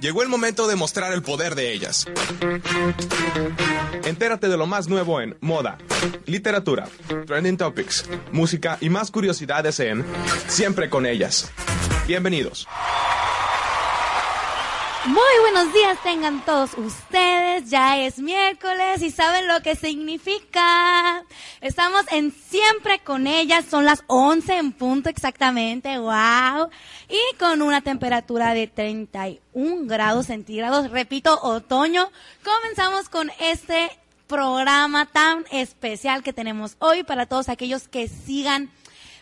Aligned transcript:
Llegó 0.00 0.22
el 0.22 0.28
momento 0.28 0.66
de 0.68 0.76
mostrar 0.76 1.12
el 1.12 1.22
poder 1.22 1.54
de 1.54 1.72
ellas. 1.72 2.06
Entérate 4.04 4.48
de 4.48 4.56
lo 4.56 4.66
más 4.66 4.88
nuevo 4.88 5.20
en 5.20 5.36
moda, 5.40 5.78
literatura, 6.26 6.88
trending 7.26 7.56
topics, 7.56 8.08
música 8.32 8.78
y 8.80 8.90
más 8.90 9.10
curiosidades 9.10 9.80
en 9.80 10.04
Siempre 10.46 10.88
con 10.88 11.04
ellas. 11.06 11.50
Bienvenidos. 12.06 12.66
Muy 15.06 15.22
buenos 15.40 15.72
días 15.72 15.96
tengan 16.02 16.44
todos 16.44 16.76
ustedes. 16.76 17.70
Ya 17.70 17.98
es 17.98 18.18
miércoles 18.18 19.00
y 19.00 19.12
saben 19.12 19.46
lo 19.46 19.62
que 19.62 19.76
significa. 19.76 21.24
Estamos 21.60 22.04
en 22.10 22.32
Siempre 22.32 22.98
con 22.98 23.28
ellas. 23.28 23.64
Son 23.64 23.84
las 23.84 24.02
11 24.08 24.56
en 24.56 24.72
punto 24.72 25.08
exactamente. 25.08 25.98
Wow. 25.98 26.70
Y 27.08 27.36
con 27.36 27.62
una 27.62 27.80
temperatura 27.80 28.54
de 28.54 28.66
31 28.66 29.86
grados 29.86 30.26
centígrados. 30.26 30.90
Repito, 30.90 31.38
otoño. 31.42 32.10
Comenzamos 32.42 33.08
con 33.08 33.30
este 33.38 33.90
programa 34.26 35.06
tan 35.06 35.44
especial 35.52 36.24
que 36.24 36.32
tenemos 36.32 36.76
hoy 36.80 37.04
para 37.04 37.26
todos 37.26 37.48
aquellos 37.48 37.86
que 37.86 38.08
sigan 38.08 38.70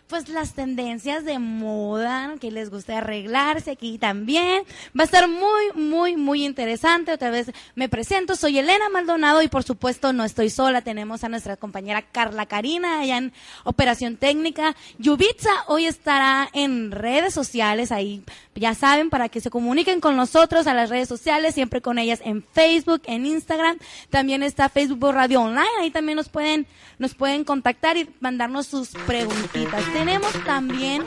pues 0.08 0.28
las 0.28 0.54
tendencias 0.54 1.24
de 1.24 1.38
moda, 1.38 2.34
que 2.40 2.50
les 2.50 2.70
guste 2.70 2.94
arreglarse 2.94 3.72
aquí 3.72 3.98
también. 3.98 4.62
Va 4.98 5.02
a 5.02 5.04
estar 5.04 5.28
muy, 5.28 5.72
muy, 5.74 6.16
muy 6.16 6.44
interesante. 6.44 7.12
Otra 7.12 7.30
vez 7.30 7.50
me 7.74 7.88
presento, 7.88 8.36
soy 8.36 8.58
Elena 8.58 8.88
Maldonado 8.88 9.42
y 9.42 9.48
por 9.48 9.64
supuesto 9.64 10.12
no 10.12 10.24
estoy 10.24 10.50
sola. 10.50 10.82
Tenemos 10.82 11.24
a 11.24 11.28
nuestra 11.28 11.56
compañera 11.56 12.02
Carla 12.02 12.46
Karina 12.46 13.00
allá 13.00 13.18
en 13.18 13.32
Operación 13.64 14.16
Técnica. 14.16 14.76
Yubitsa 14.98 15.50
hoy 15.66 15.86
estará 15.86 16.48
en 16.52 16.92
redes 16.92 17.34
sociales 17.34 17.90
ahí. 17.90 18.22
Ya 18.54 18.74
saben, 18.74 19.10
para 19.10 19.28
que 19.28 19.40
se 19.40 19.50
comuniquen 19.50 20.00
con 20.00 20.16
nosotros 20.16 20.66
a 20.66 20.74
las 20.74 20.88
redes 20.88 21.08
sociales, 21.08 21.54
siempre 21.54 21.82
con 21.82 21.98
ellas 21.98 22.20
en 22.24 22.42
Facebook, 22.42 23.02
en 23.06 23.26
Instagram. 23.26 23.78
También 24.08 24.42
está 24.42 24.68
Facebook 24.68 25.12
Radio 25.12 25.42
Online. 25.42 25.66
Ahí 25.80 25.90
también 25.90 26.16
nos 26.16 26.28
pueden, 26.28 26.66
nos 26.98 27.14
pueden 27.14 27.44
contactar 27.44 27.96
y 27.96 28.08
mandarnos 28.20 28.66
sus 28.66 28.90
preguntitas 29.06 29.84
tenemos 29.96 30.32
también 30.44 31.04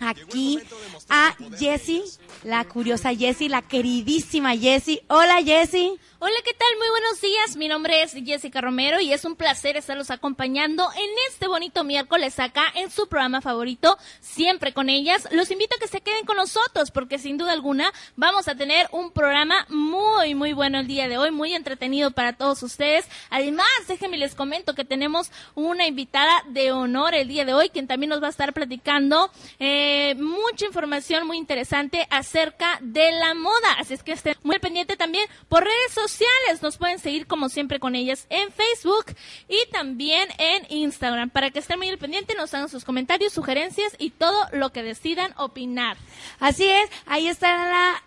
aquí 0.00 0.60
a 1.08 1.34
Jessie, 1.58 2.02
la 2.44 2.64
curiosa 2.64 3.14
Jessie, 3.14 3.48
la 3.48 3.62
queridísima 3.62 4.56
Jessie. 4.56 5.02
Hola 5.08 5.42
Jessie. 5.42 5.98
Hola, 6.20 6.34
¿qué 6.44 6.52
tal? 6.52 6.68
Muy 6.78 6.88
buenos 6.88 7.20
días. 7.20 7.56
Mi 7.56 7.68
nombre 7.68 8.02
es 8.02 8.12
Jessica 8.12 8.60
Romero 8.60 9.00
y 9.00 9.12
es 9.12 9.24
un 9.24 9.36
placer 9.36 9.76
estarlos 9.76 10.10
acompañando 10.10 10.88
en 10.96 11.10
este 11.30 11.46
bonito 11.46 11.84
miércoles 11.84 12.40
acá 12.40 12.64
en 12.74 12.90
su 12.90 13.06
programa 13.06 13.40
favorito, 13.40 13.96
siempre 14.20 14.72
con 14.72 14.88
ellas. 14.88 15.28
Los 15.30 15.50
invito 15.52 15.76
a 15.76 15.78
que 15.78 15.86
se 15.86 16.00
queden 16.00 16.26
con 16.26 16.36
nosotros 16.36 16.90
porque 16.90 17.18
sin 17.18 17.38
duda 17.38 17.52
alguna 17.52 17.92
vamos 18.16 18.48
a 18.48 18.56
tener 18.56 18.88
un 18.90 19.12
programa 19.12 19.64
muy, 19.68 20.34
muy 20.34 20.52
bueno 20.52 20.80
el 20.80 20.88
día 20.88 21.08
de 21.08 21.18
hoy, 21.18 21.30
muy 21.30 21.54
entretenido 21.54 22.10
para 22.10 22.32
todos 22.32 22.62
ustedes. 22.64 23.06
Además, 23.30 23.68
déjenme 23.86 24.18
les 24.18 24.34
comento 24.34 24.74
que 24.74 24.84
tenemos 24.84 25.30
una 25.54 25.86
invitada 25.86 26.42
de 26.48 26.72
honor 26.72 27.14
el 27.14 27.28
día 27.28 27.44
de 27.44 27.54
hoy, 27.54 27.68
quien 27.68 27.86
también 27.86 28.10
nos 28.10 28.20
va 28.20 28.26
a 28.26 28.30
estar 28.30 28.52
platicando 28.52 29.30
eh, 29.60 30.16
mucha 30.16 30.66
información 30.66 30.97
muy 31.24 31.38
interesante 31.38 32.06
acerca 32.10 32.78
de 32.80 33.12
la 33.12 33.34
moda. 33.34 33.72
Así 33.78 33.94
es 33.94 34.02
que 34.02 34.12
estén 34.12 34.36
muy 34.42 34.58
pendiente 34.58 34.96
también 34.96 35.28
por 35.48 35.64
redes 35.64 35.92
sociales. 35.92 36.62
Nos 36.62 36.76
pueden 36.76 36.98
seguir 36.98 37.26
como 37.26 37.48
siempre 37.48 37.80
con 37.80 37.94
ellas 37.94 38.26
en 38.30 38.50
Facebook 38.52 39.06
y 39.48 39.58
también 39.72 40.28
en 40.38 40.66
Instagram 40.70 41.30
para 41.30 41.50
que 41.50 41.58
estén 41.58 41.78
muy 41.78 41.96
pendiente, 41.96 42.34
nos 42.34 42.52
hagan 42.54 42.68
sus 42.68 42.84
comentarios, 42.84 43.32
sugerencias 43.32 43.94
y 43.98 44.10
todo 44.10 44.46
lo 44.52 44.70
que 44.70 44.82
decidan 44.82 45.32
opinar. 45.36 45.96
Así 46.40 46.64
es, 46.64 46.90
ahí 47.06 47.28
está 47.28 47.48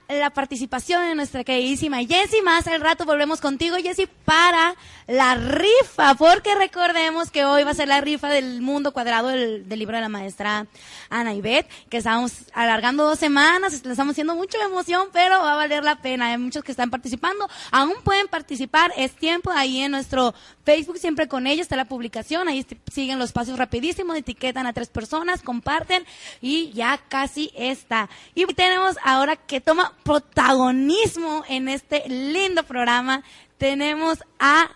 la, 0.09 0.17
la 0.19 0.29
participación 0.29 1.07
de 1.07 1.15
nuestra 1.15 1.43
queridísima 1.43 1.99
Jessie. 1.99 2.41
Más 2.41 2.67
al 2.67 2.81
rato 2.81 3.05
volvemos 3.05 3.41
contigo, 3.41 3.77
Jessie, 3.77 4.07
para 4.25 4.75
la 5.07 5.35
rifa, 5.35 6.15
porque 6.15 6.55
recordemos 6.55 7.31
que 7.31 7.45
hoy 7.45 7.63
va 7.63 7.71
a 7.71 7.75
ser 7.75 7.87
la 7.87 8.01
rifa 8.01 8.29
del 8.29 8.61
mundo 8.61 8.93
cuadrado 8.93 9.29
del, 9.29 9.67
libro 9.67 9.97
de 9.97 10.01
la 10.01 10.09
maestra 10.09 10.67
Ana 11.09 11.33
Ivette, 11.33 11.69
que 11.89 11.97
estamos 11.97 12.45
alargando 12.81 13.05
dos 13.05 13.19
semanas, 13.19 13.73
estamos 13.73 14.13
haciendo 14.13 14.35
mucha 14.35 14.57
emoción, 14.57 15.09
pero 15.13 15.39
va 15.39 15.53
a 15.53 15.55
valer 15.55 15.83
la 15.83 16.01
pena. 16.01 16.27
Hay 16.27 16.37
muchos 16.39 16.63
que 16.63 16.71
están 16.71 16.89
participando, 16.89 17.47
aún 17.69 17.93
pueden 18.03 18.27
participar, 18.27 18.91
es 18.97 19.11
tiempo 19.11 19.51
ahí 19.51 19.81
en 19.81 19.91
nuestro 19.91 20.33
Facebook, 20.65 20.97
siempre 20.97 21.27
con 21.27 21.45
ellos 21.45 21.65
está 21.65 21.75
la 21.75 21.85
publicación, 21.85 22.47
ahí 22.47 22.65
siguen 22.91 23.19
los 23.19 23.33
pasos 23.33 23.59
rapidísimos, 23.59 24.17
etiquetan 24.17 24.65
a 24.65 24.73
tres 24.73 24.89
personas, 24.89 25.43
comparten 25.43 26.03
y 26.41 26.71
ya 26.71 26.97
casi 27.07 27.51
está. 27.55 28.09
Y 28.33 28.47
tenemos 28.47 28.95
ahora 29.03 29.35
que 29.35 29.61
toma 29.61 29.93
protagonismo 30.01 31.43
en 31.47 31.69
este 31.69 32.09
lindo 32.09 32.63
programa, 32.63 33.21
tenemos 33.59 34.23
a 34.39 34.71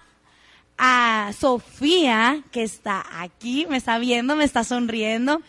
a 0.77 1.31
Sofía, 1.39 2.43
que 2.51 2.63
está 2.63 3.05
aquí, 3.21 3.65
me 3.69 3.77
está 3.77 3.97
viendo, 3.97 4.35
me 4.35 4.43
está 4.43 4.63
sonriendo. 4.63 5.41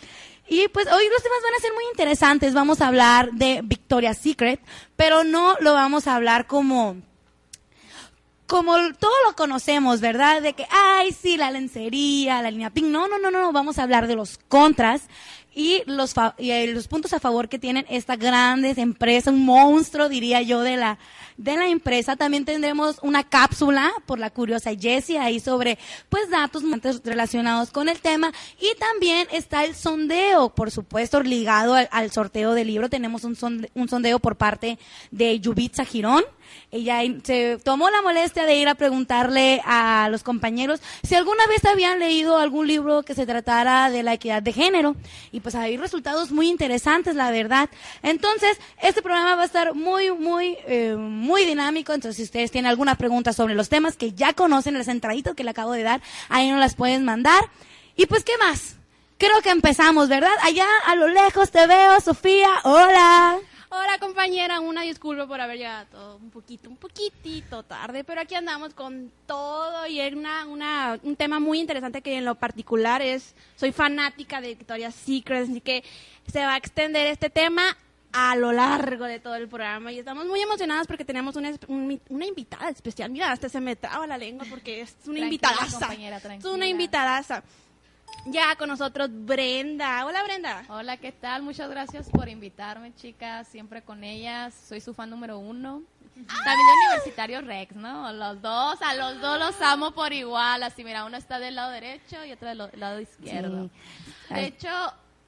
Y 0.49 0.69
pues 0.69 0.87
hoy 0.87 1.05
los 1.11 1.23
temas 1.23 1.39
van 1.43 1.55
a 1.55 1.61
ser 1.61 1.73
muy 1.75 1.84
interesantes. 1.91 2.55
Vamos 2.55 2.81
a 2.81 2.89
hablar 2.89 3.33
de 3.33 3.61
Victoria's 3.65 4.19
Secret, 4.19 4.61
pero 4.97 5.25
no 5.25 5.57
lo 5.61 5.73
vamos 5.73 6.07
a 6.07 6.15
hablar 6.15 6.47
como 6.47 6.97
como 8.47 8.77
todo 8.95 9.12
lo 9.27 9.34
conocemos, 9.34 10.01
¿verdad? 10.01 10.41
De 10.41 10.53
que, 10.53 10.67
ay, 10.71 11.11
sí, 11.12 11.37
la 11.37 11.51
lencería, 11.51 12.43
la 12.43 12.51
línea 12.51 12.71
pink. 12.71 12.87
No, 12.87 13.09
no, 13.09 13.19
no, 13.19 13.31
no, 13.31 13.53
vamos 13.53 13.79
a 13.79 13.83
hablar 13.83 14.07
de 14.07 14.15
los 14.15 14.39
contras 14.49 15.03
y 15.56 15.83
los, 15.87 16.15
y 16.37 16.50
eh, 16.50 16.67
los 16.67 16.87
puntos 16.87 17.15
a 17.15 17.19
favor 17.19 17.49
que 17.49 17.59
tienen 17.59 17.87
esta 17.89 18.15
grandes 18.15 18.77
empresa, 18.77 19.31
un 19.31 19.47
monstruo, 19.47 20.11
diría 20.11 20.43
yo, 20.43 20.61
de 20.61 20.77
la, 20.77 20.99
de 21.39 21.56
la 21.56 21.67
empresa. 21.69 22.15
También 22.15 22.44
tendremos 22.44 22.99
una 23.00 23.25
cápsula 23.25 23.91
por 24.05 24.19
la 24.19 24.28
curiosa 24.28 24.72
Jessie 24.78 25.19
ahí 25.19 25.41
sobre 25.41 25.78
pues 26.11 26.28
datos 26.28 26.62
relacionados 27.05 27.71
con 27.71 27.89
el 27.89 28.00
tema 28.00 28.33
y 28.61 28.78
también 28.78 29.28
está 29.33 29.65
el 29.65 29.75
sondeo, 29.75 30.50
por 30.50 30.71
supuesto, 30.71 31.22
ligado 31.22 31.75
al, 31.75 32.11
sorteo 32.11 32.53
del 32.53 32.66
libro. 32.66 32.91
Tenemos 32.91 33.25
un, 33.25 33.66
un 33.72 33.89
sondeo 33.89 34.19
por 34.19 34.37
parte 34.37 34.78
de 35.11 35.41
Yubitsa 35.41 35.87
Girón. 35.87 36.22
Ella 36.71 37.01
se 37.23 37.59
tomó 37.62 37.91
la 37.91 38.03
molestia 38.03 38.45
de 38.45 38.57
ir 38.57 38.69
a 38.69 38.75
preguntarle 38.75 39.62
a 39.65 40.09
los 40.11 40.23
compañeros 40.23 40.81
si 41.03 41.15
alguna 41.15 41.47
vez 41.47 41.65
habían 41.65 41.99
leído 41.99 42.39
algún 42.39 42.67
libro 42.67 43.03
que 43.03 43.15
se 43.15 43.27
tratara 43.27 43.91
de 43.91 44.03
la 44.03 44.15
equidad 44.15 44.43
de 44.43 44.53
género. 44.53 44.97
Y 45.33 45.41
pues 45.41 45.55
hay 45.55 45.77
resultados 45.77 46.31
muy 46.31 46.49
interesantes, 46.49 47.15
la 47.15 47.31
verdad. 47.31 47.69
Entonces, 48.03 48.59
este 48.83 49.03
programa 49.03 49.37
va 49.37 49.43
a 49.43 49.47
estar 49.47 49.75
muy, 49.75 50.11
muy, 50.11 50.57
eh, 50.67 50.97
muy 50.97 51.45
dinámico. 51.45 51.93
Entonces, 51.93 52.17
si 52.17 52.23
ustedes 52.25 52.51
tienen 52.51 52.69
alguna 52.69 52.97
pregunta 52.97 53.33
sobre 53.33 53.55
los 53.55 53.69
temas 53.69 53.97
que 53.97 54.13
ya 54.13 54.33
conocen, 54.33 54.77
las 54.77 54.89
entraditas 54.89 55.34
que 55.34 55.45
le 55.45 55.51
acabo 55.51 55.73
de 55.73 55.83
dar, 55.83 56.01
ahí 56.28 56.51
nos 56.51 56.61
las 56.61 56.75
pueden 56.75 57.05
mandar. 57.05 57.45
Y 57.97 58.07
pues, 58.07 58.25
¿qué 58.25 58.33
más? 58.39 58.77
Creo 59.19 59.41
que 59.43 59.51
empezamos, 59.51 60.09
¿verdad? 60.09 60.34
Allá 60.43 60.67
a 60.84 60.95
lo 60.95 61.09
lejos 61.09 61.51
te 61.51 61.67
veo, 61.67 62.01
Sofía. 62.01 62.51
Hola. 62.65 63.39
Hola 63.69 63.99
compañera, 63.99 64.60
una 64.60 64.82
disculpa 64.82 65.27
por 65.27 65.41
haber 65.41 65.59
llegado 65.59 65.87
todo 65.87 66.16
un 66.16 66.31
poquito, 66.31 66.71
un 66.71 66.77
poquitito 66.77 67.65
tarde, 67.65 68.04
pero 68.04 68.21
aquí 68.21 68.37
andamos 68.37 68.75
con 68.75 69.10
todo 69.27 69.88
y 69.88 69.99
es 69.99 70.15
una, 70.15 70.47
una, 70.47 71.00
un 71.03 71.16
tema 71.16 71.41
muy 71.41 71.59
interesante 71.59 72.00
que 72.00 72.16
en 72.16 72.25
lo 72.25 72.37
particular 72.37 73.03
es, 73.03 73.34
soy 73.56 73.72
fanática 73.72 74.41
de 74.41 74.54
Victoria's 74.54 74.94
Secret, 74.94 75.49
así 75.49 75.60
que 75.60 75.82
se 76.31 76.44
va 76.44 76.54
a 76.54 76.56
extender 76.59 77.09
este 77.09 77.28
tema 77.28 77.77
a 78.12 78.37
lo 78.37 78.53
largo 78.53 79.04
de 79.04 79.19
todo 79.19 79.34
el 79.34 79.49
programa 79.49 79.91
y 79.91 79.98
estamos 79.98 80.27
muy 80.27 80.41
emocionadas 80.41 80.87
porque 80.87 81.04
tenemos 81.04 81.34
una, 81.34 81.53
una 81.69 82.25
invitada 82.25 82.69
especial. 82.71 83.10
Mira, 83.10 83.33
hasta 83.33 83.48
se 83.48 83.60
me 83.60 83.75
traba 83.75 84.06
la 84.06 84.16
lengua 84.16 84.47
porque 84.48 84.81
es 84.83 84.94
una 85.06 85.19
invitada. 85.19 85.56
Es 86.38 86.44
una 86.44 86.66
invitada. 86.66 87.43
Ya 88.27 88.56
con 88.56 88.69
nosotros 88.69 89.09
Brenda. 89.12 90.05
Hola 90.05 90.22
Brenda. 90.25 90.65
Hola, 90.69 90.97
¿qué 90.97 91.12
tal? 91.12 91.43
Muchas 91.43 91.71
gracias 91.71 92.09
por 92.11 92.28
invitarme, 92.28 92.94
chicas. 92.94 93.47
Siempre 93.47 93.83
con 93.83 94.03
ellas. 94.03 94.54
Soy 94.69 94.81
su 94.81 94.95
fan 94.95 95.10
número 95.10 95.39
uno. 95.39 95.83
También 96.15 96.66
de 96.66 96.86
Universitario 96.89 97.41
Rex, 97.42 97.77
¿no? 97.77 98.13
Los 98.13 98.41
dos, 98.41 98.81
a 98.81 98.95
los 98.95 99.21
dos 99.21 99.39
los 99.39 99.60
amo 99.60 99.92
por 99.92 100.13
igual. 100.13 100.63
Así, 100.63 100.83
mira, 100.83 101.04
uno 101.04 101.16
está 101.16 101.39
del 101.39 101.54
lado 101.54 101.71
derecho 101.71 102.25
y 102.25 102.33
otro 102.33 102.48
del 102.48 102.59
lado 102.81 103.01
izquierdo. 103.01 103.71
De 104.31 104.47
hecho, 104.47 104.69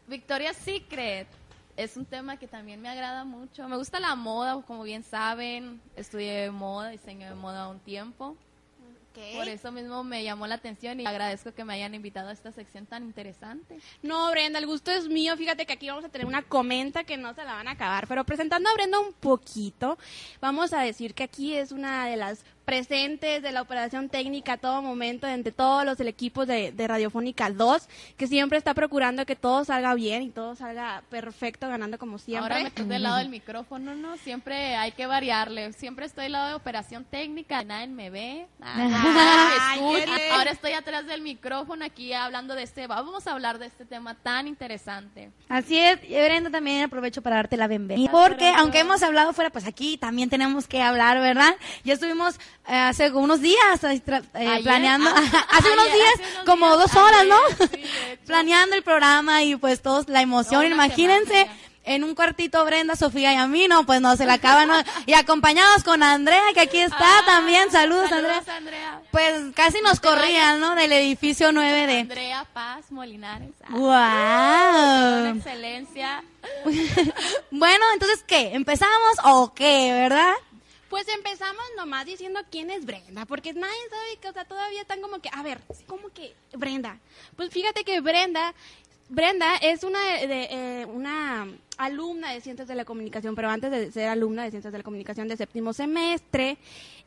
Victoria's 0.06 0.56
Secret 0.56 1.28
es 1.76 1.96
un 1.96 2.06
tema 2.06 2.38
que 2.38 2.48
también 2.48 2.80
me 2.80 2.88
agrada 2.88 3.24
mucho. 3.24 3.68
Me 3.68 3.76
gusta 3.76 4.00
la 4.00 4.14
moda, 4.16 4.60
como 4.62 4.82
bien 4.82 5.04
saben. 5.04 5.80
Estudié 5.94 6.50
moda, 6.50 6.88
diseño 6.88 7.28
de 7.28 7.34
moda 7.34 7.68
un 7.68 7.78
tiempo. 7.80 8.36
Por 9.34 9.48
eso 9.48 9.72
mismo 9.72 10.04
me 10.04 10.24
llamó 10.24 10.46
la 10.46 10.56
atención 10.56 11.00
y 11.00 11.06
agradezco 11.06 11.52
que 11.52 11.64
me 11.64 11.74
hayan 11.74 11.94
invitado 11.94 12.28
a 12.28 12.32
esta 12.32 12.52
sección 12.52 12.86
tan 12.86 13.04
interesante. 13.04 13.78
No, 14.02 14.30
Brenda, 14.30 14.58
el 14.58 14.66
gusto 14.66 14.90
es 14.90 15.08
mío. 15.08 15.36
Fíjate 15.36 15.66
que 15.66 15.72
aquí 15.72 15.88
vamos 15.88 16.04
a 16.04 16.08
tener 16.08 16.26
una 16.26 16.42
comenta 16.42 17.04
que 17.04 17.16
no 17.16 17.34
se 17.34 17.44
la 17.44 17.54
van 17.54 17.68
a 17.68 17.72
acabar. 17.72 18.06
Pero 18.06 18.24
presentando 18.24 18.68
a 18.68 18.74
Brenda 18.74 18.98
un 18.98 19.12
poquito, 19.12 19.98
vamos 20.40 20.72
a 20.72 20.80
decir 20.82 21.14
que 21.14 21.24
aquí 21.24 21.54
es 21.54 21.72
una 21.72 22.06
de 22.06 22.16
las 22.16 22.44
presentes 22.68 23.42
de 23.42 23.50
la 23.50 23.62
operación 23.62 24.10
técnica 24.10 24.52
a 24.52 24.56
todo 24.58 24.82
momento, 24.82 25.26
entre 25.26 25.52
todos 25.52 25.86
los 25.86 25.96
del 25.96 26.08
equipo 26.08 26.44
de, 26.44 26.70
de 26.70 26.86
Radiofónica 26.86 27.48
2, 27.48 27.88
que 28.18 28.26
siempre 28.26 28.58
está 28.58 28.74
procurando 28.74 29.24
que 29.24 29.36
todo 29.36 29.64
salga 29.64 29.94
bien 29.94 30.22
y 30.22 30.28
todo 30.28 30.54
salga 30.54 31.02
perfecto, 31.08 31.66
ganando 31.66 31.96
como 31.96 32.18
siempre. 32.18 32.52
Ahora 32.52 32.62
me 32.62 32.68
estoy 32.68 32.84
del 32.84 33.04
lado 33.04 33.16
del 33.16 33.30
micrófono, 33.30 33.94
¿no? 33.94 34.18
Siempre 34.18 34.76
hay 34.76 34.92
que 34.92 35.06
variarle. 35.06 35.72
Siempre 35.72 36.04
estoy 36.04 36.24
del 36.24 36.32
lado 36.32 36.48
de 36.48 36.54
operación 36.56 37.06
técnica, 37.06 37.64
nadie 37.64 37.86
me 37.86 38.10
ve, 38.10 38.46
nadie 38.58 38.88
me 38.88 40.02
escucha. 40.04 40.36
Ahora 40.36 40.50
estoy 40.50 40.72
atrás 40.72 41.06
del 41.06 41.22
micrófono 41.22 41.86
aquí 41.86 42.12
hablando 42.12 42.54
de 42.54 42.64
este, 42.64 42.86
vamos 42.86 43.26
a 43.26 43.32
hablar 43.32 43.58
de 43.58 43.64
este 43.64 43.86
tema 43.86 44.12
tan 44.14 44.46
interesante. 44.46 45.30
Así 45.48 45.78
es, 45.78 46.04
y 46.04 46.12
Brenda 46.12 46.50
también 46.50 46.82
aprovecho 46.82 47.22
para 47.22 47.36
darte 47.36 47.56
la 47.56 47.66
bienvenida. 47.66 48.10
Porque 48.10 48.52
aunque 48.58 48.80
hemos 48.80 49.02
hablado 49.02 49.32
fuera, 49.32 49.48
pues 49.48 49.66
aquí 49.66 49.96
también 49.96 50.28
tenemos 50.28 50.66
que 50.66 50.82
hablar, 50.82 51.18
¿verdad? 51.18 51.56
Ya 51.82 51.94
estuvimos 51.94 52.38
hace 52.66 53.10
unos 53.12 53.40
días 53.40 53.82
eh, 53.84 54.02
eh, 54.34 54.60
planeando, 54.62 55.10
ah, 55.10 55.46
hace 55.50 55.72
unos 55.72 55.86
ayer, 55.86 55.96
días, 55.96 56.14
hace 56.14 56.32
unos 56.34 56.44
como 56.44 56.76
días, 56.76 56.92
dos 56.92 57.02
horas, 57.02 57.26
¿no? 57.26 57.38
sí, 57.70 57.82
planeando 58.26 58.76
el 58.76 58.82
programa 58.82 59.42
y 59.42 59.56
pues 59.56 59.80
todos 59.82 60.08
la 60.08 60.20
emoción, 60.22 60.64
una 60.66 60.74
imagínense. 60.74 61.32
semana. 61.32 61.52
En 61.84 62.04
un 62.04 62.14
cuartito 62.14 62.62
Brenda, 62.66 62.96
Sofía 62.96 63.32
y 63.32 63.36
a 63.36 63.46
mí, 63.46 63.66
no, 63.66 63.86
pues 63.86 64.02
no, 64.02 64.14
se 64.14 64.26
la 64.26 64.34
acaban. 64.34 64.68
¿no? 64.68 64.74
Y 65.06 65.14
acompañados 65.14 65.84
con 65.84 66.02
Andrea, 66.02 66.42
que 66.52 66.60
aquí 66.60 66.76
está 66.76 66.98
Ah, 67.00 67.22
también. 67.24 67.70
Saludos, 67.70 68.12
Andrea. 68.12 68.42
Saludos, 68.44 68.48
Andrea. 68.58 69.00
Pues 69.10 69.54
casi 69.54 69.80
nos 69.80 70.02
No 70.02 70.10
corrían, 70.10 70.60
¿no? 70.60 70.74
Del 70.74 70.92
edificio 70.92 71.50
9 71.50 71.86
de... 71.86 72.00
Andrea 72.00 72.44
Paz 72.52 72.92
Molinares. 72.92 73.52
Ah, 73.64 73.74
Una 73.74 75.30
¡Wow! 75.30 75.36
excelencia. 75.38 76.22
Bueno, 77.50 77.84
entonces, 77.94 78.22
¿qué? 78.26 78.50
¿Empezamos 78.54 79.16
o 79.24 79.54
qué, 79.54 79.90
verdad? 79.92 80.34
Pues 80.88 81.06
empezamos 81.08 81.62
nomás 81.76 82.06
diciendo 82.06 82.40
quién 82.50 82.70
es 82.70 82.86
Brenda, 82.86 83.26
porque 83.26 83.52
nadie 83.52 83.76
sabe 83.90 84.16
que, 84.20 84.28
o 84.28 84.32
sea, 84.32 84.44
todavía 84.46 84.80
están 84.80 85.02
como 85.02 85.20
que, 85.20 85.28
a 85.32 85.42
ver, 85.42 85.60
¿cómo 85.86 86.08
que 86.08 86.34
Brenda? 86.54 86.98
Pues 87.36 87.50
fíjate 87.50 87.84
que 87.84 88.00
Brenda, 88.00 88.54
Brenda 89.10 89.56
es 89.56 89.84
una, 89.84 90.02
de, 90.02 90.48
eh, 90.50 90.86
una 90.86 91.46
alumna 91.76 92.32
de 92.32 92.40
Ciencias 92.40 92.68
de 92.68 92.74
la 92.74 92.86
Comunicación, 92.86 93.34
pero 93.34 93.50
antes 93.50 93.70
de 93.70 93.92
ser 93.92 94.08
alumna 94.08 94.44
de 94.44 94.50
Ciencias 94.50 94.72
de 94.72 94.78
la 94.78 94.84
Comunicación 94.84 95.28
de 95.28 95.36
séptimo 95.36 95.74
semestre, 95.74 96.56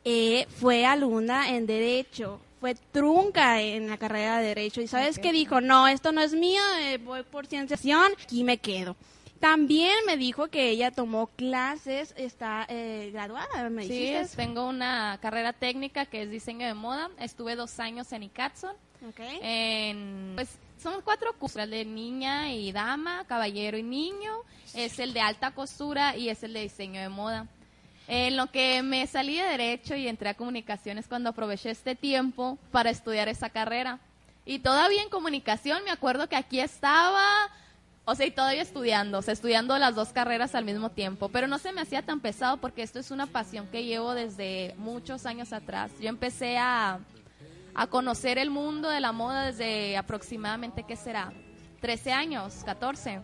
eh, 0.04 0.46
fue 0.60 0.86
alumna 0.86 1.50
en 1.50 1.66
Derecho. 1.66 2.40
Fue 2.60 2.76
trunca 2.92 3.60
en 3.60 3.90
la 3.90 3.98
carrera 3.98 4.38
de 4.38 4.46
Derecho. 4.46 4.80
¿Y 4.80 4.86
sabes 4.86 5.18
qué 5.18 5.32
dijo? 5.32 5.60
No, 5.60 5.88
esto 5.88 6.12
no 6.12 6.20
es 6.20 6.32
mío, 6.32 6.62
eh, 6.78 6.98
voy 6.98 7.24
por 7.24 7.48
cienciación, 7.48 8.12
aquí 8.22 8.44
me 8.44 8.58
quedo. 8.58 8.94
También 9.42 9.92
me 10.06 10.16
dijo 10.16 10.46
que 10.46 10.68
ella 10.68 10.92
tomó 10.92 11.26
clases, 11.26 12.14
está 12.16 12.64
eh, 12.68 13.10
graduada, 13.12 13.68
me 13.70 13.82
Sí, 13.82 13.88
dijiste. 13.88 14.36
tengo 14.36 14.68
una 14.68 15.18
carrera 15.20 15.52
técnica 15.52 16.06
que 16.06 16.22
es 16.22 16.30
diseño 16.30 16.64
de 16.64 16.74
moda. 16.74 17.10
Estuve 17.18 17.56
dos 17.56 17.80
años 17.80 18.12
en 18.12 18.22
Icatson. 18.22 18.70
Ok. 19.08 19.18
En, 19.42 20.30
pues 20.36 20.48
son 20.80 21.02
cuatro 21.02 21.32
cursos, 21.32 21.60
el 21.60 21.70
de 21.70 21.84
niña 21.84 22.52
y 22.52 22.70
dama, 22.70 23.24
caballero 23.26 23.76
y 23.76 23.82
niño, 23.82 24.32
es 24.74 25.00
el 25.00 25.12
de 25.12 25.20
alta 25.22 25.50
costura 25.50 26.16
y 26.16 26.28
es 26.28 26.44
el 26.44 26.52
de 26.52 26.60
diseño 26.60 27.00
de 27.00 27.08
moda. 27.08 27.48
En 28.06 28.36
lo 28.36 28.46
que 28.52 28.80
me 28.84 29.04
salí 29.08 29.38
de 29.38 29.42
derecho 29.44 29.96
y 29.96 30.06
entré 30.06 30.28
a 30.28 30.34
comunicaciones 30.34 31.08
cuando 31.08 31.30
aproveché 31.30 31.70
este 31.70 31.96
tiempo 31.96 32.58
para 32.70 32.90
estudiar 32.90 33.28
esa 33.28 33.50
carrera. 33.50 33.98
Y 34.46 34.60
todavía 34.60 35.02
en 35.02 35.08
comunicación 35.08 35.82
me 35.82 35.90
acuerdo 35.90 36.28
que 36.28 36.36
aquí 36.36 36.60
estaba, 36.60 37.24
o 38.04 38.14
sea, 38.14 38.26
y 38.26 38.32
todavía 38.32 38.62
estudiando, 38.62 39.18
o 39.18 39.22
sea, 39.22 39.32
estudiando 39.32 39.78
las 39.78 39.94
dos 39.94 40.08
carreras 40.08 40.54
al 40.54 40.64
mismo 40.64 40.90
tiempo, 40.90 41.28
pero 41.28 41.46
no 41.46 41.58
se 41.58 41.72
me 41.72 41.80
hacía 41.80 42.02
tan 42.02 42.20
pesado 42.20 42.56
porque 42.56 42.82
esto 42.82 42.98
es 42.98 43.10
una 43.12 43.26
pasión 43.26 43.68
que 43.68 43.84
llevo 43.84 44.14
desde 44.14 44.74
muchos 44.76 45.24
años 45.24 45.52
atrás. 45.52 45.92
Yo 46.00 46.08
empecé 46.08 46.58
a, 46.58 46.98
a 47.74 47.86
conocer 47.86 48.38
el 48.38 48.50
mundo 48.50 48.88
de 48.88 49.00
la 49.00 49.12
moda 49.12 49.46
desde 49.46 49.96
aproximadamente, 49.96 50.82
¿qué 50.82 50.96
será? 50.96 51.32
13 51.80 52.12
años, 52.12 52.62
14. 52.64 53.20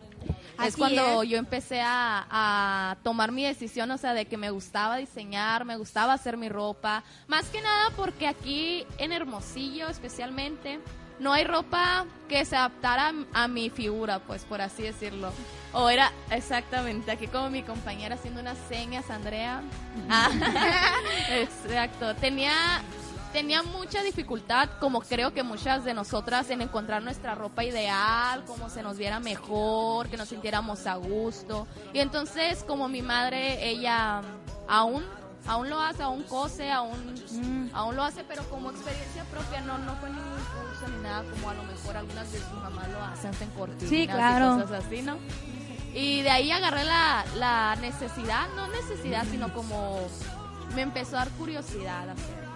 es 0.65 0.77
cuando 0.77 1.23
es. 1.23 1.29
yo 1.29 1.39
empecé 1.39 1.81
a, 1.81 2.27
a 2.29 2.97
tomar 3.05 3.31
mi 3.31 3.45
decisión, 3.45 3.91
o 3.91 3.99
sea, 3.99 4.15
de 4.15 4.27
que 4.27 4.37
me 4.37 4.51
gustaba 4.51 4.97
diseñar, 4.97 5.65
me 5.65 5.77
gustaba 5.77 6.13
hacer 6.13 6.37
mi 6.37 6.49
ropa. 6.49 7.05
Más 7.29 7.47
que 7.47 7.61
nada 7.61 7.91
porque 7.97 8.27
aquí 8.27 8.85
en 8.99 9.13
Hermosillo 9.13 9.89
especialmente 9.89 10.81
no 11.21 11.33
hay 11.33 11.45
ropa 11.45 12.07
que 12.29 12.45
se 12.45 12.57
adaptara 12.57 13.13
a, 13.33 13.45
a 13.45 13.49
mi 13.49 13.71
figura, 13.71 14.19
pues 14.21 14.45
por 14.45 14.61
así 14.61 14.83
decirlo. 14.83 15.33
O 15.73 15.91
era 15.91 16.13
exactamente 16.31 17.11
aquí 17.11 17.27
como 17.27 17.51
mi 17.51 17.63
compañera 17.63 18.15
haciendo 18.15 18.41
unas 18.41 18.59
señas, 18.69 19.11
Andrea. 19.11 19.63
Ah, 20.09 20.31
exacto. 21.31 22.15
Tenía 22.17 22.83
tenía 23.33 23.63
mucha 23.63 24.03
dificultad, 24.03 24.69
como 24.81 25.01
creo 25.01 25.33
que 25.33 25.43
muchas 25.43 25.85
de 25.85 25.95
nosotras, 25.95 26.49
en 26.51 26.63
encontrar 26.63 27.03
nuestra 27.03 27.35
ropa 27.35 27.65
ideal, 27.65 28.45
como 28.47 28.71
se 28.71 28.83
nos 28.83 28.97
viera 28.97 29.21
mejor, 29.21 30.09
que 30.09 30.17
nos 30.17 30.29
sintiéramos 30.29 30.87
a 30.87 30.97
gusto. 30.97 31.67
Y 31.93 32.01
entonces, 32.01 32.65
como 32.65 32.89
mi 32.89 33.03
madre, 33.03 33.69
ella 33.69 34.23
aún, 34.67 35.05
aún 35.47 35.71
lo 35.71 35.81
hace, 35.81 36.03
aún 36.03 36.23
cose, 36.25 36.71
aún, 36.71 37.71
aún 37.73 37.97
lo 37.97 38.03
hace, 38.03 38.25
pero 38.25 38.43
como 38.51 38.71
experiencia 38.71 39.25
propia, 39.25 39.61
no, 39.63 39.79
no 39.79 39.95
fue 39.97 40.11
ningún 40.11 40.25
curso 40.33 40.89
ni 40.95 41.03
nada, 41.03 41.25
como 41.31 41.51
a 41.51 41.55
lo 41.55 41.63
mejor 41.65 41.97
algunas 41.97 42.31
de 42.33 42.39
sus 42.39 42.53
mamás 42.53 42.89
lo 42.91 43.03
hacen, 43.03 43.31
hacen 43.31 43.51
cortinas 43.51 43.89
Sí, 43.89 44.07
claro. 44.07 44.57
y 44.59 44.63
cosas 44.63 44.85
así, 44.85 45.03
¿no? 45.03 45.17
Y 45.95 46.23
de 46.23 46.31
ahí 46.31 46.51
agarré 46.51 46.85
la, 46.85 47.25
la 47.37 47.77
necesidad, 47.81 48.47
no 48.57 48.69
necesidad, 48.69 49.25
sino 49.31 49.53
como 49.55 49.99
me 50.75 50.83
empezó 50.83 51.17
a 51.17 51.21
dar 51.21 51.31
curiosidad 51.31 52.11
hacer. 52.11 52.49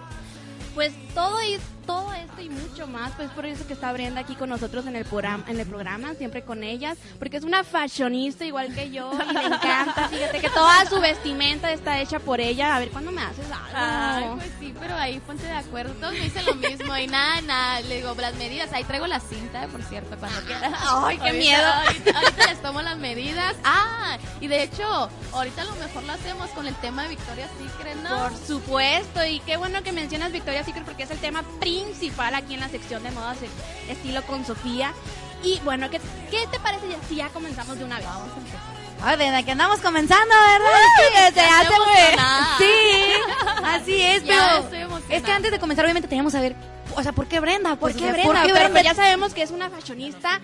Pues 0.75 0.93
todo 1.15 1.43
y 1.43 1.59
todo 1.87 2.13
esto 2.13 2.41
y 2.41 2.49
mucho 2.49 2.87
más, 2.87 3.13
pues 3.13 3.31
por 3.31 3.45
eso 3.47 3.67
que 3.67 3.73
está 3.75 3.93
Brenda 3.93 4.21
aquí 4.21 4.35
con 4.35 4.49
nosotros 4.49 4.87
en 4.87 4.97
el 4.97 5.05
programa, 5.05 5.45
en 5.49 5.59
el 5.61 5.67
programa, 5.67 6.15
siempre 6.15 6.43
con 6.43 6.63
ellas, 6.63 6.97
porque 7.19 7.37
es 7.37 7.45
una 7.45 7.65
fashionista 7.65 8.45
igual 8.45 8.75
que 8.75 8.91
yo 8.91 9.11
y 9.13 9.33
le 9.33 9.47
encanta, 9.47 10.09
fíjate 10.09 10.41
que 10.41 10.51
toda 10.51 10.85
su 10.87 11.01
vestimenta 11.01 11.73
está 11.73 12.01
hecha 12.01 12.19
por 12.19 12.41
ella. 12.41 12.77
A 12.77 12.79
ver, 12.79 12.91
¿cuándo 12.91 13.11
me 13.13 13.23
haces 13.23 13.47
Ay, 13.75 14.25
algo? 14.25 14.37
pues 14.37 14.51
sí, 14.61 14.75
pero 14.79 14.95
ahí 14.97 15.21
ponte 15.21 15.45
de 15.45 15.53
acuerdo. 15.53 15.93
Todos 15.95 16.13
me 16.15 16.21
dicen 16.21 16.45
lo 16.47 16.55
mismo 16.55 16.97
y 16.97 17.07
nada, 17.07 17.41
nada. 17.43 17.81
Le 17.83 17.97
digo, 17.97 18.15
las 18.19 18.35
medidas. 18.37 18.73
Ahí 18.73 18.85
traigo 18.85 19.07
la 19.07 19.21
cinta, 19.21 19.67
por 19.69 19.83
cierto, 19.83 20.17
cuando 20.19 20.41
quieras. 20.43 20.73
Ay, 20.81 21.19
qué 21.19 21.23
Ahorita- 21.29 21.33
miedo. 21.33 21.67
Ahorita, 21.67 22.19
ahorita 22.19 22.47
les 22.47 22.63
tomo 22.63 22.83
las 22.83 22.99
medidas. 22.99 23.57
Ah, 23.65 24.17
y 24.41 24.47
de 24.49 24.63
hecho, 24.63 25.09
ahorita 25.33 25.63
a 25.63 25.65
lo 25.65 25.75
mejor 25.77 26.03
lo 26.05 26.13
hacemos 26.13 26.49
con 26.51 26.67
el 26.67 26.75
tema 26.77 27.03
de 27.05 27.11
Victoria's 27.11 27.51
Secret, 27.59 27.97
¿no? 28.03 28.19
Por 28.29 28.37
supuesto, 28.37 29.25
y 29.25 29.41
qué 29.41 29.57
bueno 29.57 29.83
que 29.83 29.93
mencionas 29.93 30.33
Victoria's 30.33 30.67
Secret 30.67 30.85
porque 30.85 31.03
es 31.05 31.11
el 31.11 31.19
tema 31.19 31.43
principal 31.61 31.72
aquí 32.35 32.55
en 32.55 32.61
la 32.61 32.69
sección 32.69 33.03
de 33.03 33.11
modas 33.11 33.39
estilo 33.89 34.23
con 34.23 34.45
Sofía. 34.45 34.93
Y 35.43 35.59
bueno, 35.61 35.91
¿qué, 35.91 36.01
qué 36.31 36.47
te 36.51 36.61
parece 36.61 36.87
si 37.09 37.17
ya 37.17 37.29
comenzamos 37.31 37.79
de 37.79 37.85
una 37.85 37.97
vez? 37.97 38.07
Vamos 38.07 38.33
a 38.33 38.39
empezar. 38.39 38.82
Ay, 39.05 39.17
desde 39.19 39.45
que 39.45 39.53
andamos 39.53 39.81
comenzando, 39.81 40.35
¿verdad? 40.35 40.69
Sí, 40.99 41.15
desde 41.25 41.41
ya 41.49 41.61
hace 41.61 41.71
muy-. 41.79 42.59
Sí, 42.59 43.65
así 43.65 44.01
es, 44.03 44.25
Ya 44.25 44.63
pero 44.71 44.99
es 45.09 45.23
que 45.23 45.33
antes 45.33 45.51
de 45.51 45.59
comenzar 45.59 45.85
obviamente 45.85 46.09
teníamos 46.09 46.33
que 46.33 46.39
saber, 46.39 46.57
o 46.95 47.03
sea, 47.03 47.13
¿por 47.13 47.27
qué 47.27 47.41
Brenda? 47.41 47.71
¿Por 47.71 47.79
Pues, 47.93 47.97
qué 47.97 48.03
o 48.03 48.05
sea, 48.05 48.13
Brenda? 48.13 48.33
¿por 48.33 48.43
qué 48.47 48.53
Pero 48.53 48.65
Brenda? 48.73 48.83
ya 48.83 48.95
sabemos 48.95 49.35
que 49.35 49.43
es 49.43 49.51
una 49.51 49.71
fashionista 49.71 50.41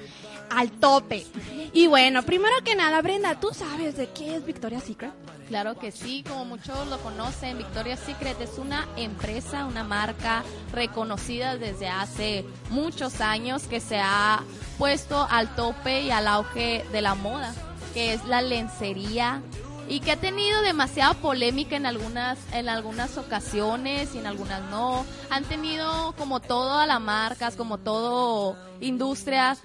al 0.51 0.71
tope. 0.73 1.27
Y 1.73 1.87
bueno, 1.87 2.23
primero 2.23 2.55
que 2.65 2.75
nada, 2.75 3.01
Brenda, 3.03 3.39
¿tú 3.39 3.51
sabes 3.53 3.97
de 3.97 4.09
qué 4.11 4.37
es 4.37 4.45
Victoria's 4.45 4.85
Secret? 4.85 5.13
Claro 5.49 5.79
que 5.79 5.93
sí, 5.93 6.25
como 6.29 6.45
muchos 6.45 6.87
lo 6.89 6.99
conocen, 6.99 7.57
Victoria's 7.57 8.01
Secret 8.01 8.39
es 8.41 8.59
una 8.59 8.87
empresa, 8.97 9.65
una 9.65 9.83
marca 9.85 10.43
reconocida 10.73 11.57
desde 11.57 11.89
hace 11.89 12.45
muchos 12.71 13.21
años 13.23 13.63
que 13.63 13.81
se 13.81 13.99
ha 13.99 14.43
puesto 14.77 15.27
al 15.31 15.55
tope 15.55 16.03
y 16.03 16.11
al 16.11 16.27
auge 16.29 16.85
de 16.93 17.01
la 17.01 17.15
moda, 17.15 17.55
que 17.95 18.15
es 18.15 18.25
la 18.25 18.43
lencería 18.43 19.43
y 19.89 20.01
que 20.01 20.13
ha 20.13 20.17
tenido 20.17 20.61
demasiada 20.63 21.15
polémica 21.15 21.77
en 21.77 21.87
algunas 21.87 22.39
en 22.53 22.69
algunas 22.69 23.17
ocasiones 23.17 24.15
y 24.15 24.19
en 24.19 24.27
algunas 24.27 24.63
no. 24.71 25.05
Han 25.31 25.45
tenido 25.45 26.13
como 26.19 26.41
todas 26.41 26.87
las 26.87 27.01
marcas, 27.01 27.57
como 27.57 27.79
todo 27.79 28.57
industria, 28.81 29.57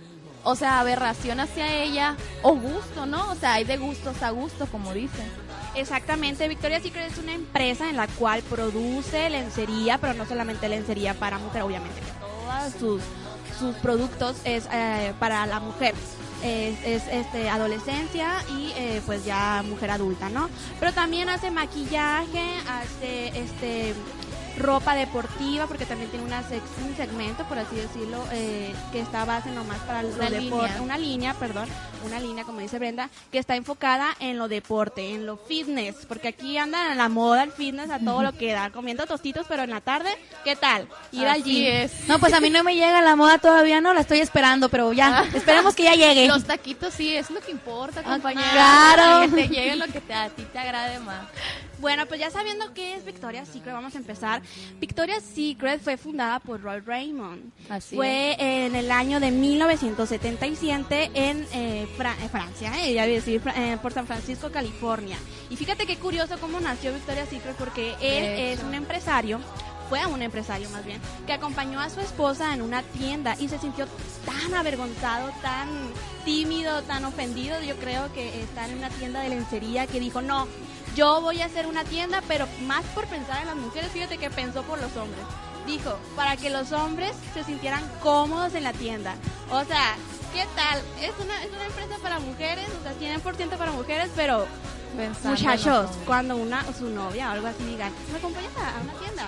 o 0.43 0.55
sea, 0.55 0.79
aberración 0.79 1.39
hacia 1.39 1.73
ella 1.73 2.15
o 2.41 2.53
gusto, 2.55 3.05
¿no? 3.05 3.31
O 3.31 3.35
sea, 3.35 3.53
hay 3.53 3.63
de 3.63 3.77
gustos 3.77 4.21
a 4.21 4.29
gusto, 4.31 4.65
como 4.67 4.93
dicen. 4.93 5.29
Exactamente, 5.75 6.47
Victoria's 6.47 6.83
Secret 6.83 7.11
es 7.11 7.17
una 7.17 7.33
empresa 7.33 7.89
en 7.89 7.97
la 7.97 8.07
cual 8.07 8.43
produce 8.43 9.29
lencería, 9.29 9.97
pero 9.97 10.13
no 10.13 10.25
solamente 10.25 10.69
lencería 10.69 11.15
para 11.15 11.39
mujer, 11.39 11.63
obviamente, 11.63 11.99
todos 12.19 12.73
sus, 12.79 13.01
sus 13.57 13.75
productos 13.77 14.35
es 14.43 14.67
eh, 14.71 15.13
para 15.19 15.45
la 15.47 15.59
mujer. 15.59 15.95
Es, 16.43 16.77
es, 16.85 17.03
este 17.09 17.49
adolescencia 17.49 18.43
y 18.57 18.71
eh, 18.75 19.01
pues 19.05 19.23
ya 19.23 19.63
mujer 19.65 19.91
adulta, 19.91 20.29
¿no? 20.29 20.49
Pero 20.79 20.91
también 20.91 21.29
hace 21.29 21.51
maquillaje, 21.51 22.43
hace 22.67 23.27
este 23.39 23.93
ropa 24.57 24.93
deportiva, 24.95 25.65
porque 25.67 25.85
también 25.85 26.09
tiene 26.11 26.25
una 26.25 26.41
sec- 26.43 26.61
un 26.87 26.95
segmento, 26.95 27.43
por 27.45 27.57
así 27.57 27.75
decirlo, 27.75 28.23
eh, 28.31 28.73
que 28.91 28.99
está 28.99 29.25
base 29.25 29.49
nomás 29.51 29.79
para 29.79 30.03
lo 30.03 30.09
Una 30.09 30.29
deporte, 30.29 30.67
línea. 30.67 30.81
una 30.81 30.97
línea, 30.97 31.33
perdón, 31.33 31.67
una 32.05 32.19
línea, 32.19 32.43
como 32.43 32.59
dice 32.59 32.77
Brenda, 32.77 33.09
que 33.31 33.39
está 33.39 33.55
enfocada 33.55 34.15
en 34.19 34.37
lo 34.37 34.47
deporte, 34.47 35.13
en 35.13 35.25
lo 35.25 35.37
fitness, 35.37 35.95
porque 36.07 36.27
aquí 36.27 36.57
anda 36.57 36.91
en 36.91 36.97
la 36.97 37.09
moda 37.09 37.43
el 37.43 37.51
fitness 37.51 37.89
a 37.89 37.99
todo 37.99 38.21
lo 38.21 38.33
que 38.33 38.51
da, 38.53 38.69
comiendo 38.69 39.07
tostitos, 39.07 39.45
pero 39.49 39.63
en 39.63 39.71
la 39.71 39.81
tarde, 39.81 40.09
¿qué 40.43 40.55
tal? 40.55 40.87
Ir 41.11 41.25
al 41.25 41.41
Así 41.41 41.43
gym. 41.55 41.65
es. 41.67 42.07
No, 42.07 42.19
pues 42.19 42.33
a 42.33 42.39
mí 42.39 42.49
no 42.49 42.63
me 42.63 42.75
llega 42.75 43.01
la 43.01 43.15
moda 43.15 43.39
todavía, 43.39 43.81
no, 43.81 43.93
la 43.93 44.01
estoy 44.01 44.19
esperando, 44.19 44.69
pero 44.69 44.93
ya, 44.93 45.25
esperemos 45.33 45.73
que 45.75 45.83
ya 45.83 45.95
llegue. 45.95 46.27
Los 46.27 46.43
taquitos 46.45 46.93
sí, 46.93 47.15
es 47.15 47.29
lo 47.31 47.39
que 47.39 47.51
importa, 47.51 48.03
compañera. 48.03 48.51
claro. 48.51 49.21
Que 49.31 49.43
te 49.43 49.47
llegue 49.47 49.75
lo 49.77 49.85
que 49.87 49.99
te, 50.01 50.13
a 50.13 50.29
ti 50.29 50.43
te 50.51 50.59
agrade 50.59 50.99
más. 50.99 51.23
Bueno, 51.83 52.05
pues 52.05 52.17
ya 52.21 52.31
sabiendo 52.31 52.73
qué 52.73 52.95
es 52.95 53.03
Victoria's 53.03 53.49
Secret, 53.49 53.73
vamos 53.73 53.93
a 53.93 53.97
empezar. 53.97 54.41
Victoria's 54.79 55.21
Secret 55.21 55.81
fue 55.81 55.97
fundada 55.97 56.39
por 56.39 56.61
Roy 56.61 56.79
Raymond. 56.79 57.51
Así 57.69 57.97
fue 57.97 58.37
en 58.39 58.73
el 58.77 58.89
año 58.89 59.19
de 59.19 59.31
1977 59.31 61.11
en 61.13 61.45
eh, 61.51 61.85
Fra- 61.97 62.15
eh, 62.23 62.29
Francia, 62.29 62.71
eh, 62.85 62.93
ya 62.93 63.03
a 63.03 63.07
decir, 63.07 63.41
eh, 63.57 63.77
por 63.81 63.91
San 63.91 64.07
Francisco, 64.07 64.49
California. 64.49 65.17
Y 65.49 65.57
fíjate 65.57 65.85
qué 65.85 65.97
curioso 65.97 66.37
cómo 66.39 66.61
nació 66.61 66.93
Victoria's 66.93 67.27
Secret, 67.27 67.57
porque 67.57 67.95
él 68.01 68.23
es 68.53 68.63
un 68.63 68.73
empresario, 68.75 69.41
fue 69.89 70.05
un 70.05 70.21
empresario 70.21 70.69
más 70.69 70.85
bien, 70.85 71.01
que 71.27 71.33
acompañó 71.33 71.81
a 71.81 71.89
su 71.89 71.99
esposa 71.99 72.53
en 72.53 72.61
una 72.61 72.81
tienda 72.81 73.35
y 73.37 73.49
se 73.49 73.59
sintió 73.59 73.87
tan 74.25 74.53
avergonzado, 74.53 75.31
tan 75.41 75.67
tímido, 76.23 76.81
tan 76.83 77.03
ofendido, 77.03 77.61
yo 77.61 77.75
creo 77.75 78.11
que 78.13 78.41
estar 78.41 78.69
en 78.69 78.77
una 78.77 78.89
tienda 78.89 79.19
de 79.21 79.27
lencería 79.27 79.85
que 79.85 79.99
dijo, 79.99 80.21
no, 80.21 80.47
yo 80.95 81.21
voy 81.21 81.41
a 81.41 81.45
hacer 81.45 81.67
una 81.67 81.83
tienda, 81.83 82.21
pero 82.27 82.47
más 82.65 82.83
por 82.95 83.05
pensar 83.07 83.41
en 83.41 83.47
las 83.47 83.55
mujeres, 83.55 83.91
fíjate 83.91 84.17
que 84.17 84.29
pensó 84.29 84.63
por 84.63 84.81
los 84.81 84.95
hombres. 84.95 85.23
Dijo, 85.65 85.97
para 86.15 86.35
que 86.35 86.49
los 86.49 86.71
hombres 86.71 87.13
se 87.33 87.43
sintieran 87.43 87.83
cómodos 88.01 88.53
en 88.55 88.63
la 88.63 88.73
tienda. 88.73 89.15
O 89.49 89.63
sea, 89.63 89.95
¿qué 90.33 90.45
tal? 90.55 90.81
Es 91.01 91.13
una, 91.23 91.41
es 91.43 91.51
una 91.51 91.65
empresa 91.65 91.97
para 92.01 92.19
mujeres, 92.19 92.67
o 92.79 92.83
sea, 92.83 92.93
100% 92.93 93.57
para 93.57 93.71
mujeres, 93.71 94.09
pero 94.15 94.45
Pensando 94.95 95.37
en 95.37 95.45
muchachos, 95.45 95.89
cuando 96.05 96.37
una 96.37 96.63
su 96.73 96.87
novia 96.89 97.29
o 97.29 97.31
algo 97.31 97.47
así 97.47 97.63
digan, 97.63 97.91
¿me 98.11 98.17
acompañas 98.17 98.51
a, 98.57 98.81
una 98.81 98.93
tienda? 98.93 99.27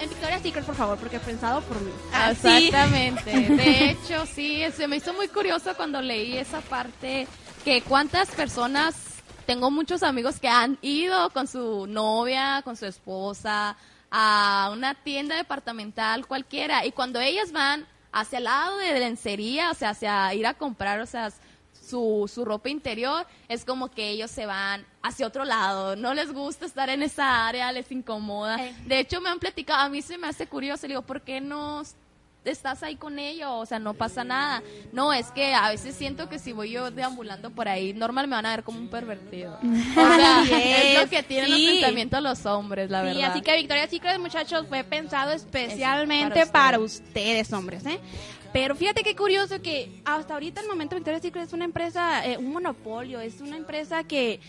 En 0.00 0.08
Victoria's 0.08 0.42
Secret, 0.42 0.64
por 0.64 0.74
favor, 0.74 0.98
porque 0.98 1.20
pensado 1.20 1.60
por 1.62 1.80
mí. 1.80 1.92
Así. 2.12 2.68
Exactamente. 2.68 3.30
De 3.56 3.90
hecho, 3.90 4.24
sí, 4.26 4.64
se 4.74 4.88
me 4.88 4.96
hizo 4.96 5.12
muy 5.12 5.28
curioso 5.28 5.74
cuando 5.76 6.00
leí 6.00 6.38
esa 6.38 6.60
parte 6.62 7.28
que 7.64 7.82
cuántas 7.82 8.30
personas 8.30 8.94
tengo 9.42 9.70
muchos 9.70 10.02
amigos 10.02 10.38
que 10.38 10.48
han 10.48 10.78
ido 10.82 11.30
con 11.30 11.46
su 11.46 11.86
novia, 11.86 12.62
con 12.64 12.76
su 12.76 12.86
esposa 12.86 13.76
a 14.10 14.70
una 14.72 14.94
tienda 14.94 15.36
departamental 15.36 16.26
cualquiera 16.26 16.84
y 16.84 16.92
cuando 16.92 17.20
ellas 17.20 17.52
van 17.52 17.86
hacia 18.12 18.38
el 18.38 18.44
lado 18.44 18.76
de 18.76 18.98
lencería, 18.98 19.70
o 19.70 19.74
sea, 19.74 19.90
hacia 19.90 20.34
ir 20.34 20.46
a 20.46 20.54
comprar, 20.54 21.00
o 21.00 21.06
sea, 21.06 21.32
su, 21.72 22.30
su 22.32 22.44
ropa 22.44 22.68
interior, 22.68 23.26
es 23.48 23.64
como 23.64 23.90
que 23.90 24.10
ellos 24.10 24.30
se 24.30 24.46
van 24.46 24.84
hacia 25.02 25.26
otro 25.26 25.44
lado, 25.44 25.96
no 25.96 26.14
les 26.14 26.32
gusta 26.32 26.66
estar 26.66 26.90
en 26.90 27.02
esa 27.02 27.46
área, 27.46 27.72
les 27.72 27.90
incomoda. 27.90 28.62
Eh. 28.64 28.74
De 28.86 28.98
hecho, 28.98 29.20
me 29.20 29.30
han 29.30 29.38
platicado, 29.38 29.80
a 29.80 29.88
mí 29.88 30.02
se 30.02 30.18
me 30.18 30.28
hace 30.28 30.46
curioso, 30.46 30.86
le 30.86 30.92
digo, 30.92 31.02
¿por 31.02 31.22
qué 31.22 31.40
no 31.40 31.82
estás 32.44 32.82
ahí 32.82 32.96
con 32.96 33.18
ellos? 33.18 33.48
O 33.50 33.66
sea, 33.66 33.78
no 33.78 33.94
pasa 33.94 34.24
nada. 34.24 34.62
No, 34.92 35.12
es 35.12 35.30
que 35.30 35.54
a 35.54 35.68
veces 35.70 35.94
siento 35.94 36.28
que 36.28 36.38
si 36.38 36.52
voy 36.52 36.70
yo 36.72 36.90
deambulando 36.90 37.50
por 37.50 37.68
ahí, 37.68 37.92
normal 37.94 38.26
me 38.28 38.36
van 38.36 38.46
a 38.46 38.56
ver 38.56 38.64
como 38.64 38.78
un 38.78 38.88
pervertido. 38.88 39.58
O 39.62 40.14
sea, 40.14 40.42
es 40.42 41.00
lo 41.02 41.08
que 41.10 41.22
tienen 41.22 41.50
sí. 41.50 41.66
los 41.66 41.74
pensamientos 41.76 42.22
los 42.22 42.46
hombres, 42.46 42.90
la 42.90 43.00
Sí, 43.02 43.06
verdad. 43.06 43.30
así 43.30 43.42
que 43.42 43.56
Victoria's 43.56 43.90
Secret, 43.90 44.18
muchachos, 44.18 44.66
fue 44.68 44.82
pensado 44.84 45.32
especialmente 45.32 46.46
para 46.46 46.52
para, 46.52 46.78
ustedes, 46.78 47.52
hombres, 47.52 47.84
¿eh? 47.86 47.98
Pero 48.52 48.74
fíjate 48.76 49.02
qué 49.02 49.16
curioso 49.16 49.62
que 49.62 49.90
hasta 50.04 50.34
ahorita 50.34 50.60
el 50.60 50.68
momento 50.68 50.94
Victoria's 50.96 51.22
Secret 51.22 51.44
es 51.46 51.52
una 51.52 51.64
empresa, 51.64 52.24
eh, 52.26 52.36
un 52.38 52.52
monopolio, 52.52 53.20
es 53.20 53.40
una 53.40 53.56
empresa 53.56 54.04
que 54.04 54.40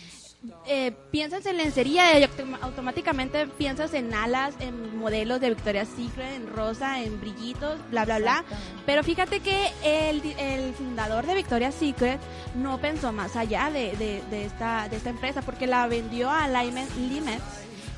eh, 0.66 0.92
piensas 1.12 1.46
en 1.46 1.58
lencería 1.58 2.18
y 2.20 2.24
autom- 2.24 2.58
automáticamente 2.62 3.48
piensas 3.48 3.94
en 3.94 4.14
alas, 4.14 4.56
en 4.60 4.98
modelos 4.98 5.40
de 5.40 5.50
Victoria's 5.50 5.88
Secret, 5.96 6.34
en 6.36 6.48
rosa, 6.48 7.02
en 7.02 7.20
brillitos, 7.22 7.80
bla, 7.92 8.06
bla, 8.06 8.20
bla. 8.20 8.44
Pero 8.86 9.04
fíjate 9.04 9.40
que 9.40 9.68
el, 9.84 10.22
el 10.38 10.74
fundador 10.74 11.26
de 11.26 11.36
Victoria's 11.36 11.76
Secret 11.76 12.20
no 12.56 12.78
pensó 12.80 13.12
más 13.14 13.36
allá 13.36 13.70
de, 13.72 13.96
de- 13.98 14.22
de 14.30 14.46
esta, 14.46 14.90
de 14.90 14.98
esta 14.98 15.10
empresa 15.10 15.42
porque 15.42 15.68
la 15.68 15.88
vendió 15.88 16.30
a 16.30 16.48
Limits, 16.48 16.92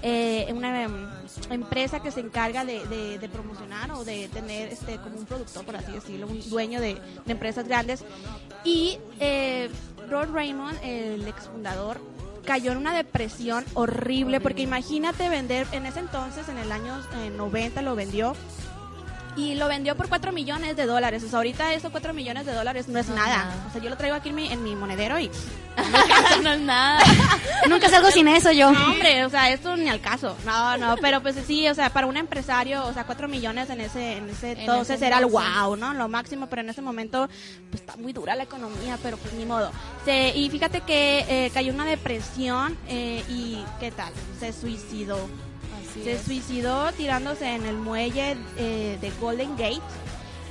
eh, 0.04 0.48
una 0.54 0.84
em, 0.84 1.10
empresa 1.50 2.00
que 2.00 2.12
se 2.12 2.20
encarga 2.20 2.64
de, 2.64 2.86
de- 2.88 3.18
de 3.18 3.30
promocionar 3.30 3.92
o 3.92 4.04
de 4.06 4.28
tener 4.28 4.70
este 4.72 4.98
como 4.98 5.18
un 5.18 5.26
productor, 5.26 5.66
por 5.66 5.76
así 5.78 5.92
decirlo, 5.94 6.28
un 6.28 6.48
dueño 6.50 6.80
de, 6.80 6.96
de 7.26 7.32
empresas 7.32 7.68
grandes. 7.68 8.04
Y 8.64 9.00
eh, 9.20 9.70
Rod 10.10 10.30
Raymond, 10.32 10.78
el 10.84 11.28
exfundador, 11.28 12.00
cayó 12.46 12.72
en 12.72 12.78
una 12.78 12.94
depresión 12.94 13.66
horrible, 13.74 14.40
porque 14.40 14.62
imagínate 14.62 15.28
vender, 15.30 15.68
en 15.72 15.86
ese 15.86 16.00
entonces, 16.00 16.48
en 16.48 16.58
el 16.58 16.72
año 16.72 16.98
eh, 17.16 17.32
90 17.36 17.82
lo 17.82 17.96
vendió, 17.96 18.36
y 19.36 19.56
lo 19.56 19.68
vendió 19.68 19.96
por 19.96 20.08
4 20.10 20.32
millones 20.32 20.76
de 20.76 20.86
dólares. 20.86 21.24
O 21.24 21.30
sea, 21.30 21.38
ahorita 21.38 21.74
esos 21.74 21.92
4 21.92 22.14
millones 22.14 22.46
de 22.46 22.54
dólares 22.54 22.88
no 22.88 23.00
es 23.00 23.08
No, 23.08 23.16
nada. 23.16 23.38
nada. 23.38 23.66
O 23.68 23.72
sea, 23.72 23.82
yo 23.82 23.90
lo 23.90 23.98
traigo 23.98 24.16
aquí 24.16 24.30
en 24.30 24.36
mi, 24.36 24.52
en 24.52 24.64
mi 24.64 24.76
monedero 24.76 25.20
y... 25.20 25.30
no 26.44 26.54
es 26.54 26.62
nada. 26.62 27.00
Nunca 27.70 27.90
salgo 27.90 28.10
sin 28.12 28.28
eso 28.28 28.52
yo. 28.52 28.72
No, 28.72 28.92
hombre, 28.92 29.26
o 29.26 29.30
sea, 29.30 29.50
esto 29.50 29.76
ni 29.76 29.90
al 29.90 30.00
caso. 30.00 30.36
No, 30.46 30.78
no, 30.78 30.96
pero 31.02 31.22
pues 31.22 31.36
sí, 31.46 31.68
o 31.68 31.74
sea, 31.74 31.90
para 31.90 32.08
un 32.08 32.16
empresario, 32.16 32.86
o 32.86 32.94
sea, 32.94 33.06
4 33.06 33.28
millones 33.28 33.70
en 33.70 33.82
ese, 33.82 34.18
en 34.18 34.30
ese 34.30 34.52
En 34.54 34.60
entonces 34.60 35.02
era 35.02 35.20
el 35.20 35.26
wow, 35.26 35.76
¿no? 35.76 35.94
Lo 35.94 36.08
máximo, 36.08 36.48
pero 36.48 36.62
en 36.62 36.70
ese 36.70 36.82
momento, 36.82 37.28
pues 37.70 37.82
está 37.82 37.98
muy 37.98 38.14
dura 38.14 38.36
la 38.36 38.44
economía, 38.44 38.98
pero 39.04 39.18
pues 39.18 39.34
ni 39.34 39.46
modo. 39.46 39.72
Se, 40.06 40.30
y 40.30 40.50
fíjate 40.50 40.82
que 40.82 41.26
eh, 41.28 41.52
cayó 41.54 41.74
una 41.74 41.86
depresión 41.86 42.78
eh, 42.88 43.24
y, 43.30 43.64
¿qué 43.80 43.92
tal? 43.92 44.14
Se 44.40 44.54
suicidó. 44.54 45.28
Así 45.96 46.04
se 46.04 46.14
es. 46.14 46.22
suicidó 46.24 46.92
tirándose 46.92 47.48
en 47.56 47.66
el 47.66 47.78
muelle 47.78 48.36
eh, 48.58 48.98
de 49.00 49.12
Golden 49.22 49.52
Gate 49.52 49.82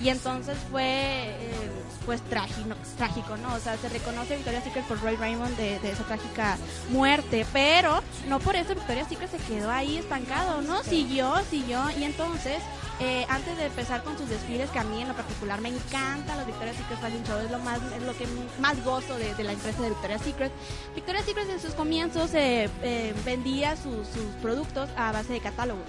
y 0.03 0.09
entonces 0.09 0.57
fue 0.71 0.85
eh, 0.85 1.71
pues 2.05 2.21
trágico, 2.23 2.75
trágico, 2.97 3.37
¿no? 3.37 3.55
O 3.55 3.59
sea, 3.59 3.77
se 3.77 3.89
reconoce 3.89 4.37
Victoria's 4.37 4.65
Secret 4.65 4.85
por 4.87 5.01
Roy 5.01 5.17
Raymond 5.17 5.57
de, 5.57 5.79
de 5.81 5.91
esa 5.93 6.05
trágica 6.05 6.57
muerte, 6.91 7.47
pero 7.53 8.03
no 8.29 8.39
por 8.41 8.57
eso 8.57 8.75
Victoria's 8.75 9.09
Secret 9.09 9.31
se 9.31 9.39
quedó 9.39 9.71
ahí 9.71 9.99
estancado, 9.99 10.63
¿no? 10.63 10.83
Siguió, 10.83 11.35
siguió 11.51 11.83
y 11.99 12.05
entonces 12.05 12.63
eh, 13.01 13.27
antes 13.29 13.57
de 13.57 13.67
empezar 13.67 14.05
con 14.05 14.17
sus 14.17 14.29
desfiles, 14.29 14.71
que 14.71 14.79
a 14.79 14.85
mí 14.85 15.03
en 15.03 15.09
lo 15.09 15.15
particular 15.15 15.61
me 15.61 15.69
encantan 15.69 16.39
los 16.39 16.47
Victoria's 16.47 16.77
Secret 16.77 17.01
Fashion 17.01 17.25
Show, 17.25 17.41
es 17.41 17.51
lo 17.51 17.59
más, 17.59 17.81
es 17.97 18.03
lo 18.03 18.17
que 18.17 18.27
más 18.61 18.83
gozo 18.85 19.17
de, 19.19 19.35
de 19.35 19.43
la 19.43 19.53
empresa 19.53 19.83
de 19.83 19.89
Victoria's 19.89 20.23
Secret. 20.23 20.53
Victoria's 20.95 21.25
Secret 21.25 21.51
en 21.51 21.61
sus 21.61 21.75
comienzos 21.75 22.33
eh, 22.35 22.71
eh, 22.83 23.15
vendía 23.25 23.77
sus, 23.77 24.07
sus 24.07 24.27
productos 24.41 24.89
a 24.97 25.11
base 25.11 25.33
de 25.33 25.41
catálogos. 25.41 25.87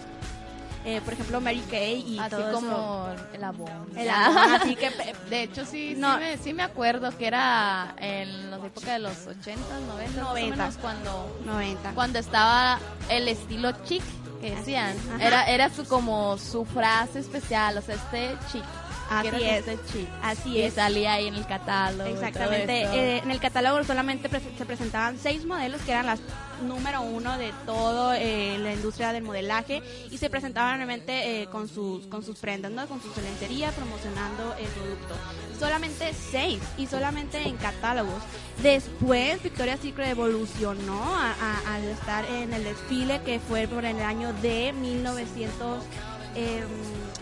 Eh, 0.85 1.01
por 1.03 1.13
ejemplo, 1.13 1.41
Mary 1.41 1.63
Kay 1.69 2.01
y 2.07 2.19
Así 2.19 2.29
todo 2.29 2.51
como 2.53 3.07
el 3.33 3.43
abón. 3.43 3.87
El 3.97 4.07
así 4.09 4.75
que 4.75 4.91
pe- 4.91 5.15
De 5.31 5.41
hecho, 5.43 5.65
sí, 5.65 5.95
No. 5.97 6.13
sí, 6.13 6.19
me, 6.19 6.37
sí 6.37 6.53
me 6.53 6.61
acuerdo 6.63 7.09
que 7.17 7.25
era 7.25 7.95
en 7.97 8.51
la 8.51 8.57
época 8.57 8.93
de 8.93 8.99
los 8.99 9.25
80, 9.25 9.61
90, 9.87 10.21
más 10.21 10.29
o 10.31 10.33
90. 10.35 10.55
menos 10.55 10.75
cuando 10.77 11.35
90. 11.45 11.91
cuando 11.95 12.19
estaba 12.19 12.79
el 13.09 13.27
estilo 13.27 13.71
chic 13.85 14.03
que 14.41 14.51
decían 14.55 14.95
era 15.19 15.45
era 15.49 15.69
su 15.69 15.85
como 15.85 16.37
su 16.37 16.65
frase 16.65 17.19
especial 17.19 17.77
o 17.77 17.81
sea 17.81 17.95
este 17.95 18.37
chic 18.51 18.63
Así 19.09 19.43
es. 19.43 19.65
chic 19.91 20.07
Así 20.23 20.49
y 20.57 20.61
es. 20.61 20.73
salía 20.73 21.13
ahí 21.13 21.27
en 21.27 21.35
el 21.35 21.45
catálogo 21.45 22.09
y 22.09 22.13
Exactamente. 22.13 22.83
Eh, 22.83 23.17
en 23.23 23.31
el 23.31 23.39
catálogo 23.39 23.83
solamente 23.83 24.29
pre- 24.29 24.41
se 24.57 24.65
presentaban 24.65 25.17
seis 25.21 25.45
modelos 25.45 25.81
que 25.81 25.91
eran 25.91 26.05
las 26.07 26.19
número 26.65 27.01
uno 27.01 27.37
de 27.37 27.51
todo 27.65 28.13
eh, 28.13 28.57
la 28.59 28.73
industria 28.73 29.11
del 29.11 29.23
modelaje 29.23 29.83
y 30.09 30.17
se 30.17 30.29
presentaban 30.29 30.77
realmente 30.77 31.41
eh, 31.41 31.47
con 31.47 31.67
sus 31.67 32.05
con 32.07 32.23
sus 32.23 32.37
prendas, 32.39 32.71
¿no? 32.71 32.87
Con 32.87 33.01
su 33.01 33.09
lencería 33.21 33.71
promocionando 33.71 34.55
el 34.57 34.67
producto. 34.67 35.15
Solamente 35.59 36.13
seis 36.31 36.59
y 36.77 36.87
solamente 36.87 37.37
en 37.47 37.57
catálogos. 37.57 38.23
Después 38.63 39.43
Victoria's 39.43 39.81
Secret 39.81 40.09
evolucionó 40.11 41.15
a- 41.15 41.31
a- 41.33 41.75
al 41.75 41.83
estar 41.83 42.25
en 42.25 42.53
el 42.53 42.63
desfile 42.63 43.21
que 43.23 43.39
fue 43.39 43.67
por 43.67 43.83
el 43.85 43.99
año 44.01 44.31
de 44.41 44.73
1900 44.73 45.83
eh, 46.37 46.63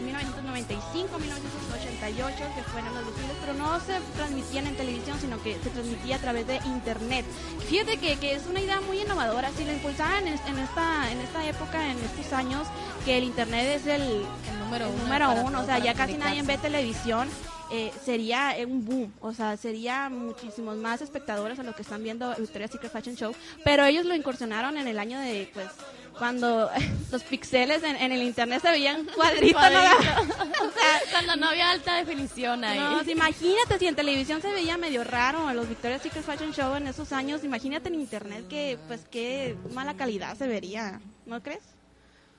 1995, 0.03 1.19
1988, 1.19 2.37
que 2.55 2.63
fueron 2.63 2.93
los 2.95 3.05
desfiles, 3.07 3.35
pero 3.41 3.53
no 3.53 3.79
se 3.79 3.99
transmitían 4.15 4.67
en 4.67 4.75
televisión, 4.75 5.17
sino 5.19 5.41
que 5.41 5.55
se 5.63 5.69
transmitía 5.69 6.17
a 6.17 6.19
través 6.19 6.45
de 6.47 6.57
internet. 6.65 7.25
Fíjate 7.69 7.97
que, 7.97 8.17
que 8.17 8.33
es 8.35 8.45
una 8.47 8.61
idea 8.61 8.81
muy 8.81 8.99
innovadora, 9.01 9.49
si 9.57 9.65
la 9.65 9.73
impulsaban 9.73 10.27
en, 10.27 10.33
en 10.47 10.59
esta, 10.59 11.11
en 11.11 11.19
esta 11.19 11.47
época, 11.47 11.91
en 11.91 11.97
estos 11.99 12.33
años, 12.33 12.67
que 13.05 13.17
el 13.17 13.23
internet 13.23 13.67
es 13.81 13.87
el, 13.87 14.01
el 14.01 14.59
número 14.59 14.85
el 14.85 14.91
uno 14.93 15.03
número 15.03 15.61
o 15.61 15.65
sea, 15.65 15.79
ya 15.79 15.93
casi 15.93 16.17
nadie 16.17 16.41
ve 16.43 16.57
televisión. 16.57 17.27
eh, 17.71 17.91
sería 18.05 18.55
un 18.67 18.85
boom, 18.85 19.13
o 19.19 19.33
sea, 19.33 19.57
sería 19.57 20.09
muchísimos 20.09 20.75
más 20.77 21.01
espectadores 21.01 21.57
a 21.57 21.63
los 21.63 21.75
que 21.75 21.81
están 21.81 22.03
viendo 22.03 22.33
Victoria's 22.37 22.71
Secret 22.71 22.91
Fashion 22.91 23.15
Show, 23.15 23.33
pero 23.63 23.83
ellos 23.85 24.05
lo 24.05 24.13
incursionaron 24.15 24.77
en 24.77 24.87
el 24.87 24.99
año 24.99 25.19
de, 25.19 25.49
pues, 25.53 25.67
cuando 26.17 26.69
los 27.11 27.23
pixeles 27.23 27.83
en, 27.83 27.95
en 27.95 28.11
el 28.11 28.21
internet 28.21 28.61
se 28.61 28.71
veían 28.71 29.05
cuadritos, 29.15 29.61
¿no? 29.61 29.69
Cuadrito. 29.69 30.43
Cuando 31.11 31.35
no 31.35 31.49
había 31.49 31.69
alta 31.69 31.95
definición 31.95 32.63
ahí. 32.63 32.79
No, 32.79 33.01
imagínate 33.03 33.79
si 33.79 33.87
en 33.87 33.95
televisión 33.95 34.41
se 34.41 34.51
veía 34.51 34.77
medio 34.77 35.03
raro 35.03 35.53
los 35.53 35.69
Victoria's 35.69 36.01
Secret 36.01 36.23
Fashion 36.23 36.51
Show 36.53 36.75
en 36.75 36.87
esos 36.87 37.13
años, 37.13 37.43
imagínate 37.43 37.89
en 37.89 37.95
internet 37.95 38.47
que 38.47 38.77
pues 38.87 39.01
qué 39.09 39.55
mala 39.73 39.93
calidad 39.93 40.35
se 40.37 40.47
vería, 40.47 40.99
¿no 41.25 41.41
crees? 41.41 41.61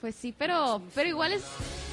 Pues 0.01 0.15
sí, 0.17 0.35
pero 0.37 0.83
pero 0.95 1.09
igual 1.09 1.33
es 1.33 1.43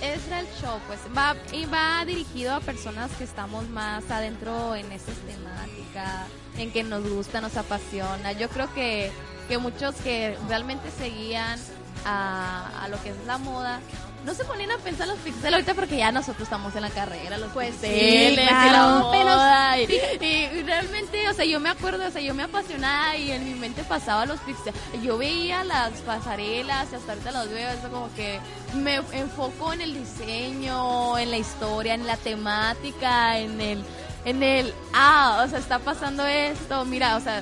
es 0.01 0.19
el 0.31 0.45
show, 0.61 0.79
pues 0.87 0.99
va 1.15 1.35
y 1.53 1.65
va 1.65 2.03
dirigido 2.05 2.55
a 2.55 2.59
personas 2.59 3.11
que 3.11 3.23
estamos 3.23 3.69
más 3.69 4.09
adentro 4.09 4.75
en 4.75 4.91
esas 4.91 5.15
temáticas, 5.19 6.27
en 6.57 6.71
que 6.71 6.83
nos 6.83 7.07
gusta, 7.07 7.39
nos 7.39 7.55
apasiona. 7.55 8.33
Yo 8.33 8.49
creo 8.49 8.73
que 8.73 9.11
que 9.51 9.57
muchos 9.57 9.93
que 9.95 10.37
realmente 10.47 10.89
seguían 10.97 11.59
a, 12.05 12.83
a 12.83 12.87
lo 12.87 13.01
que 13.03 13.09
es 13.09 13.15
la 13.27 13.37
moda 13.37 13.81
no 14.25 14.33
se 14.35 14.45
ponían 14.45 14.71
a 14.71 14.77
pensar 14.77 15.07
los 15.07 15.17
pixeles 15.17 15.51
ahorita 15.51 15.73
porque 15.73 15.97
ya 15.97 16.11
nosotros 16.11 16.43
estamos 16.43 16.73
en 16.75 16.83
la 16.83 16.89
carrera, 16.91 17.37
los 17.39 17.51
Pues 17.53 17.73
sí, 17.73 17.87
pixeles 17.87 18.45
y 18.45 18.47
claro, 18.47 18.99
la 18.99 19.11
pero- 19.11 19.25
moda, 19.25 19.79
y, 19.79 19.83
y- 20.21 20.25
y 20.59 20.61
realmente, 20.63 21.27
o 21.27 21.33
sea, 21.33 21.43
yo 21.43 21.59
me 21.59 21.69
acuerdo, 21.69 22.07
o 22.07 22.11
sea, 22.11 22.21
yo 22.21 22.33
me 22.35 22.43
apasionaba 22.43 23.17
y 23.17 23.31
en 23.31 23.43
mi 23.43 23.55
mente 23.55 23.83
pasaba 23.83 24.25
los 24.27 24.39
pixeles. 24.41 24.75
Yo 25.01 25.17
veía 25.17 25.63
las 25.63 25.89
pasarelas 26.01 26.87
y 26.91 26.95
hasta 26.95 27.13
ahorita 27.13 27.31
los 27.31 27.49
veo, 27.49 27.69
eso 27.71 27.89
como 27.89 28.13
que 28.13 28.39
me 28.75 28.97
enfoco 29.11 29.73
en 29.73 29.81
el 29.81 29.93
diseño, 29.95 31.17
en 31.17 31.31
la 31.31 31.37
historia, 31.37 31.93
en 31.95 32.05
la 32.07 32.15
temática, 32.17 33.37
en 33.39 33.59
el 33.59 33.83
en 34.23 34.43
el 34.43 34.71
ah, 34.93 35.41
o 35.43 35.49
sea, 35.49 35.57
está 35.57 35.79
pasando 35.79 36.23
esto, 36.27 36.85
mira, 36.85 37.15
o 37.15 37.21
sea, 37.21 37.41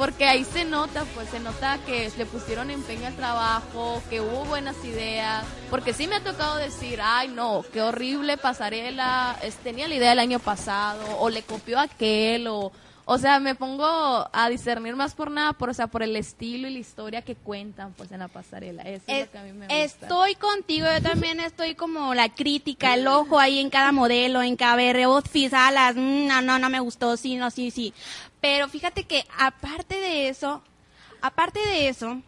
porque 0.00 0.24
ahí 0.24 0.44
se 0.44 0.64
nota, 0.64 1.04
pues 1.14 1.28
se 1.28 1.40
nota 1.40 1.76
que 1.84 2.10
le 2.16 2.24
pusieron 2.24 2.70
empeño 2.70 3.06
al 3.06 3.14
trabajo, 3.16 4.02
que 4.08 4.22
hubo 4.22 4.46
buenas 4.46 4.82
ideas, 4.82 5.44
porque 5.68 5.92
sí 5.92 6.06
me 6.08 6.16
ha 6.16 6.24
tocado 6.24 6.56
decir, 6.56 7.00
ay 7.02 7.28
no, 7.28 7.62
qué 7.70 7.82
horrible 7.82 8.38
pasarela, 8.38 9.36
tenía 9.62 9.88
la 9.88 9.94
idea 9.96 10.12
el 10.12 10.18
año 10.18 10.38
pasado, 10.38 11.04
o 11.18 11.28
le 11.28 11.42
copió 11.42 11.78
aquel, 11.78 12.46
o, 12.46 12.72
o 13.04 13.18
sea, 13.18 13.40
me 13.40 13.54
pongo 13.54 13.84
a 14.32 14.48
discernir 14.48 14.96
más 14.96 15.14
por 15.14 15.30
nada, 15.30 15.52
por, 15.52 15.68
o 15.68 15.74
sea, 15.74 15.88
por 15.88 16.02
el 16.02 16.16
estilo 16.16 16.66
y 16.66 16.72
la 16.72 16.78
historia 16.78 17.20
que 17.20 17.34
cuentan, 17.34 17.92
pues 17.92 18.10
en 18.10 18.20
la 18.20 18.28
pasarela, 18.28 18.82
eso 18.84 19.04
es, 19.06 19.14
Es- 19.18 19.26
lo 19.26 19.32
que 19.32 19.38
a 19.38 19.42
mí 19.42 19.52
me 19.52 19.66
gusta. 19.66 20.06
Estoy 20.06 20.34
contigo, 20.36 20.86
yo 20.96 21.02
también 21.02 21.40
estoy 21.40 21.74
como 21.74 22.14
la 22.14 22.30
crítica, 22.30 22.94
el 22.94 23.06
ojo 23.06 23.38
ahí 23.38 23.58
en 23.58 23.68
cada 23.68 23.92
modelo, 23.92 24.40
en 24.40 24.56
cada 24.56 24.76
ver, 24.76 25.02
outfits, 25.02 25.52
alas, 25.52 25.94
mm, 25.94 26.26
no, 26.26 26.40
no, 26.40 26.58
no 26.58 26.70
me 26.70 26.80
gustó, 26.80 27.18
sí, 27.18 27.36
no, 27.36 27.50
sí, 27.50 27.70
sí. 27.70 27.92
Pero 28.40 28.68
fíjate 28.68 29.04
que 29.04 29.24
aparte 29.38 29.96
de 29.96 30.28
eso, 30.28 30.62
aparte 31.20 31.60
de 31.60 31.88
eso, 31.88 32.22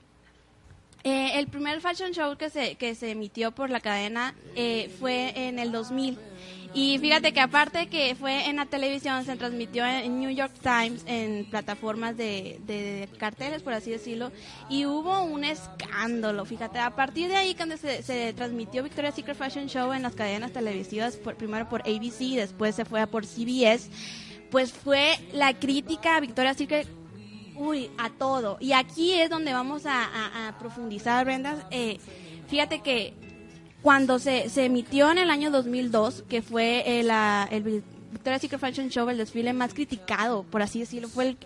eh, 1.04 1.38
el 1.38 1.48
primer 1.48 1.80
fashion 1.80 2.12
show 2.12 2.36
que 2.36 2.48
se, 2.48 2.76
que 2.76 2.94
se 2.94 3.10
emitió 3.10 3.50
por 3.50 3.70
la 3.70 3.80
cadena 3.80 4.34
eh, 4.54 4.94
fue 5.00 5.32
en 5.48 5.58
el 5.58 5.72
2000. 5.72 6.18
Y 6.74 6.98
fíjate 6.98 7.32
que 7.32 7.40
aparte 7.40 7.88
que 7.88 8.14
fue 8.14 8.48
en 8.48 8.56
la 8.56 8.64
televisión, 8.64 9.24
se 9.26 9.36
transmitió 9.36 9.84
en 9.84 10.20
New 10.20 10.30
York 10.30 10.52
Times, 10.62 11.02
en 11.06 11.44
plataformas 11.50 12.16
de, 12.16 12.60
de 12.66 13.10
carteles, 13.18 13.62
por 13.62 13.74
así 13.74 13.90
decirlo, 13.90 14.32
y 14.70 14.86
hubo 14.86 15.22
un 15.22 15.44
escándalo, 15.44 16.46
fíjate. 16.46 16.78
A 16.78 16.94
partir 16.94 17.28
de 17.28 17.36
ahí, 17.36 17.54
cuando 17.54 17.76
se, 17.76 18.02
se 18.02 18.32
transmitió 18.32 18.82
Victoria's 18.82 19.14
Secret 19.14 19.36
Fashion 19.36 19.66
Show 19.66 19.92
en 19.92 20.02
las 20.02 20.14
cadenas 20.14 20.52
televisivas, 20.52 21.16
por, 21.16 21.34
primero 21.34 21.68
por 21.68 21.82
ABC, 21.82 22.36
después 22.36 22.74
se 22.74 22.86
fue 22.86 23.02
a 23.02 23.06
por 23.06 23.26
CBS, 23.26 23.90
pues 24.52 24.72
fue 24.72 25.18
la 25.32 25.54
crítica 25.54 26.14
a 26.16 26.20
Victoria's 26.20 26.56
Secret 26.58 26.86
Uy, 27.56 27.90
a 27.98 28.08
todo. 28.10 28.56
Y 28.60 28.72
aquí 28.72 29.12
es 29.14 29.28
donde 29.28 29.52
vamos 29.52 29.84
a, 29.86 30.04
a- 30.04 30.48
a 30.48 30.58
profundizar, 30.58 31.24
Brenda. 31.24 31.56
Eh, 31.70 31.98
fíjate 32.48 32.80
que 32.80 33.12
cuando 33.82 34.18
se, 34.18 34.48
se 34.48 34.64
emitió 34.64 35.10
en 35.10 35.18
el 35.18 35.30
año 35.30 35.50
2002, 35.50 36.24
que 36.28 36.40
fue 36.40 37.00
el, 37.00 37.10
ah, 37.10 37.46
el 37.50 37.62
Victoria's 38.12 38.40
Secret 38.40 38.60
Fashion 38.60 38.88
Show, 38.88 39.08
el 39.10 39.18
desfile 39.18 39.52
más 39.52 39.74
criticado, 39.74 40.44
por 40.44 40.62
así 40.62 40.78
decirlo, 40.80 41.08
fue 41.08 41.28
el 41.28 41.38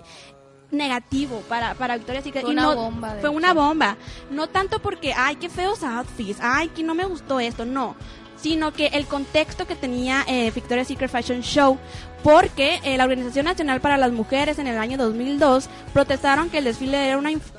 negativo 0.71 1.41
para, 1.49 1.75
para 1.75 1.97
Victoria's 1.97 2.25
Secret. 2.25 2.43
Fue 2.45 2.51
Y 2.53 2.57
una 2.57 2.63
no- 2.63 2.75
bomba, 2.77 3.11
Fue 3.11 3.19
hecho. 3.21 3.33
una 3.33 3.55
bomba. 3.55 3.97
No 4.31 4.49
tanto 4.49 4.81
porque, 4.81 5.13
ay, 5.13 5.37
qué 5.37 5.49
feos 5.49 5.83
outfits, 5.83 6.39
ay, 6.41 6.69
que 6.69 6.83
no 6.83 6.95
me 6.95 7.05
gustó 7.05 7.41
esto, 7.41 7.65
no. 7.65 7.97
Sino 8.37 8.73
que 8.73 8.89
el 8.89 9.07
contexto 9.07 9.67
que 9.67 9.75
tenía 9.77 10.23
eh, 10.29 10.51
Victoria's 10.55 10.89
Secret 10.89 11.11
Fashion 11.11 11.41
Show, 11.43 11.79
porque 12.23 12.81
eh, 12.83 12.97
la 12.97 13.05
Organización 13.05 13.45
Nacional 13.45 13.81
para 13.81 13.97
las 13.97 14.11
Mujeres 14.13 14.59
en 14.59 14.67
el 14.67 14.79
año 14.79 14.99
2002 14.99 15.69
protestaron 15.93 16.51
que 16.51 16.59
el 16.59 16.65
desfile 16.65 17.07
era 17.07 17.19
una 17.19 17.31
inf- 17.31 17.53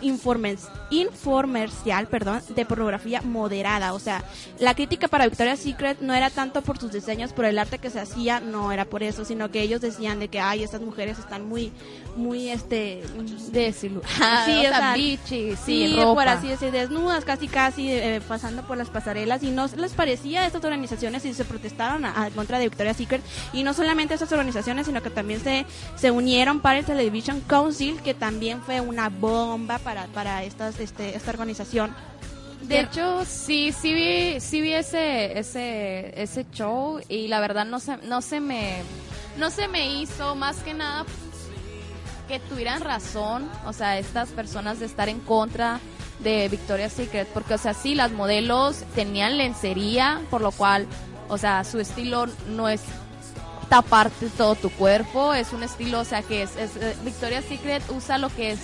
infomercial 0.92 2.08
perdón, 2.08 2.42
de 2.50 2.66
pornografía 2.66 3.22
moderada. 3.22 3.94
O 3.94 4.00
sea, 4.00 4.24
la 4.60 4.74
crítica 4.76 5.08
para 5.08 5.26
Victoria's 5.26 5.60
Secret 5.60 6.00
no 6.02 6.14
era 6.14 6.30
tanto 6.30 6.62
por 6.62 6.78
sus 6.78 6.92
diseños, 6.92 7.34
por 7.34 7.46
el 7.46 7.58
arte 7.60 7.80
que 7.80 7.90
se 7.90 8.00
hacía, 8.00 8.40
no 8.40 8.72
era 8.72 8.86
por 8.86 9.04
eso, 9.04 9.26
sino 9.26 9.50
que 9.52 9.62
ellos 9.62 9.82
decían 9.82 10.20
de 10.20 10.28
que, 10.28 10.40
ay, 10.40 10.64
estas 10.64 10.82
mujeres 10.82 11.18
están 11.20 11.48
muy, 11.48 11.72
muy, 12.16 12.50
este... 12.50 13.04
Desilusionada, 13.52 14.46
Sí, 14.46 14.52
o 14.66 14.70
sea, 14.70 14.94
Sí, 15.66 15.96
ropa. 15.96 16.14
por 16.16 16.28
así 16.28 16.48
decir, 16.48 16.72
desnudas, 16.72 17.26
casi 17.26 17.48
casi 17.48 17.92
eh, 17.92 18.22
pasando 18.28 18.64
por 18.64 18.78
las 18.78 18.90
pasarelas 18.90 19.44
y 19.44 19.52
no 19.52 19.68
les 19.78 19.94
parecía 19.94 20.42
a 20.42 20.46
estas 20.48 20.64
organizaciones 20.64 21.26
y 21.26 21.34
se 21.34 21.46
protestaron 21.46 22.06
a, 22.06 22.24
a 22.26 22.30
contra 22.32 22.60
de 22.60 22.66
Victoria's 22.66 22.98
Secret 22.98 23.22
y 23.54 23.64
no 23.64 23.74
solamente 23.74 24.14
estas 24.14 24.32
organizaciones, 24.32 24.47
sino 24.52 25.02
que 25.02 25.10
también 25.10 25.40
se, 25.40 25.66
se 25.96 26.12
unieron 26.12 26.60
para 26.60 26.80
el 26.80 26.86
Television 26.86 27.42
Council, 27.42 28.02
que 28.02 28.14
también 28.14 28.62
fue 28.62 28.82
una 28.82 29.10
bomba 29.10 29.80
para, 29.80 30.08
para 30.08 30.44
estas, 30.44 30.80
este, 30.80 31.16
esta 31.16 31.32
organización. 31.32 31.94
De 32.62 32.82
hecho, 32.82 33.24
sí, 33.26 33.72
sí 33.72 33.94
vi, 33.94 34.40
sí 34.40 34.62
vi 34.62 34.74
ese, 34.74 35.38
ese, 35.38 36.22
ese 36.22 36.46
show 36.52 37.00
y 37.08 37.28
la 37.28 37.40
verdad 37.40 37.66
no 37.66 37.80
se, 37.80 37.98
no 37.98 38.22
se 38.22 38.40
me, 38.40 38.78
no 39.38 39.50
se 39.52 39.68
me 39.68 40.02
hizo 40.02 40.36
más 40.36 40.58
que 40.58 40.74
nada 40.74 41.06
que 42.28 42.40
tuvieran 42.40 42.82
razón, 42.82 43.50
o 43.66 43.74
sea, 43.74 43.98
estas 43.98 44.30
personas 44.30 44.80
de 44.80 44.86
estar 44.86 45.08
en 45.08 45.20
contra 45.20 45.80
de 46.20 46.50
Victoria's 46.50 46.94
Secret, 46.94 47.28
porque, 47.34 47.54
o 47.54 47.58
sea, 47.58 47.74
sí, 47.74 47.96
las 47.96 48.12
modelos 48.12 48.84
tenían 48.96 49.38
lencería, 49.38 50.22
por 50.30 50.42
lo 50.42 50.52
cual, 50.52 50.88
o 51.30 51.38
sea, 51.38 51.64
su 51.64 51.80
estilo 51.80 52.26
no 52.50 52.68
es 52.70 52.82
taparte 53.70 54.30
todo 54.30 54.56
tu 54.56 54.70
cuerpo, 54.70 55.34
es 55.34 55.54
un 55.54 55.64
estilo, 55.64 56.00
o 56.00 56.06
sea, 56.06 56.22
que 56.22 56.44
es, 56.44 56.56
es 56.56 56.76
eh, 56.78 56.96
Victoria's 57.04 57.46
Secret 57.46 57.84
usa 57.90 58.18
lo 58.18 58.30
que 58.30 58.52
es 58.52 58.60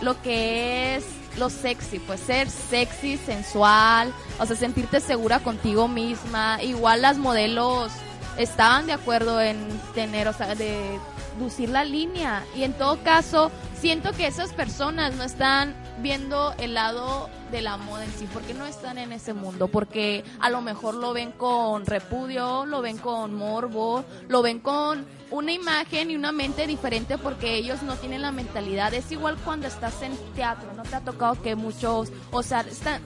lo 0.00 0.20
que 0.20 0.96
es 0.96 1.04
lo 1.38 1.50
sexy, 1.50 1.98
pues 1.98 2.20
ser 2.20 2.48
sexy, 2.50 3.16
sensual, 3.18 4.12
o 4.38 4.46
sea, 4.46 4.56
sentirte 4.56 5.00
segura 5.00 5.40
contigo 5.40 5.88
misma. 5.88 6.62
Igual 6.62 7.02
las 7.02 7.18
modelos 7.18 7.92
estaban 8.38 8.86
de 8.86 8.92
acuerdo 8.92 9.40
en 9.40 9.58
tener, 9.94 10.28
o 10.28 10.32
sea, 10.32 10.54
de 10.54 10.98
la 11.68 11.84
línea. 11.84 12.44
Y 12.54 12.64
en 12.64 12.72
todo 12.72 13.02
caso, 13.02 13.50
siento 13.78 14.12
que 14.12 14.26
esas 14.26 14.52
personas 14.52 15.14
no 15.14 15.24
están 15.24 15.74
viendo 16.02 16.54
el 16.58 16.74
lado 16.74 17.30
de 17.50 17.62
la 17.62 17.76
moda 17.76 18.04
en 18.04 18.12
sí, 18.12 18.26
porque 18.32 18.54
no 18.54 18.66
están 18.66 18.98
en 18.98 19.12
ese 19.12 19.32
mundo, 19.32 19.68
porque 19.68 20.24
a 20.40 20.50
lo 20.50 20.60
mejor 20.60 20.94
lo 20.94 21.12
ven 21.12 21.32
con 21.32 21.86
repudio, 21.86 22.66
lo 22.66 22.82
ven 22.82 22.98
con 22.98 23.34
morbo, 23.34 24.04
lo 24.28 24.42
ven 24.42 24.60
con 24.60 25.06
una 25.30 25.52
imagen 25.52 26.10
y 26.10 26.16
una 26.16 26.32
mente 26.32 26.66
diferente 26.66 27.18
porque 27.18 27.56
ellos 27.56 27.82
no 27.82 27.96
tienen 27.96 28.22
la 28.22 28.32
mentalidad. 28.32 28.92
Es 28.94 29.10
igual 29.12 29.36
cuando 29.44 29.66
estás 29.66 30.02
en 30.02 30.16
teatro, 30.34 30.72
¿no 30.74 30.82
te 30.82 30.96
ha 30.96 31.00
tocado 31.00 31.40
que 31.40 31.54
muchos, 31.54 32.10
o 32.30 32.42
sea, 32.42 32.60
están 32.60 33.00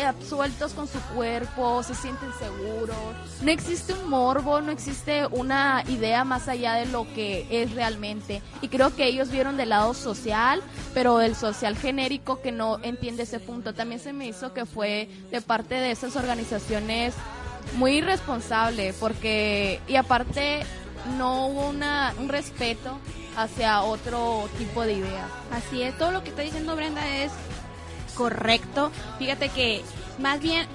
absueltos 0.00 0.72
con 0.72 0.88
su 0.88 0.98
cuerpo, 1.14 1.82
se 1.82 1.94
sienten 1.94 2.30
seguros. 2.38 2.96
No 3.42 3.50
existe 3.50 3.92
un 3.92 4.08
morbo, 4.08 4.60
no 4.60 4.72
existe 4.72 5.26
una 5.26 5.84
idea 5.88 6.24
más 6.24 6.48
allá 6.48 6.74
de 6.74 6.86
lo 6.86 7.06
que 7.14 7.46
es 7.50 7.72
realmente. 7.72 8.42
Y 8.60 8.68
creo 8.68 8.94
que 8.94 9.06
ellos 9.06 9.30
vieron 9.30 9.56
del 9.56 9.70
lado 9.70 9.94
social, 9.94 10.62
pero 10.94 11.20
el 11.20 11.34
social 11.36 11.76
genérico 11.76 12.40
que 12.40 12.52
no 12.52 12.78
entiende 12.82 13.24
ese 13.24 13.40
punto. 13.40 13.74
También 13.74 14.00
se 14.00 14.12
me 14.12 14.26
hizo 14.26 14.52
que 14.52 14.66
fue 14.66 15.08
de 15.30 15.40
parte 15.40 15.74
de 15.74 15.90
esas 15.90 16.16
organizaciones 16.16 17.14
muy 17.76 17.98
irresponsable, 17.98 18.92
porque, 18.98 19.80
y 19.86 19.96
aparte, 19.96 20.64
no 21.16 21.46
hubo 21.46 21.68
una, 21.68 22.14
un 22.18 22.28
respeto 22.28 22.98
hacia 23.36 23.82
otro 23.82 24.48
tipo 24.58 24.82
de 24.82 24.94
ideas. 24.94 25.30
Así 25.50 25.82
es, 25.82 25.96
todo 25.96 26.12
lo 26.12 26.22
que 26.22 26.30
está 26.30 26.42
diciendo 26.42 26.76
Brenda 26.76 27.06
es 27.08 27.32
correcto. 28.14 28.90
Fíjate 29.18 29.48
que 29.48 29.82
más 30.18 30.40
bien, 30.40 30.66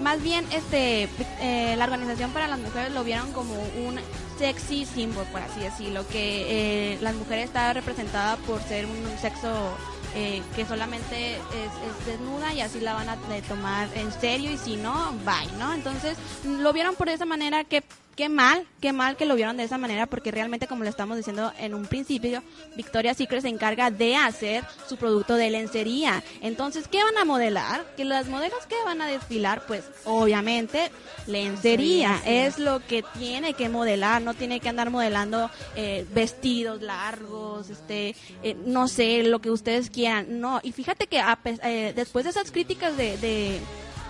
más 0.00 0.22
bien, 0.22 0.46
este, 0.52 1.08
eh, 1.40 1.74
la 1.76 1.84
organización 1.84 2.30
para 2.32 2.48
las 2.48 2.58
mujeres 2.58 2.92
lo 2.92 3.04
vieron 3.04 3.32
como 3.32 3.54
un 3.54 3.98
sexy 4.38 4.86
symbol, 4.86 5.26
por 5.32 5.42
así 5.42 5.60
decirlo, 5.60 6.06
que 6.08 6.94
eh, 6.94 6.98
las 7.00 7.14
mujeres 7.14 7.46
estaban 7.46 7.74
representadas 7.74 8.38
por 8.40 8.62
ser 8.62 8.86
un, 8.86 9.18
sexo 9.20 9.76
eh, 10.14 10.42
que 10.54 10.64
solamente 10.64 11.34
es, 11.34 11.40
es 11.40 12.06
desnuda 12.06 12.54
y 12.54 12.60
así 12.60 12.80
la 12.80 12.94
van 12.94 13.08
a 13.08 13.14
eh, 13.14 13.42
tomar 13.46 13.88
en 13.94 14.12
serio 14.12 14.52
y 14.52 14.56
si 14.56 14.76
no, 14.76 15.12
bye, 15.24 15.58
¿no? 15.58 15.74
Entonces 15.74 16.16
lo 16.44 16.72
vieron 16.72 16.94
por 16.94 17.08
esa 17.08 17.24
manera 17.24 17.64
que 17.64 17.82
qué 18.18 18.28
mal, 18.28 18.66
qué 18.80 18.92
mal 18.92 19.16
que 19.16 19.26
lo 19.26 19.36
vieron 19.36 19.56
de 19.56 19.62
esa 19.62 19.78
manera, 19.78 20.06
porque 20.06 20.32
realmente, 20.32 20.66
como 20.66 20.82
le 20.82 20.90
estamos 20.90 21.16
diciendo 21.16 21.52
en 21.56 21.72
un 21.72 21.86
principio, 21.86 22.42
Victoria's 22.74 23.16
Secret 23.16 23.42
se 23.42 23.48
encarga 23.48 23.92
de 23.92 24.16
hacer 24.16 24.64
su 24.88 24.96
producto 24.96 25.36
de 25.36 25.48
lencería. 25.50 26.24
Entonces, 26.40 26.88
¿qué 26.88 27.00
van 27.04 27.16
a 27.16 27.24
modelar? 27.24 27.86
Que 27.96 28.04
las 28.04 28.26
modelos 28.26 28.66
que 28.66 28.74
van 28.84 29.00
a 29.00 29.06
desfilar, 29.06 29.62
pues, 29.68 29.84
obviamente, 30.04 30.90
lencería 31.28 32.20
es 32.26 32.58
lo 32.58 32.84
que 32.84 33.04
tiene 33.16 33.54
que 33.54 33.68
modelar, 33.68 34.20
no 34.20 34.34
tiene 34.34 34.58
que 34.58 34.68
andar 34.68 34.90
modelando 34.90 35.48
eh, 35.76 36.04
vestidos 36.12 36.82
largos, 36.82 37.70
este, 37.70 38.16
eh, 38.42 38.56
no 38.66 38.88
sé, 38.88 39.22
lo 39.22 39.38
que 39.38 39.52
ustedes 39.52 39.90
quieran. 39.90 40.40
No, 40.40 40.58
y 40.64 40.72
fíjate 40.72 41.06
que 41.06 41.20
a 41.20 41.38
eh, 41.44 41.92
después 41.94 42.24
de 42.24 42.32
esas 42.32 42.50
críticas 42.50 42.96
de, 42.96 43.16
de, 43.18 43.60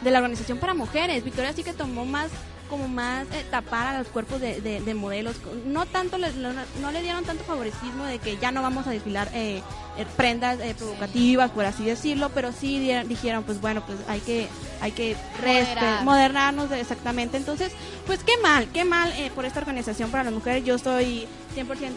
de 0.01 0.11
la 0.11 0.21
Organización 0.21 0.57
para 0.57 0.73
Mujeres, 0.73 1.23
Victoria 1.25 1.53
sí 1.53 1.63
que 1.63 1.75
tomó 1.75 2.07
más 2.07 2.31
como 2.69 2.89
más 2.89 3.27
eh, 3.33 3.45
tapar 3.51 3.87
a 3.89 3.99
los 3.99 4.09
cuerpos 4.09 4.41
de, 4.41 4.61
de- 4.61 4.81
de 4.81 4.95
modelos. 4.95 5.37
No 5.67 5.87
tanto 5.87 6.19
les- 6.19 6.35
no, 6.37 6.53
le 6.93 7.03
dieron 7.03 7.25
tanto 7.25 7.45
favoritismo 7.45 8.05
de 8.05 8.19
que 8.19 8.37
ya 8.37 8.53
no 8.53 8.63
vamos 8.63 8.87
a 8.87 8.91
desfilar 8.91 9.29
eh, 9.35 9.63
eh, 9.97 10.07
prendas 10.17 10.59
eh, 10.61 10.75
provocativas, 10.79 11.51
por 11.51 11.65
así 11.65 11.85
decirlo, 11.85 12.31
pero 12.35 12.53
sí 12.53 12.79
dieron- 12.79 13.09
dijeron, 13.09 13.45
pues 13.45 13.61
bueno, 13.61 13.83
pues 13.87 13.99
hay 14.09 14.21
que 14.21 14.49
hay 14.81 14.93
que 14.93 15.17
Moderar. 16.05 16.55
de- 16.69 16.81
exactamente. 16.81 17.37
Entonces, 17.37 17.73
pues 18.07 18.21
qué 18.25 18.33
mal, 18.43 18.69
qué 18.73 18.85
mal 18.85 19.11
eh, 19.17 19.31
por 19.35 19.45
esta 19.45 19.61
organización 19.61 20.11
para 20.11 20.23
las 20.25 20.33
mujeres. 20.33 20.65
Yo 20.65 20.77
estoy 20.77 21.27
100% 21.57 21.91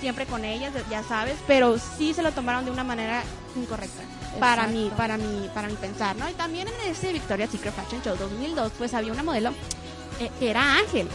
siempre 0.00 0.24
con 0.26 0.44
ellas, 0.44 0.72
ya 0.90 1.02
sabes, 1.02 1.36
pero 1.46 1.78
sí 1.78 2.14
se 2.14 2.22
lo 2.22 2.32
tomaron 2.32 2.64
de 2.64 2.70
una 2.70 2.84
manera 2.84 3.22
incorrecta 3.56 4.02
para 4.40 4.66
mí, 4.68 4.90
para 4.96 5.16
mí, 5.16 5.50
para 5.52 5.68
mi 5.68 5.74
pensar, 5.74 6.14
¿no? 6.16 6.28
Y 6.28 6.32
también 6.34 6.68
en 6.68 6.90
ese 6.92 7.12
Victoria's 7.12 7.50
Secret 7.50 7.74
Fashion 7.74 8.00
Show 8.02 8.16
2002, 8.16 8.72
pues 8.78 8.94
había 8.94 9.12
una 9.12 9.22
modelo 9.22 9.52
eh, 10.20 10.30
era 10.40 10.76
Ángel. 10.76 11.08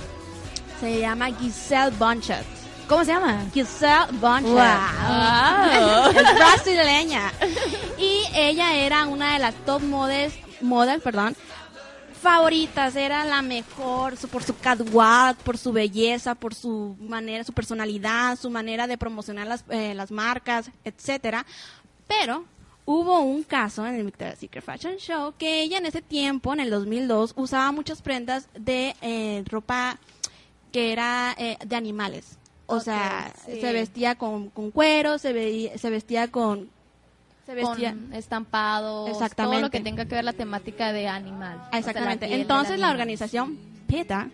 Se 0.80 1.00
llama 1.00 1.28
Giselle 1.40 1.96
Bonchet. 1.98 2.44
¿Cómo 2.88 3.06
se 3.06 3.12
llama? 3.14 3.46
Giselle 3.54 4.08
Bonchet. 4.14 4.52
Wow. 4.52 6.10
es 6.10 6.36
brasileña. 6.36 7.32
Y 7.98 8.22
ella 8.36 8.76
era 8.76 9.06
una 9.08 9.34
de 9.34 9.40
las 9.40 9.56
top 9.66 9.82
models, 9.84 10.34
models, 10.62 11.02
perdón, 11.02 11.36
favoritas. 12.22 12.96
Era 12.96 13.24
la 13.26 13.42
mejor 13.42 14.18
su- 14.18 14.28
por 14.28 14.44
su 14.44 14.58
catwalk, 14.58 15.38
por 15.40 15.58
su 15.58 15.72
belleza, 15.72 16.36
por 16.36 16.54
su 16.54 16.96
manera, 17.00 17.44
su 17.44 17.54
personalidad, 17.54 18.38
su 18.38 18.50
manera 18.50 18.88
de 18.88 18.98
promocionar 18.98 19.48
las, 19.48 19.64
eh, 19.70 19.94
las 19.96 20.12
marcas, 20.12 20.70
etcétera. 20.84 21.46
Pero 22.08 22.46
hubo 22.86 23.22
un 23.22 23.44
caso 23.44 23.86
en 23.86 23.96
el 23.96 24.04
Victoria's 24.04 24.40
Secret 24.40 24.64
Fashion 24.64 24.98
Show 24.98 25.34
que 25.38 25.62
ella 25.62 25.78
en 25.78 25.86
ese 25.86 26.02
tiempo, 26.02 26.54
en 26.54 26.60
el 26.60 26.70
2002, 26.70 27.34
usaba 27.36 27.72
muchas 27.72 28.02
prendas 28.02 28.50
de 28.58 28.96
eh, 29.02 29.44
ropa 29.48 30.00
que 30.72 30.92
era 30.92 31.36
eh, 31.38 31.58
de 31.66 31.76
animales. 31.76 32.38
O 32.66 32.80
sea, 32.80 33.32
sí. 33.46 33.62
se 33.62 33.74
vestía 33.74 34.16
con, 34.16 34.50
con 34.50 34.72
cuero, 34.72 35.18
se, 35.18 35.34
veía, 35.34 35.78
se 35.78 35.90
vestía 35.90 36.30
con... 36.30 36.70
Se 37.46 37.54
vestía... 37.54 37.92
con 37.92 38.14
estampados, 38.14 39.10
Exactamente. 39.10 39.58
todo 39.58 39.62
lo 39.62 39.70
que 39.70 39.82
tenga 39.82 40.06
que 40.06 40.16
ver 40.16 40.24
la 40.24 40.34
temática 40.34 40.94
de 40.94 41.08
animal. 41.08 41.60
O 41.68 41.70
sea, 41.70 41.80
Exactamente. 41.80 42.28
la 42.28 42.36
Entonces 42.36 42.80
la 42.80 42.90
organización 42.90 43.58
PETA, 43.88 44.30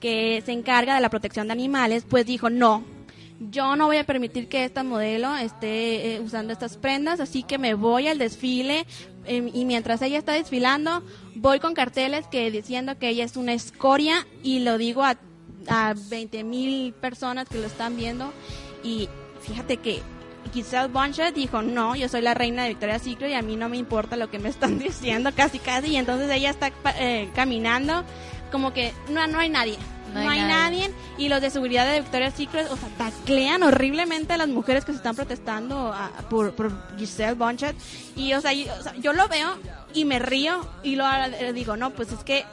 que 0.00 0.42
se 0.44 0.52
encarga 0.52 0.94
de 0.94 1.00
la 1.00 1.10
protección 1.10 1.46
de 1.46 1.52
animales, 1.52 2.04
pues 2.08 2.26
dijo, 2.26 2.50
no, 2.50 2.82
yo 3.40 3.76
no 3.76 3.86
voy 3.86 3.96
a 3.96 4.04
permitir 4.04 4.48
que 4.48 4.64
esta 4.64 4.82
modelo 4.82 5.34
esté 5.36 6.14
eh, 6.14 6.20
usando 6.20 6.52
estas 6.52 6.76
prendas, 6.76 7.20
así 7.20 7.42
que 7.42 7.58
me 7.58 7.74
voy 7.74 8.08
al 8.08 8.18
desfile 8.18 8.86
eh, 9.26 9.50
y 9.52 9.64
mientras 9.64 10.02
ella 10.02 10.18
está 10.18 10.32
desfilando, 10.32 11.02
voy 11.34 11.60
con 11.60 11.74
carteles 11.74 12.26
que 12.28 12.50
diciendo 12.50 12.98
que 12.98 13.08
ella 13.08 13.24
es 13.24 13.36
una 13.36 13.52
escoria 13.52 14.26
y 14.42 14.60
lo 14.60 14.78
digo 14.78 15.02
a, 15.04 15.16
a 15.68 15.94
20 16.08 16.44
mil 16.44 16.92
personas 16.92 17.48
que 17.48 17.58
lo 17.58 17.66
están 17.66 17.96
viendo 17.96 18.32
y 18.82 19.08
fíjate 19.40 19.78
que 19.78 20.00
Giselle 20.52 20.88
Bonchet 20.88 21.34
dijo, 21.34 21.62
no, 21.62 21.96
yo 21.96 22.08
soy 22.08 22.20
la 22.20 22.34
reina 22.34 22.62
de 22.62 22.68
Victoria's 22.70 23.02
Secret 23.02 23.30
y 23.30 23.34
a 23.34 23.42
mí 23.42 23.56
no 23.56 23.68
me 23.68 23.76
importa 23.76 24.16
lo 24.16 24.30
que 24.30 24.38
me 24.38 24.48
están 24.50 24.78
diciendo, 24.78 25.30
casi 25.34 25.58
casi, 25.58 25.88
y 25.88 25.96
entonces 25.96 26.30
ella 26.30 26.50
está 26.50 26.70
eh, 26.98 27.28
caminando 27.34 28.04
como 28.52 28.72
que 28.72 28.92
no, 29.10 29.26
no 29.26 29.38
hay 29.40 29.48
nadie. 29.48 29.76
No 30.14 30.30
hay, 30.30 30.40
nadie. 30.40 30.90
y 31.18 31.28
los 31.28 31.40
de 31.40 31.50
seguridad 31.50 31.86
de 31.90 32.00
Victoria's 32.00 32.34
Secret, 32.34 32.68
o 32.70 32.76
sea, 32.76 32.88
taclean 32.96 33.62
horriblemente 33.62 34.32
a 34.32 34.36
las 34.36 34.48
mujeres 34.48 34.84
que 34.84 34.92
se 34.92 34.96
están 34.98 35.14
protestando 35.16 35.92
a- 35.92 36.10
por, 36.30 36.54
por 36.54 36.72
Giselle 36.98 37.34
Bonchet 37.34 37.76
y 38.16 38.32
o 38.34 38.40
sea, 38.40 38.52
yo, 38.52 38.72
o 38.78 38.82
sea, 38.82 38.94
yo 38.96 39.12
lo 39.12 39.28
veo 39.28 39.56
y 39.92 40.04
me 40.04 40.18
río 40.18 40.66
y 40.82 40.96
lo 40.96 41.04
digo, 41.54 41.76
no, 41.76 41.90
pues 41.90 42.10
es 42.12 42.24
que 42.24 42.44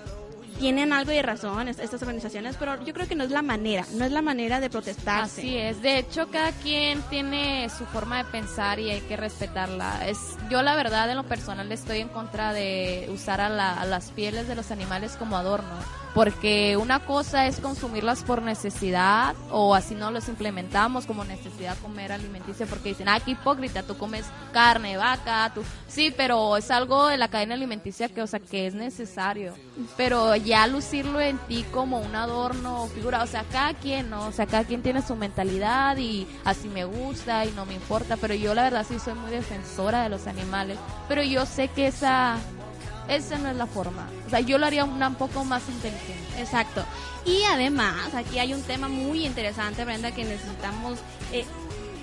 tienen 0.61 0.93
algo 0.93 1.11
de 1.11 1.21
razón 1.23 1.67
es- 1.67 1.79
estas 1.79 2.01
organizaciones, 2.03 2.55
pero 2.57 2.81
yo 2.85 2.93
creo 2.93 3.07
que 3.07 3.15
no 3.15 3.23
es 3.23 3.31
la 3.31 3.41
manera, 3.41 3.83
no 3.93 4.05
es 4.05 4.11
la 4.11 4.21
manera 4.21 4.59
de 4.59 4.69
protestarse. 4.69 5.41
Así 5.41 5.57
es. 5.57 5.81
De 5.81 5.97
hecho, 5.97 6.29
cada 6.29 6.51
quien 6.51 7.01
tiene 7.09 7.67
su 7.75 7.83
forma 7.85 8.19
de 8.19 8.25
pensar 8.25 8.79
y 8.79 8.91
hay 8.91 9.01
que 9.01 9.17
respetarla. 9.17 10.07
Es, 10.07 10.19
yo 10.49 10.61
la 10.61 10.75
verdad, 10.75 11.09
en 11.09 11.17
lo 11.17 11.23
personal, 11.23 11.69
estoy 11.71 11.99
en 11.99 12.09
contra 12.09 12.53
de 12.53 13.09
usar 13.11 13.41
a, 13.41 13.49
la- 13.49 13.73
a 13.81 13.85
las 13.85 14.11
pieles 14.11 14.47
de 14.47 14.55
los 14.55 14.69
animales 14.71 15.13
como 15.17 15.35
adorno. 15.35 15.73
Porque 16.13 16.75
una 16.75 16.99
cosa 16.99 17.47
es 17.47 17.61
consumirlas 17.61 18.21
por 18.23 18.41
necesidad 18.41 19.33
o 19.49 19.73
así 19.75 19.95
no 19.95 20.11
los 20.11 20.27
implementamos 20.27 21.05
como 21.05 21.23
necesidad 21.23 21.77
comer 21.81 22.11
alimenticia 22.11 22.65
porque 22.65 22.89
dicen, 22.89 23.07
ah, 23.07 23.19
qué 23.21 23.31
hipócrita, 23.31 23.83
tú 23.83 23.97
comes 23.97 24.25
carne, 24.51 24.97
vaca, 24.97 25.51
tú... 25.55 25.63
Sí, 25.91 26.13
pero 26.15 26.55
es 26.55 26.71
algo 26.71 27.07
de 27.07 27.17
la 27.17 27.27
cadena 27.27 27.55
alimenticia 27.55 28.07
que, 28.07 28.21
o 28.21 28.27
sea, 28.27 28.39
que 28.39 28.65
es 28.65 28.73
necesario. 28.73 29.53
Pero 29.97 30.35
ya 30.37 30.65
lucirlo 30.67 31.19
en 31.19 31.37
ti 31.39 31.65
como 31.71 31.99
un 31.99 32.15
adorno 32.15 32.83
o 32.83 32.87
figura, 32.87 33.21
o 33.23 33.27
sea, 33.27 33.43
cada 33.51 33.73
quien, 33.73 34.09
¿no? 34.09 34.27
O 34.27 34.31
sea, 34.31 34.45
cada 34.45 34.63
quien 34.63 34.81
tiene 34.81 35.01
su 35.01 35.15
mentalidad 35.17 35.97
y 35.97 36.27
así 36.45 36.69
me 36.69 36.85
gusta 36.85 37.45
y 37.45 37.51
no 37.51 37.65
me 37.65 37.73
importa, 37.73 38.15
pero 38.15 38.33
yo 38.33 38.53
la 38.55 38.63
verdad 38.63 38.85
sí 38.87 38.99
soy 38.99 39.15
muy 39.15 39.31
defensora 39.31 40.03
de 40.03 40.09
los 40.09 40.27
animales, 40.27 40.77
pero 41.09 41.23
yo 41.23 41.45
sé 41.45 41.67
que 41.67 41.87
esa 41.87 42.37
esa 43.09 43.37
no 43.37 43.49
es 43.49 43.57
la 43.57 43.67
forma. 43.67 44.07
O 44.27 44.29
sea, 44.29 44.39
yo 44.39 44.57
lo 44.57 44.65
haría 44.65 44.85
una 44.85 45.09
un 45.09 45.15
poco 45.15 45.43
más 45.43 45.67
inteligente. 45.67 46.39
Exacto. 46.39 46.85
Y 47.25 47.43
además, 47.43 48.13
aquí 48.15 48.39
hay 48.39 48.53
un 48.53 48.61
tema 48.63 48.87
muy 48.87 49.25
interesante, 49.25 49.83
Brenda, 49.83 50.11
que 50.11 50.23
necesitamos 50.23 50.99
eh, 51.33 51.45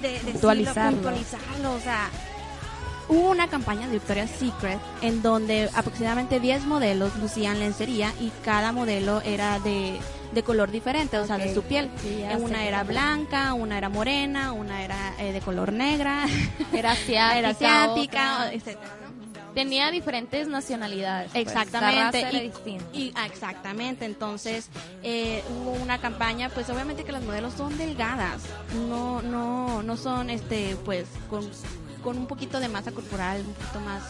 de, 0.03 0.19
Puntualizarlo. 0.33 0.99
puntualizarlo. 0.99 1.73
O 1.73 1.81
sea, 1.81 2.11
hubo 3.09 3.31
una 3.31 3.49
campaña 3.49 3.87
de 3.87 3.95
Victoria's 3.95 4.31
Secret 4.31 4.79
en 5.03 5.23
donde 5.23 5.71
aproximadamente 5.75 6.41
10 6.41 6.65
modelos 6.67 7.15
lucían 7.17 7.59
lencería 7.59 8.13
y 8.21 8.31
cada 8.45 8.73
modelo 8.73 9.21
era 9.23 9.59
de, 9.61 9.99
de 10.33 10.43
color 10.43 10.71
diferente, 10.71 11.19
o 11.19 11.27
sea, 11.27 11.39
de 11.39 11.55
su 11.55 11.63
piel. 11.63 11.91
Sí, 12.03 12.23
una 12.39 12.65
era 12.65 12.85
blanca, 12.85 13.55
una 13.55 13.79
era 13.79 13.89
morena, 13.89 14.53
una 14.53 14.83
era 14.85 15.15
eh, 15.19 15.33
de 15.33 15.41
color 15.41 15.73
negra, 15.73 16.27
Era 16.73 16.93
asiática. 16.93 17.39
era 17.39 17.49
asiática, 17.51 18.51
¿no? 18.63 18.69
Tenía 19.55 19.91
diferentes 19.91 20.47
nacionalidades. 20.47 21.33
pues. 21.33 21.43
Exactamente. 21.47 22.21
Era 22.21 22.33
y, 22.43 22.53
y- 22.93 23.13
ah, 23.17 23.27
exactamente. 23.27 24.05
Entonces 24.05 24.69
eh, 25.03 25.43
hubo 25.51 25.73
una 25.73 25.99
campaña, 25.99 26.49
pues 26.51 26.69
obviamente 26.71 27.03
que 27.03 27.11
las 27.11 27.23
modelos 27.25 27.55
son 27.55 27.77
delgadas, 27.77 28.43
no, 28.89 29.21
no, 29.23 29.83
no 29.83 29.97
son, 29.97 30.31
este, 30.31 30.77
pues 30.85 31.07
con, 31.29 31.49
con 32.03 32.17
un 32.19 32.27
poquito 32.27 32.61
de 32.61 32.69
masa 32.69 32.93
corporal, 32.93 33.43
un 33.47 33.55
poquito 33.55 33.81
más. 33.81 34.03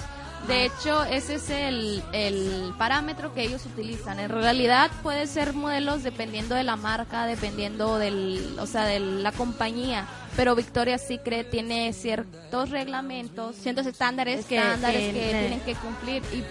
De 0.46 0.66
hecho, 0.66 1.02
ese 1.04 1.34
es 1.34 1.50
el, 1.50 2.00
el 2.12 2.72
parámetro 2.78 3.34
que 3.34 3.42
ellos 3.42 3.66
utilizan. 3.66 4.20
En 4.20 4.28
realidad 4.30 4.88
puede 5.02 5.26
ser 5.26 5.52
modelos 5.52 6.04
dependiendo 6.04 6.54
de 6.54 6.62
la 6.62 6.76
marca, 6.76 7.26
dependiendo 7.26 7.98
del, 7.98 8.56
o 8.60 8.66
sea, 8.66 8.84
de 8.84 9.00
la 9.00 9.32
compañía. 9.32 10.06
Pero 10.36 10.54
Victoria's 10.54 11.02
Secret 11.04 11.50
tiene 11.50 11.92
ciertos 11.92 12.70
reglamentos, 12.70 13.56
ciertos 13.56 13.84
estándares, 13.86 14.46
que- 14.46 14.58
estándares 14.58 15.12
que, 15.12 15.20
que, 15.20 15.28
tienen 15.30 15.60
que 15.60 15.74
cumplir 15.74 16.22
y 16.32 16.44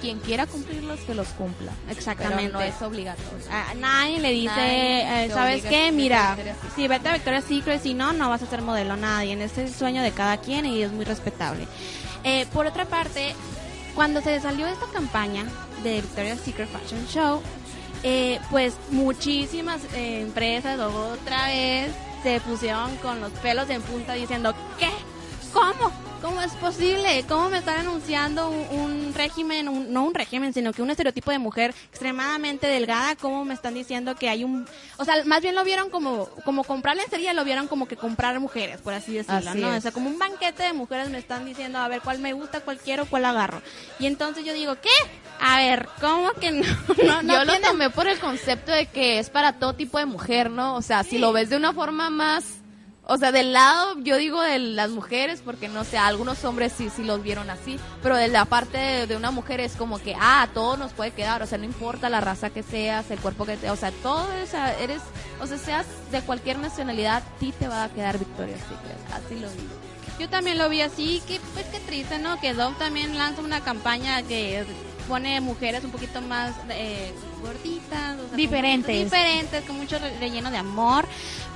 quien 0.00 0.18
quiera 0.18 0.46
cumplirlos 0.46 1.00
que 1.00 1.14
los 1.14 1.28
cumpla. 1.28 1.72
Exactamente. 1.88 2.46
Pero 2.46 2.58
no 2.58 2.60
es 2.60 2.82
obligatorio. 2.82 3.46
A 3.50 3.74
nadie 3.74 4.20
le 4.20 4.30
dice, 4.32 4.54
Nadie 4.54 5.24
eh, 5.26 5.30
¿sabes 5.30 5.64
a 5.64 5.68
qué? 5.68 5.92
Mira, 5.92 6.36
si 6.74 6.88
vete 6.88 7.08
a 7.08 7.12
Victoria's 7.12 7.44
Secret, 7.44 7.82
si 7.82 7.94
no, 7.94 8.12
no 8.12 8.28
vas 8.28 8.42
a 8.42 8.46
ser 8.46 8.62
modelo 8.62 8.96
nadie. 8.96 9.32
En 9.32 9.42
ese 9.42 9.64
es 9.64 9.70
el 9.70 9.76
sueño 9.76 10.02
de 10.02 10.12
cada 10.12 10.38
quien 10.38 10.66
y 10.66 10.82
es 10.82 10.92
muy 10.92 11.04
respetable. 11.04 11.66
Eh, 12.24 12.46
por 12.52 12.66
otra 12.66 12.84
parte, 12.84 13.34
cuando 13.94 14.20
se 14.20 14.40
salió 14.40 14.66
esta 14.66 14.86
campaña 14.86 15.44
de 15.82 16.00
Victoria's 16.00 16.40
Secret 16.40 16.68
Fashion 16.68 17.06
Show, 17.06 17.42
eh, 18.02 18.40
pues 18.50 18.74
muchísimas 18.90 19.82
eh, 19.94 20.22
empresas 20.22 20.78
otra 20.80 21.48
vez 21.48 21.92
se 22.22 22.40
pusieron 22.40 22.96
con 22.96 23.20
los 23.20 23.30
pelos 23.32 23.68
en 23.70 23.82
punta 23.82 24.14
diciendo, 24.14 24.54
¿qué? 24.78 24.90
¿Cómo? 25.52 25.92
¿Cómo 26.20 26.30
¿cómo 26.40 26.42
es 26.42 26.52
posible? 26.52 27.24
¿Cómo 27.28 27.50
me 27.50 27.58
están 27.58 27.80
anunciando 27.80 28.48
un, 28.48 28.78
un 28.80 29.14
régimen, 29.14 29.68
un- 29.68 29.92
no 29.92 30.04
un 30.04 30.14
régimen, 30.14 30.54
sino 30.54 30.72
que 30.72 30.80
un 30.80 30.88
estereotipo 30.90 31.30
de 31.30 31.38
mujer 31.38 31.74
extremadamente 31.90 32.66
delgada? 32.66 33.14
¿Cómo 33.16 33.44
me 33.44 33.52
están 33.52 33.74
diciendo 33.74 34.14
que 34.14 34.28
hay 34.30 34.44
un... 34.44 34.66
O 34.96 35.04
sea, 35.04 35.22
más 35.26 35.42
bien 35.42 35.54
lo 35.54 35.64
vieron 35.64 35.90
como, 35.90 36.26
como 36.44 36.64
comprar 36.64 36.96
lencería, 36.96 37.34
lo 37.34 37.44
vieron 37.44 37.68
como 37.68 37.86
que 37.86 37.96
comprar 37.96 38.38
mujeres, 38.40 38.80
por 38.80 38.94
así 38.94 39.12
decirlo, 39.12 39.50
Así 39.50 39.60
¿no? 39.60 39.70
es. 39.72 39.78
O 39.78 39.80
sea, 39.82 39.92
como 39.92 40.08
un 40.08 40.18
banquete 40.18 40.62
de 40.62 40.72
mujeres 40.72 41.10
me 41.10 41.18
están 41.18 41.44
diciendo, 41.44 41.78
a 41.78 41.88
ver, 41.88 42.00
cuál 42.00 42.18
me 42.20 42.32
gusta, 42.32 42.60
cuál 42.60 42.78
quiero, 42.78 43.04
cuál 43.04 43.26
agarro. 43.26 43.60
Y 43.98 44.06
entonces 44.06 44.42
yo 44.44 44.54
digo, 44.54 44.76
¿qué? 44.80 44.88
A 45.40 45.58
ver, 45.58 45.88
¿cómo 46.00 46.32
que 46.32 46.52
no? 46.52 46.64
no, 47.04 47.22
no 47.22 47.34
Yo 47.34 47.44
lo 47.44 47.60
tomé 47.60 47.90
por 47.90 48.06
el 48.08 48.18
concepto 48.18 48.72
de 48.72 48.86
que 48.86 49.18
es 49.18 49.28
para 49.28 49.58
todo 49.58 49.74
tipo 49.74 49.98
de 49.98 50.06
mujer, 50.06 50.50
¿no? 50.50 50.74
O 50.76 50.82
sea, 50.82 51.02
si 51.04 51.18
lo 51.18 51.32
ves 51.32 51.50
de 51.50 51.56
una 51.58 51.74
forma 51.74 52.08
más, 52.08 52.59
o 53.10 53.18
sea, 53.18 53.32
del 53.32 53.52
lado, 53.52 53.96
yo 53.98 54.16
digo 54.18 54.40
de 54.40 54.60
las 54.60 54.90
mujeres, 54.90 55.42
porque 55.44 55.68
no 55.68 55.82
sé, 55.82 55.98
algunos 55.98 56.44
hombres 56.44 56.72
sí, 56.72 56.90
sí 56.94 57.02
los 57.02 57.24
vieron 57.24 57.50
así, 57.50 57.76
pero 58.04 58.14
de 58.14 58.28
la 58.28 58.44
parte 58.44 59.08
de, 59.08 59.16
una 59.16 59.32
mujer 59.32 59.58
es 59.58 59.74
como 59.74 59.98
que, 59.98 60.14
ah, 60.16 60.48
todo 60.54 60.76
nos 60.76 60.92
puede 60.92 61.10
quedar, 61.10 61.42
o 61.42 61.46
sea, 61.46 61.58
no 61.58 61.64
importa 61.64 62.08
la 62.08 62.20
raza 62.20 62.50
que 62.50 62.62
seas, 62.62 63.10
el 63.10 63.18
cuerpo 63.18 63.46
que 63.46 63.56
te, 63.56 63.68
o 63.68 63.74
sea, 63.74 63.90
todo, 63.90 64.28
o 64.40 64.46
sea, 64.46 64.78
eres, 64.78 65.02
o 65.40 65.46
sea, 65.48 65.58
seas 65.58 65.86
de 66.12 66.20
cualquier 66.20 66.60
nacionalidad, 66.60 67.24
ti 67.40 67.52
te 67.58 67.66
va 67.66 67.82
a 67.82 67.88
quedar 67.88 68.16
Victoria's 68.16 68.60
Secret, 68.60 69.12
así 69.12 69.40
lo 69.40 69.50
digo. 69.50 69.74
Yo 70.20 70.28
también 70.28 70.58
lo 70.58 70.68
vi 70.68 70.82
así, 70.82 71.20
que 71.26 71.40
pues 71.52 71.66
qué 71.66 71.80
triste, 71.80 72.20
¿no? 72.20 72.40
Que 72.40 72.54
Dove 72.54 72.76
también 72.78 73.18
lanza 73.18 73.42
una 73.42 73.62
campaña 73.62 74.22
que 74.22 74.64
pone 75.10 75.40
mujeres 75.40 75.82
un 75.84 75.90
poquito 75.90 76.22
más 76.22 76.52
eh, 76.70 77.12
gorditas, 77.42 78.14
o 78.16 78.20
sea, 78.20 78.28
con 78.28 78.36
Diferentes. 78.36 79.04
diferentes, 79.04 79.64
con 79.64 79.76
mucho 79.76 79.98
re- 79.98 80.16
relleno 80.20 80.50
de 80.52 80.56
amor. 80.58 81.04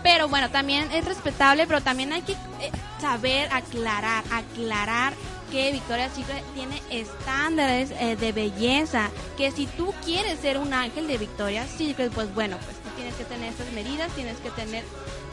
Pero 0.03 0.29
bueno, 0.29 0.51
también 0.51 0.91
es 0.93 1.05
respetable, 1.05 1.67
pero 1.69 1.81
también 1.81 2.13
hay 2.13 2.23
que 2.23 2.33
eh, 2.33 2.73
saber 3.01 3.49
aclarar, 3.53 4.25
aclarar 4.31 5.15
que 5.53 5.71
Victoria's 5.71 6.13
Secret 6.15 6.43
tiene 6.53 6.83
estándares 6.91 7.93
eh, 8.01 8.17
de 8.17 8.33
belleza, 8.33 9.11
que 9.37 9.53
si 9.53 9.67
tú 9.67 9.95
quieres 10.05 10.41
ser 10.41 10.59
un 10.59 10.73
ángel 10.75 11.07
de 11.07 11.17
Victoria's 11.17 11.71
Secret, 11.71 12.13
pues 12.13 12.35
bueno, 12.35 12.57
pues 12.65 12.77
tú 12.79 12.89
tienes 12.97 13.15
que 13.15 13.25
tener 13.25 13.51
estas 13.51 13.71
medidas, 13.73 14.11
tienes 14.17 14.37
que 14.39 14.51
tener 14.51 14.83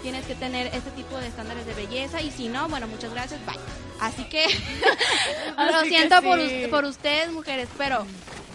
tienes 0.01 0.25
que 0.25 0.35
tener 0.35 0.67
este 0.67 0.91
tipo 0.91 1.17
de 1.17 1.27
estándares 1.27 1.65
de 1.65 1.73
belleza 1.73 2.21
y 2.21 2.31
si 2.31 2.47
no, 2.47 2.67
bueno, 2.69 2.87
muchas 2.87 3.11
gracias, 3.13 3.39
bye. 3.45 3.55
Así 3.99 4.23
que 4.25 4.45
lo 5.57 5.81
que 5.83 5.89
siento 5.89 6.21
por, 6.21 6.39
sí. 6.39 6.63
us- 6.63 6.69
por 6.69 6.85
ustedes, 6.85 7.31
mujeres, 7.31 7.69
pero 7.77 8.05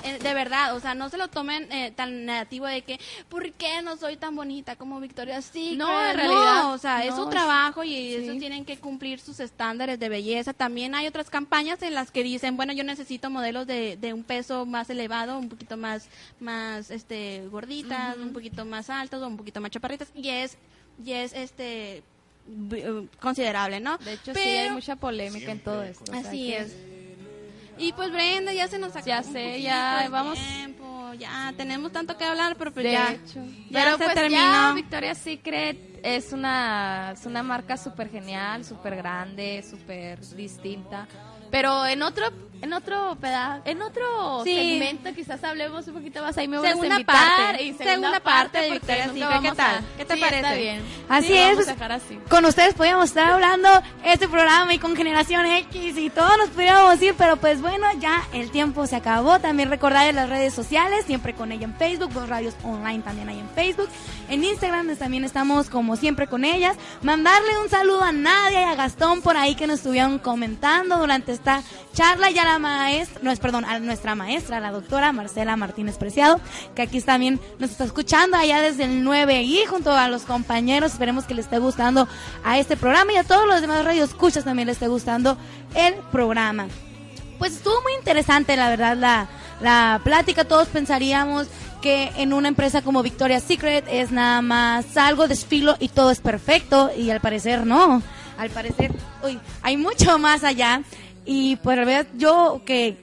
eh, 0.02 0.18
de 0.18 0.34
verdad, 0.34 0.74
o 0.76 0.80
sea, 0.80 0.94
no 0.94 1.08
se 1.08 1.16
lo 1.16 1.28
tomen 1.28 1.70
eh, 1.72 1.92
tan 1.94 2.26
negativo 2.26 2.66
de 2.66 2.82
que, 2.82 3.00
¿por 3.28 3.50
qué 3.52 3.82
no 3.82 3.96
soy 3.96 4.16
tan 4.16 4.34
bonita 4.36 4.76
como 4.76 5.00
Victoria 5.00 5.40
Secret? 5.42 5.76
No, 5.78 5.88
en 6.08 6.16
realidad, 6.16 6.72
o 6.72 6.78
sea, 6.78 7.04
es 7.04 7.10
no, 7.16 7.24
su 7.24 7.30
trabajo 7.30 7.82
y 7.84 7.90
sí. 7.90 8.14
ellos 8.16 8.38
tienen 8.38 8.64
que 8.64 8.76
cumplir 8.78 9.18
sus 9.20 9.40
estándares 9.40 9.98
de 9.98 10.08
belleza. 10.08 10.52
También 10.52 10.94
hay 10.94 11.06
otras 11.06 11.28
campañas 11.30 11.82
en 11.82 11.94
las 11.94 12.10
que 12.10 12.22
dicen, 12.22 12.56
bueno, 12.56 12.72
yo 12.72 12.84
necesito 12.84 13.30
modelos 13.30 13.66
de, 13.66 13.96
de 13.96 14.12
un 14.12 14.22
peso 14.22 14.64
más 14.66 14.90
elevado, 14.90 15.38
un 15.38 15.48
poquito 15.48 15.76
más, 15.76 16.08
más, 16.40 16.90
este, 16.90 17.46
gorditas, 17.50 18.16
un 18.16 18.32
poquito 18.32 18.64
más 18.64 18.90
altas 18.90 19.20
o 19.22 19.26
un 19.26 19.36
poquito 19.36 19.60
más 19.60 19.70
chaparritas 19.72 20.08
y 20.14 20.28
es, 20.28 20.56
y 21.04 21.12
es, 21.12 21.32
este, 21.32 22.02
eh, 22.72 23.06
considerable, 23.20 23.80
¿no? 23.80 23.98
De 23.98 24.14
hecho, 24.14 24.32
sí 24.34 24.40
hay 24.40 24.70
mucha 24.70 24.96
polémica 24.96 25.50
en 25.52 25.60
todo 25.60 25.82
esto. 25.82 26.12
Así 26.12 26.48
que- 26.48 26.58
es. 26.58 26.76
Y 27.78 27.92
pues 27.92 28.10
Brenda, 28.10 28.54
ya 28.54 28.68
se 28.68 28.78
nos 28.78 28.90
acabó 28.92 29.06
Ya 29.06 29.22
sé, 29.22 29.60
ya 29.60 30.08
vamos- 30.10 30.38
tiempo, 30.38 31.12
ya 31.18 31.52
tenemos 31.58 31.92
tanto 31.92 32.16
que 32.16 32.24
hablar, 32.24 32.56
pero 32.56 32.72
pues 32.72 32.84
de 32.84 32.92
ya, 32.92 33.12
hecho. 33.12 33.40
ya 33.70 33.84
Pero 33.84 33.98
se 33.98 34.04
pues 34.04 34.14
terminó. 34.14 34.40
ya 34.40 34.72
Victoria's 34.74 35.18
Secret 35.18 36.00
es 36.02 36.32
una, 36.32 37.12
es 37.12 37.26
una 37.26 37.42
marca 37.42 37.76
súper 37.76 38.10
genial, 38.10 38.64
súper 38.64 38.96
grande, 38.96 39.62
súper 39.68 40.20
distinta. 40.36 41.06
Pero 41.50 41.84
en 41.86 42.02
otro, 42.02 42.28
en 42.62 42.72
otro 42.72 43.16
peda- 43.20 43.60
en 43.64 43.82
otro 43.82 44.42
Sí. 44.44 44.54
segmento 44.54 45.12
quizás 45.14 45.42
hablemos 45.44 45.86
un 45.88 45.94
poquito 45.94 46.22
más. 46.22 46.36
Ahí 46.38 46.48
me 46.48 46.56
a 46.56 46.60
Segunda 46.62 46.86
invitar 46.94 47.16
parte, 47.46 47.62
y 47.62 47.72
segunda 47.74 48.20
parte 48.20 48.58
de 48.60 48.68
Secret, 48.74 49.12
¿qué 49.14 49.52
tal? 49.52 49.60
a- 49.76 49.82
¿Qué 49.96 50.04
te 50.04 50.14
Sí, 50.14 50.22
está 50.22 50.40
parece? 50.40 50.60
bien. 50.60 50.82
Así 51.08 51.26
Sí, 51.28 51.36
es, 51.36 51.50
vamos 51.52 51.68
a 51.68 51.72
dejar 51.72 51.92
así. 51.92 52.18
Con 52.28 52.44
ustedes 52.44 52.74
podíamos 52.74 53.04
estar 53.06 53.30
hablando 53.32 53.68
este 54.04 54.28
programa 54.28 54.72
y 54.74 54.78
con 54.78 54.96
Generación 54.96 55.46
X 55.46 55.96
y 55.98 56.10
todos 56.10 56.36
nos 56.38 56.48
pudiéramos 56.50 57.00
ir, 57.02 57.14
pero 57.16 57.36
pues 57.36 57.60
bueno, 57.60 57.86
ya 58.00 58.22
el 58.32 58.50
tiempo 58.50 58.86
se 58.86 58.96
acabó. 58.96 59.38
También 59.38 59.70
recordarles 59.70 60.14
las 60.14 60.28
redes 60.28 60.54
sociales, 60.54 61.04
siempre 61.06 61.34
con 61.34 61.52
ella 61.52 61.64
en 61.64 61.74
Facebook, 61.74 62.12
Voz 62.12 62.28
Radios 62.28 62.54
Online 62.64 63.02
también 63.02 63.28
hay 63.28 63.38
en 63.38 63.48
Facebook. 63.50 63.88
En 64.28 64.42
Instagram 64.42 64.96
también 64.96 65.24
estamos 65.24 65.70
como 65.70 65.96
siempre 65.96 66.26
con 66.26 66.44
ellas. 66.44 66.76
Mandarle 67.02 67.58
un 67.62 67.68
saludo 67.68 68.02
a 68.02 68.12
Nadia 68.12 68.60
y 68.60 68.64
a 68.64 68.74
Gastón 68.74 69.22
por 69.22 69.36
ahí 69.36 69.54
que 69.54 69.66
nos 69.66 69.78
estuvieron 69.78 70.18
comentando 70.18 70.98
durante 70.98 71.32
esta 71.32 71.62
charla 71.92 72.30
y 72.30 72.38
a 72.38 72.44
la 72.44 72.58
maestra, 72.58 73.20
no 73.22 73.30
es 73.30 73.38
perdón, 73.38 73.64
a 73.64 73.78
nuestra 73.78 74.14
maestra, 74.14 74.58
la 74.60 74.72
doctora 74.72 75.12
Marcela 75.12 75.56
Martínez 75.56 75.96
Preciado, 75.96 76.40
que 76.74 76.82
aquí 76.82 77.00
también 77.00 77.40
nos 77.58 77.70
está 77.70 77.84
escuchando 77.84 78.36
allá 78.36 78.60
desde 78.60 78.84
el 78.84 79.04
9 79.04 79.42
y 79.42 79.64
junto 79.66 79.92
a 79.92 80.08
los 80.08 80.22
compañeros. 80.22 80.92
Esperemos 80.92 81.24
que 81.24 81.34
les 81.34 81.44
esté 81.44 81.58
gustando 81.58 82.08
a 82.44 82.58
este 82.58 82.76
programa 82.76 83.12
y 83.12 83.16
a 83.16 83.24
todos 83.24 83.46
los 83.46 83.60
demás 83.60 83.84
radioescuchas 83.84 84.44
también 84.44 84.66
les 84.66 84.76
esté 84.76 84.88
gustando 84.88 85.38
el 85.74 85.94
programa. 86.10 86.66
Pues 87.38 87.52
estuvo 87.52 87.80
muy 87.82 87.92
interesante, 87.94 88.56
la 88.56 88.70
verdad, 88.70 88.96
la, 88.96 89.28
la 89.60 90.00
plática. 90.02 90.44
Todos 90.44 90.68
pensaríamos 90.68 91.48
en 91.88 92.32
una 92.32 92.48
empresa 92.48 92.82
como 92.82 93.02
Victoria's 93.02 93.42
Secret 93.42 93.84
es 93.88 94.10
nada 94.10 94.42
más 94.42 94.96
algo, 94.96 95.28
desfilo 95.28 95.76
y 95.78 95.88
todo 95.88 96.10
es 96.10 96.20
perfecto. 96.20 96.90
Y 96.96 97.10
al 97.10 97.20
parecer 97.20 97.66
no. 97.66 98.02
Al 98.38 98.50
parecer, 98.50 98.92
uy, 99.22 99.38
hay 99.62 99.76
mucho 99.76 100.18
más 100.18 100.44
allá. 100.44 100.82
Y 101.24 101.56
pues, 101.56 101.76
verdad, 101.78 102.06
yo 102.16 102.62
que 102.64 103.02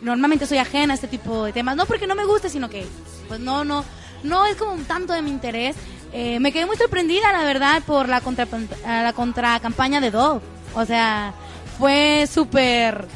normalmente 0.00 0.46
soy 0.46 0.58
ajena 0.58 0.94
a 0.94 0.96
este 0.96 1.08
tipo 1.08 1.44
de 1.44 1.52
temas, 1.52 1.76
no 1.76 1.86
porque 1.86 2.06
no 2.06 2.14
me 2.14 2.24
guste, 2.24 2.48
sino 2.48 2.70
que, 2.70 2.86
pues 3.28 3.40
no, 3.40 3.64
no, 3.64 3.84
no 4.22 4.46
es 4.46 4.56
como 4.56 4.72
un 4.72 4.84
tanto 4.84 5.12
de 5.12 5.22
mi 5.22 5.30
interés. 5.30 5.76
Eh, 6.12 6.40
me 6.40 6.52
quedé 6.52 6.66
muy 6.66 6.76
sorprendida, 6.76 7.32
la 7.32 7.44
verdad, 7.44 7.82
por 7.86 8.08
la 8.08 8.20
contra, 8.20 8.46
la 8.84 9.12
contracampaña 9.12 10.00
de 10.00 10.10
Dove. 10.10 10.40
O 10.74 10.84
sea, 10.84 11.34
fue 11.78 12.26
súper 12.32 13.06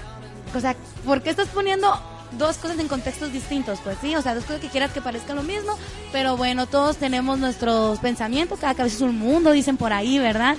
o 0.55 0.61
sea, 0.61 0.77
¿por 1.05 1.23
qué 1.23 1.31
estás 1.31 1.49
poniendo 1.49 1.93
dos 2.39 2.57
cosas 2.59 2.79
en 2.79 2.89
contextos 2.89 3.33
distintos? 3.33 3.79
Pues 3.83 3.97
sí, 4.01 4.15
o 4.17 4.23
sea, 4.23 4.35
dos 4.35 4.45
cosas 4.45 4.61
que 4.61 4.69
quieras 4.69 4.93
que 4.93 5.01
parezcan 5.01 5.37
lo 5.37 5.43
mismo, 5.43 5.79
pero 6.13 6.37
bueno, 6.37 6.67
todos 6.67 6.97
tenemos 6.97 7.39
nuestros 7.39 7.99
pensamientos, 7.99 8.59
cada 8.61 8.75
cabeza 8.75 8.97
es 8.97 9.03
un 9.03 9.19
mundo, 9.19 9.53
dicen 9.53 9.77
por 9.77 9.93
ahí, 9.93 10.19
¿verdad? 10.19 10.57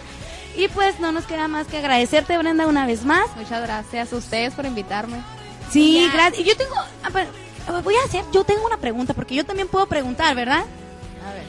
Y 0.57 0.67
pues 0.69 0.99
no 0.99 1.11
nos 1.11 1.25
queda 1.25 1.47
más 1.47 1.67
que 1.67 1.77
agradecerte, 1.77 2.37
Brenda, 2.37 2.65
una 2.67 2.85
vez 2.85 3.03
más. 3.03 3.27
Muchas 3.35 3.61
gracias 3.61 4.13
a 4.13 4.15
ustedes 4.15 4.53
por 4.53 4.65
invitarme. 4.65 5.17
Sí, 5.69 5.99
Ya. 6.01 6.13
gracias. 6.13 6.39
Y 6.39 6.43
yo 6.49 6.55
tengo, 6.55 6.73
voy 7.83 7.95
a 7.95 8.05
hacer, 8.05 8.23
yo 8.31 8.43
tengo 8.43 8.65
una 8.65 8.77
pregunta, 8.77 9.13
porque 9.13 9.35
yo 9.35 9.43
también 9.45 9.67
puedo 9.67 9.85
preguntar, 9.87 10.33
¿verdad? 10.35 10.63
A 11.27 11.33
ver. 11.33 11.43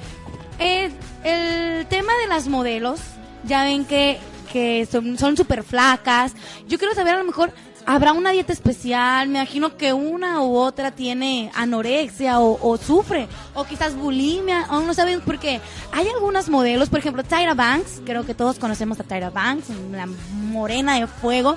Eh, 0.59 0.91
el 1.23 1.87
tema 1.87 2.13
de 2.23 2.27
las 2.29 2.49
modelos, 2.49 2.99
ya 3.45 3.63
ven 3.65 3.85
que, 3.85 4.19
que 4.53 4.87
son 4.91 5.37
súper 5.37 5.63
flacas. 5.63 6.33
Yo 6.67 6.79
quiero 6.79 6.95
saber, 6.95 7.15
a 7.15 7.19
lo 7.19 7.25
mejor, 7.25 7.53
¿habrá 7.87 8.13
una 8.13 8.33
dieta 8.33 8.53
especial? 8.53 9.29
Me 9.29 9.39
imagino 9.39 9.77
que 9.77 9.93
una 9.93 10.43
u 10.43 10.57
otra 10.57 10.91
tiene 10.91 11.51
anorexia 11.55 12.41
o, 12.41 12.77
sufre, 12.77 13.29
o 13.55 13.65
quizás 13.65 13.95
bulimia, 13.95 14.67
aún 14.67 14.87
no 14.87 14.95
saben 14.95 15.21
por 15.21 15.39
qué. 15.39 15.61
Hay 15.93 16.09
algunas 16.09 16.49
modelos, 16.49 16.91
por 16.91 16.99
ejemplo, 16.99 17.23
Tyra 17.23 17.55
Banks, 17.55 18.03
creo 18.05 18.27
que 18.27 18.35
todos 18.35 18.59
conocemos 18.59 19.01
a 19.01 19.05
Tyra 19.05 19.31
Banks, 19.31 19.69
la 19.93 20.07
morena 20.07 20.99
de 20.99 21.07
fuego 21.07 21.57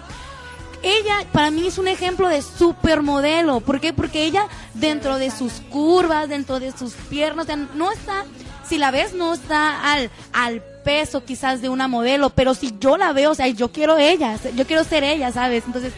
ella 0.81 1.25
para 1.33 1.51
mí 1.51 1.67
es 1.67 1.77
un 1.77 1.87
ejemplo 1.87 2.29
de 2.29 2.41
supermodelo. 2.41 3.59
¿Por 3.59 3.79
qué? 3.79 3.93
Porque 3.93 4.23
ella 4.23 4.47
dentro 4.73 5.17
de 5.17 5.31
sus 5.31 5.53
curvas, 5.69 6.29
dentro 6.29 6.59
de 6.59 6.71
sus 6.71 6.93
piernas, 6.93 7.47
no 7.75 7.91
está, 7.91 8.23
si 8.67 8.77
la 8.77 8.91
ves, 8.91 9.13
no 9.13 9.33
está 9.33 9.91
al, 9.91 10.09
al 10.31 10.61
peso 10.83 11.23
quizás 11.25 11.61
de 11.61 11.69
una 11.69 11.87
modelo, 11.87 12.29
pero 12.29 12.53
si 12.53 12.73
yo 12.79 12.97
la 12.97 13.11
veo, 13.13 13.31
o 13.31 13.35
sea, 13.35 13.47
yo 13.47 13.71
quiero 13.71 13.97
ella, 13.97 14.37
yo 14.55 14.65
quiero 14.65 14.83
ser 14.83 15.03
ella, 15.03 15.31
¿sabes? 15.31 15.63
Entonces, 15.65 15.93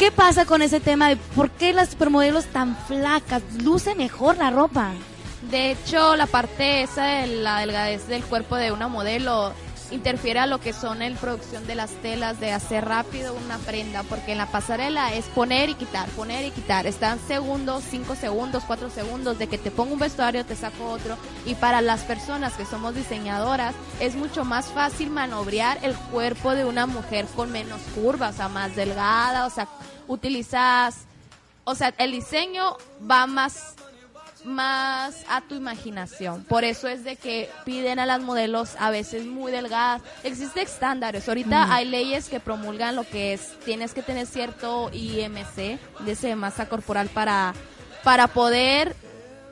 ¿qué 0.00 0.10
pasa 0.10 0.46
con 0.46 0.62
ese 0.62 0.80
tema 0.80 1.10
de 1.10 1.16
por 1.16 1.50
qué 1.50 1.74
las 1.74 1.90
supermodelos 1.90 2.46
tan 2.46 2.74
flacas? 2.86 3.42
Luce 3.62 3.94
mejor 3.94 4.38
la 4.38 4.50
ropa. 4.50 4.92
De 5.50 5.72
hecho, 5.72 6.16
la 6.16 6.26
parte 6.26 6.80
esa 6.80 7.04
de 7.04 7.26
la 7.26 7.58
delgadez 7.58 8.08
del 8.08 8.24
cuerpo 8.24 8.56
de 8.56 8.72
una 8.72 8.88
modelo 8.88 9.52
interfiere 9.90 10.40
a 10.40 10.46
lo 10.46 10.60
que 10.60 10.72
son 10.72 11.02
en 11.02 11.16
producción 11.16 11.66
de 11.66 11.74
las 11.74 11.90
telas, 11.90 12.40
de 12.40 12.52
hacer 12.52 12.84
rápido 12.84 13.34
una 13.34 13.58
prenda, 13.58 14.02
porque 14.04 14.32
en 14.32 14.38
la 14.38 14.46
pasarela 14.46 15.14
es 15.14 15.26
poner 15.26 15.68
y 15.70 15.74
quitar, 15.74 16.08
poner 16.10 16.44
y 16.44 16.50
quitar. 16.50 16.86
Están 16.86 17.18
segundos, 17.18 17.84
cinco 17.88 18.14
segundos, 18.14 18.64
cuatro 18.66 18.90
segundos 18.90 19.38
de 19.38 19.48
que 19.48 19.58
te 19.58 19.70
pongo 19.70 19.94
un 19.94 19.98
vestuario, 19.98 20.44
te 20.44 20.56
saco 20.56 20.86
otro. 20.86 21.16
Y 21.46 21.54
para 21.54 21.80
las 21.80 22.02
personas 22.02 22.54
que 22.54 22.64
somos 22.64 22.94
diseñadoras, 22.94 23.74
es 24.00 24.14
mucho 24.14 24.44
más 24.44 24.66
fácil 24.66 25.10
manobrear 25.10 25.78
el 25.82 25.94
cuerpo 25.94 26.54
de 26.54 26.64
una 26.64 26.86
mujer 26.86 27.26
con 27.34 27.50
menos 27.50 27.80
curvas, 27.94 28.34
o 28.34 28.36
sea, 28.36 28.48
más 28.48 28.76
delgada, 28.76 29.46
o 29.46 29.50
sea, 29.50 29.68
utilizas, 30.08 31.04
o 31.64 31.74
sea, 31.74 31.94
el 31.98 32.12
diseño 32.12 32.76
va 33.08 33.26
más 33.26 33.74
más 34.44 35.24
a 35.28 35.40
tu 35.42 35.54
imaginación. 35.54 36.44
Por 36.44 36.64
eso 36.64 36.88
es 36.88 37.04
de 37.04 37.16
que 37.16 37.48
piden 37.64 37.98
a 37.98 38.06
las 38.06 38.20
modelos 38.20 38.76
a 38.78 38.90
veces 38.90 39.26
muy 39.26 39.52
delgadas. 39.52 40.02
Existen 40.24 40.64
estándares. 40.64 41.28
Ahorita 41.28 41.74
hay 41.74 41.86
leyes 41.86 42.28
que 42.28 42.40
promulgan 42.40 42.96
lo 42.96 43.04
que 43.04 43.34
es, 43.34 43.58
tienes 43.64 43.94
que 43.94 44.02
tener 44.02 44.26
cierto 44.26 44.90
IMC, 44.92 45.78
de 46.00 46.36
masa 46.36 46.68
corporal 46.68 47.08
para, 47.08 47.54
para 48.04 48.28
poder 48.28 48.94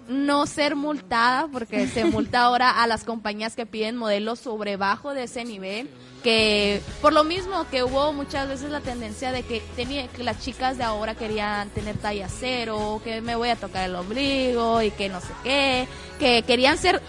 no 0.08 0.46
ser 0.46 0.74
multada, 0.74 1.48
porque 1.48 1.86
se 1.86 2.04
multa 2.04 2.40
ahora 2.44 2.82
a 2.82 2.86
las 2.86 3.04
compañías 3.04 3.54
que 3.54 3.66
piden 3.66 3.96
modelos 3.96 4.38
sobre 4.38 4.76
bajo 4.76 5.14
de 5.14 5.24
ese 5.24 5.44
nivel, 5.44 5.90
que 6.22 6.82
por 7.00 7.12
lo 7.12 7.22
mismo 7.24 7.66
que 7.70 7.84
hubo 7.84 8.12
muchas 8.12 8.48
veces 8.48 8.70
la 8.70 8.80
tendencia 8.80 9.30
de 9.32 9.42
que 9.44 9.60
tenía 9.76 10.08
que 10.08 10.24
las 10.24 10.40
chicas 10.40 10.76
de 10.76 10.84
ahora 10.84 11.14
querían 11.14 11.70
tener 11.70 11.96
talla 11.96 12.28
cero, 12.28 13.00
que 13.04 13.20
me 13.20 13.36
voy 13.36 13.50
a 13.50 13.56
tocar 13.56 13.88
el 13.88 13.94
ombligo 13.94 14.82
y 14.82 14.90
que 14.90 15.08
no 15.08 15.20
sé 15.20 15.28
qué, 15.44 15.88
que 16.18 16.42
querían 16.42 16.76
ser 16.76 17.00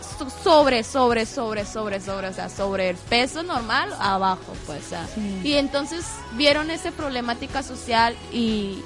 sobre, 0.43 0.83
sobre, 0.83 1.25
sobre, 1.25 1.65
sobre, 1.65 1.99
sobre, 1.99 2.27
o 2.27 2.33
sea, 2.33 2.49
sobre 2.49 2.89
el 2.89 2.97
peso 2.97 3.41
normal 3.43 3.93
abajo, 3.99 4.53
pues, 4.67 4.85
o 4.85 4.89
sea. 4.89 5.07
y 5.43 5.53
entonces 5.53 6.05
vieron 6.33 6.69
esa 6.69 6.91
problemática 6.91 7.63
social 7.63 8.15
y 8.31 8.81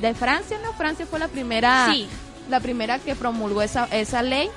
de 0.00 0.14
Francia, 0.14 0.58
¿no? 0.64 0.72
Francia 0.74 1.06
fue 1.06 1.18
la 1.18 1.28
primera 1.28 1.88
Sí. 1.92 2.08
la 2.50 2.60
primera 2.60 2.98
que 2.98 3.14
promulgó 3.14 3.62
esa, 3.62 3.84
esa 3.92 4.22
ley, 4.22 4.48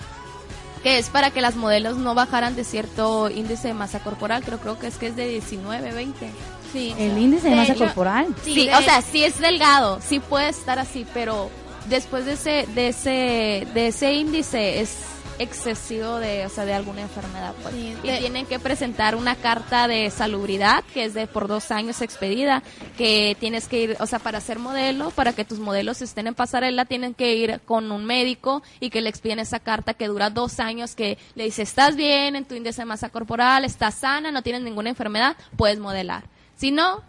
que 0.84 0.98
es 0.98 1.10
para 1.10 1.32
que 1.32 1.42
las 1.42 1.56
modelos 1.56 1.98
no 1.98 2.16
bajaran 2.16 2.56
de 2.56 2.64
cierto 2.64 3.30
índice 3.30 3.70
de 3.70 3.74
masa 3.74 4.00
corporal, 4.00 4.44
creo, 4.44 4.60
creo 4.60 4.80
que 4.80 4.88
es 4.88 4.98
que 4.98 5.08
es 5.08 5.16
de 5.16 5.28
19, 5.28 5.92
20. 5.94 6.32
Sí. 6.74 6.94
El 6.98 7.18
índice 7.18 7.44
de 7.46 7.50
De 7.52 7.56
masa 7.58 7.74
hecho, 7.74 7.84
corporal. 7.86 8.28
Sí, 8.44 8.54
Sí, 8.54 8.68
de- 8.68 8.76
o 8.76 8.82
sea, 8.82 9.02
sí 9.02 9.24
es 9.24 9.40
delgado, 9.40 10.00
sí 10.02 10.20
puede 10.20 10.50
estar 10.50 10.80
así, 10.80 11.06
pero 11.14 11.50
después 11.90 12.26
de 12.26 12.34
ese, 12.34 12.66
de 12.74 12.88
ese, 12.90 13.68
de 13.74 13.88
ese 13.88 14.14
índice 14.14 14.80
es 14.82 14.96
excesivo 15.42 16.18
de, 16.18 16.46
o 16.46 16.50
sea, 16.50 16.66
de 16.66 16.74
alguna 16.74 17.02
enfermedad, 17.02 17.54
pues. 17.62 17.74
Sí, 17.74 17.96
y 18.04 18.20
tienen 18.20 18.46
que 18.46 18.60
presentar 18.60 19.16
una 19.16 19.36
carta 19.36 19.88
de 19.88 20.10
salubridad 20.10 20.84
que 20.94 21.06
es 21.06 21.14
de 21.14 21.28
por 21.28 21.48
dos 21.48 21.72
años 21.72 22.02
expedida, 22.02 22.64
que 22.98 23.36
tienes 23.40 23.68
que 23.68 23.82
ir, 23.82 23.98
o 24.00 24.06
sea, 24.06 24.20
para 24.20 24.40
ser 24.42 24.60
modelo, 24.60 25.12
para 25.12 25.34
que 25.34 25.46
tus 25.46 25.60
modelos 25.60 26.02
estén 26.02 26.28
en 26.28 26.36
pasarela, 26.36 26.86
tienen 26.86 27.14
que 27.14 27.36
ir 27.36 27.62
con 27.66 27.92
un 27.92 28.06
médico 28.06 28.64
y 28.80 28.90
que 28.90 29.02
le 29.02 29.10
expiden 29.10 29.40
esa 29.40 29.60
carta 29.60 29.94
que 29.94 30.08
dura 30.08 30.30
dos 30.30 30.60
años, 30.60 30.96
que 30.96 31.18
le 31.36 31.46
dice, 31.46 31.64
estás 31.64 31.96
bien 31.96 32.36
en 32.36 32.46
tu 32.46 32.56
índice 32.56 32.82
de 32.82 32.86
masa 32.86 33.10
corporal, 33.10 33.66
estás 33.66 33.96
sana, 33.96 34.32
no 34.32 34.42
tienes 34.44 34.62
ninguna 34.62 34.90
enfermedad, 34.90 35.36
puedes 35.58 35.80
modelar. 35.80 36.24
Si 36.56 36.72
no, 36.72 37.02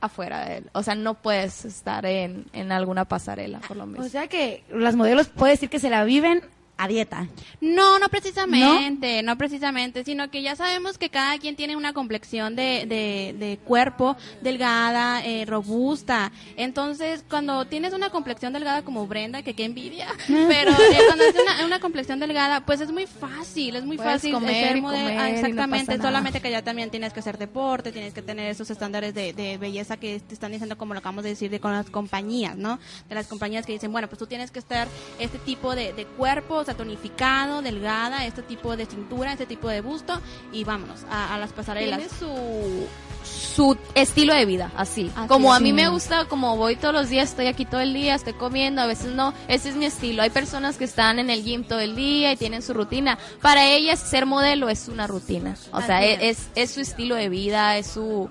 afuera 0.00 0.44
de 0.44 0.58
él. 0.58 0.70
O 0.72 0.82
sea, 0.82 0.94
no 0.94 1.14
puedes 1.14 1.64
estar 1.64 2.06
en, 2.06 2.46
en 2.52 2.72
alguna 2.72 3.06
pasarela, 3.06 3.60
por 3.60 3.76
lo 3.76 3.86
menos. 3.86 4.06
O 4.06 4.08
sea 4.08 4.28
que 4.28 4.64
las 4.70 4.94
modelos 4.96 5.28
puede 5.28 5.52
decir 5.52 5.70
que 5.70 5.80
se 5.80 5.90
la 5.90 6.04
viven 6.04 6.42
a 6.78 6.88
dieta. 6.88 7.26
No, 7.60 7.98
no 7.98 8.08
precisamente, 8.08 9.22
¿No? 9.22 9.36
precisamente, 9.36 10.04
sino 10.04 10.30
que 10.30 10.42
ya 10.42 10.56
sabemos 10.56 10.96
que 10.96 11.10
cada 11.10 11.36
quien 11.38 11.56
tiene 11.56 11.76
una 11.76 11.92
complexión 11.92 12.56
de, 12.56 12.86
de, 12.86 13.34
de 13.38 13.58
cuerpo 13.64 14.16
delgada, 14.40 15.24
eh, 15.24 15.44
robusta. 15.44 16.32
Entonces, 16.56 17.24
cuando 17.28 17.64
tienes 17.66 17.92
una 17.92 18.10
complexión 18.10 18.52
delgada 18.52 18.82
como 18.82 19.06
Brenda, 19.06 19.42
que 19.42 19.54
qué 19.54 19.64
envidia, 19.64 20.06
pero 20.26 20.70
eh, 20.70 20.98
cuando 21.06 21.24
es 21.24 21.34
una, 21.34 21.66
una 21.66 21.80
complexión 21.80 22.20
delgada, 22.20 22.64
pues 22.64 22.80
es 22.80 22.92
muy 22.92 23.06
fácil, 23.06 23.76
es 23.76 23.84
muy 23.84 23.96
Puedes 23.96 24.12
fácil 24.12 24.32
comer 24.32 24.68
ser 24.68 24.76
y 24.76 24.80
modelo. 24.80 25.04
comer 25.08 25.18
Ah, 25.18 25.28
y 25.28 25.32
no 25.32 25.38
exactamente, 25.38 25.96
solamente 26.00 26.40
que 26.40 26.50
ya 26.50 26.62
también 26.62 26.90
tienes 26.90 27.12
que 27.12 27.20
hacer 27.20 27.38
deporte, 27.38 27.90
tienes 27.92 28.14
que 28.14 28.22
tener 28.22 28.48
esos 28.50 28.70
estándares 28.70 29.14
de, 29.14 29.32
de 29.32 29.58
belleza 29.58 29.96
que 29.96 30.20
te 30.20 30.34
están 30.34 30.52
diciendo, 30.52 30.78
como 30.78 30.94
lo 30.94 31.00
acabamos 31.00 31.24
de 31.24 31.30
decir, 31.30 31.50
de 31.50 31.58
con 31.60 31.72
las 31.72 31.90
compañías, 31.90 32.56
¿no? 32.56 32.78
De 33.08 33.14
las 33.16 33.26
compañías 33.26 33.66
que 33.66 33.72
dicen, 33.72 33.90
bueno, 33.90 34.06
pues 34.08 34.18
tú 34.18 34.26
tienes 34.26 34.50
que 34.52 34.60
estar 34.60 34.86
este 35.18 35.38
tipo 35.38 35.74
de, 35.74 35.92
de 35.92 36.06
cuerpo, 36.06 36.64
sea, 36.72 36.76
tonificado, 36.76 37.62
delgada, 37.62 38.24
este 38.24 38.42
tipo 38.42 38.76
de 38.76 38.86
cintura, 38.86 39.32
este 39.32 39.46
tipo 39.46 39.68
de 39.68 39.80
busto, 39.80 40.20
y 40.52 40.64
vámonos 40.64 41.04
a, 41.10 41.34
a 41.34 41.38
las 41.38 41.52
pasarelas. 41.52 41.98
Tiene 41.98 42.14
su 42.14 42.86
su 43.28 43.76
estilo 43.94 44.34
de 44.34 44.46
vida, 44.46 44.72
así. 44.76 45.10
Así 45.16 45.28
como 45.28 45.52
a 45.52 45.60
mí 45.60 45.72
me 45.72 45.88
gusta, 45.88 46.26
como 46.26 46.56
voy 46.56 46.76
todos 46.76 46.94
los 46.94 47.08
días, 47.08 47.30
estoy 47.30 47.46
aquí 47.46 47.64
todo 47.64 47.80
el 47.80 47.92
día, 47.92 48.14
estoy 48.14 48.32
comiendo, 48.32 48.80
a 48.80 48.86
veces 48.86 49.12
no, 49.14 49.34
ese 49.48 49.70
es 49.70 49.76
mi 49.76 49.84
estilo. 49.84 50.22
Hay 50.22 50.30
personas 50.30 50.76
que 50.76 50.84
están 50.84 51.18
en 51.18 51.30
el 51.30 51.44
gym 51.44 51.64
todo 51.64 51.80
el 51.80 51.96
día 51.96 52.32
y 52.32 52.36
tienen 52.36 52.62
su 52.62 52.74
rutina. 52.74 53.18
Para 53.42 53.66
ellas 53.66 53.98
ser 53.98 54.26
modelo 54.26 54.68
es 54.68 54.88
una 54.88 55.06
rutina. 55.06 55.56
O 55.72 55.82
sea, 55.82 55.98
Así 55.98 56.06
es, 56.08 56.20
es, 56.20 56.48
es 56.54 56.70
su 56.70 56.80
estilo 56.80 57.14
de 57.16 57.28
vida, 57.28 57.76
es 57.76 57.88
su 57.88 58.30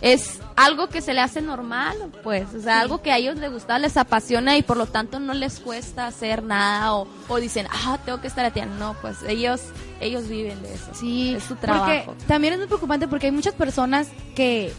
es 0.00 0.40
algo 0.56 0.88
que 0.88 1.00
se 1.00 1.14
le 1.14 1.20
hace 1.20 1.42
normal, 1.42 1.96
pues, 2.22 2.46
o 2.54 2.60
sea, 2.60 2.80
algo 2.80 3.02
que 3.02 3.12
a 3.12 3.18
ellos 3.18 3.36
les 3.36 3.50
gusta, 3.50 3.78
les 3.78 3.96
apasiona 3.96 4.56
y 4.56 4.62
por 4.62 4.76
lo 4.76 4.86
tanto 4.86 5.20
no 5.20 5.34
les 5.34 5.60
cuesta 5.60 6.06
hacer 6.06 6.42
nada 6.42 6.94
o, 6.94 7.06
o 7.28 7.36
dicen, 7.36 7.66
ah, 7.70 7.98
tengo 8.04 8.20
que 8.20 8.26
estar 8.26 8.44
a 8.44 8.66
No, 8.66 8.96
pues 9.00 9.18
ellos 9.26 9.60
ellos 10.00 10.28
viven 10.28 10.62
de 10.62 10.74
eso. 10.74 10.86
Sí, 10.94 11.34
es 11.36 11.44
su 11.44 11.56
trabajo. 11.56 12.04
Porque 12.06 12.24
también 12.26 12.54
es 12.54 12.58
muy 12.58 12.68
preocupante 12.68 13.08
porque 13.08 13.26
hay 13.26 13.32
muchas 13.32 13.54
personas 13.54 14.08
que 14.34 14.72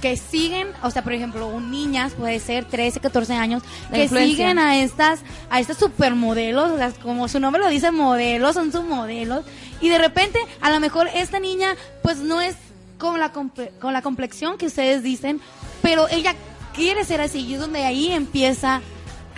que 0.00 0.16
siguen, 0.16 0.68
o 0.82 0.90
sea, 0.90 1.02
por 1.02 1.12
ejemplo, 1.12 1.48
un 1.48 1.70
niñas 1.70 2.12
puede 2.12 2.38
ser 2.38 2.64
13, 2.64 3.00
14 3.00 3.34
años, 3.34 3.62
La 3.90 3.96
que 3.96 4.04
influencia. 4.04 4.36
siguen 4.36 4.58
a 4.58 4.78
estas 4.80 5.20
a 5.50 5.60
estas 5.60 5.76
supermodelos, 5.76 6.70
o 6.70 6.76
sea, 6.76 6.92
como 7.02 7.28
su 7.28 7.40
nombre 7.40 7.60
lo 7.60 7.68
dice, 7.68 7.90
modelos, 7.90 8.54
son 8.54 8.70
sus 8.70 8.84
modelos 8.84 9.44
y 9.80 9.88
de 9.88 9.98
repente 9.98 10.38
a 10.60 10.70
lo 10.70 10.80
mejor 10.80 11.08
esta 11.14 11.40
niña 11.40 11.74
pues 12.02 12.18
no 12.18 12.40
es 12.40 12.56
con 12.98 13.18
la 13.18 13.32
con 13.32 13.92
la 13.92 14.02
complexión 14.02 14.58
que 14.58 14.66
ustedes 14.66 15.02
dicen, 15.02 15.40
pero 15.82 16.08
ella 16.08 16.34
quiere 16.74 17.04
ser 17.04 17.20
así 17.20 17.40
y 17.40 17.54
es 17.54 17.60
donde 17.60 17.84
ahí 17.84 18.12
empieza 18.12 18.82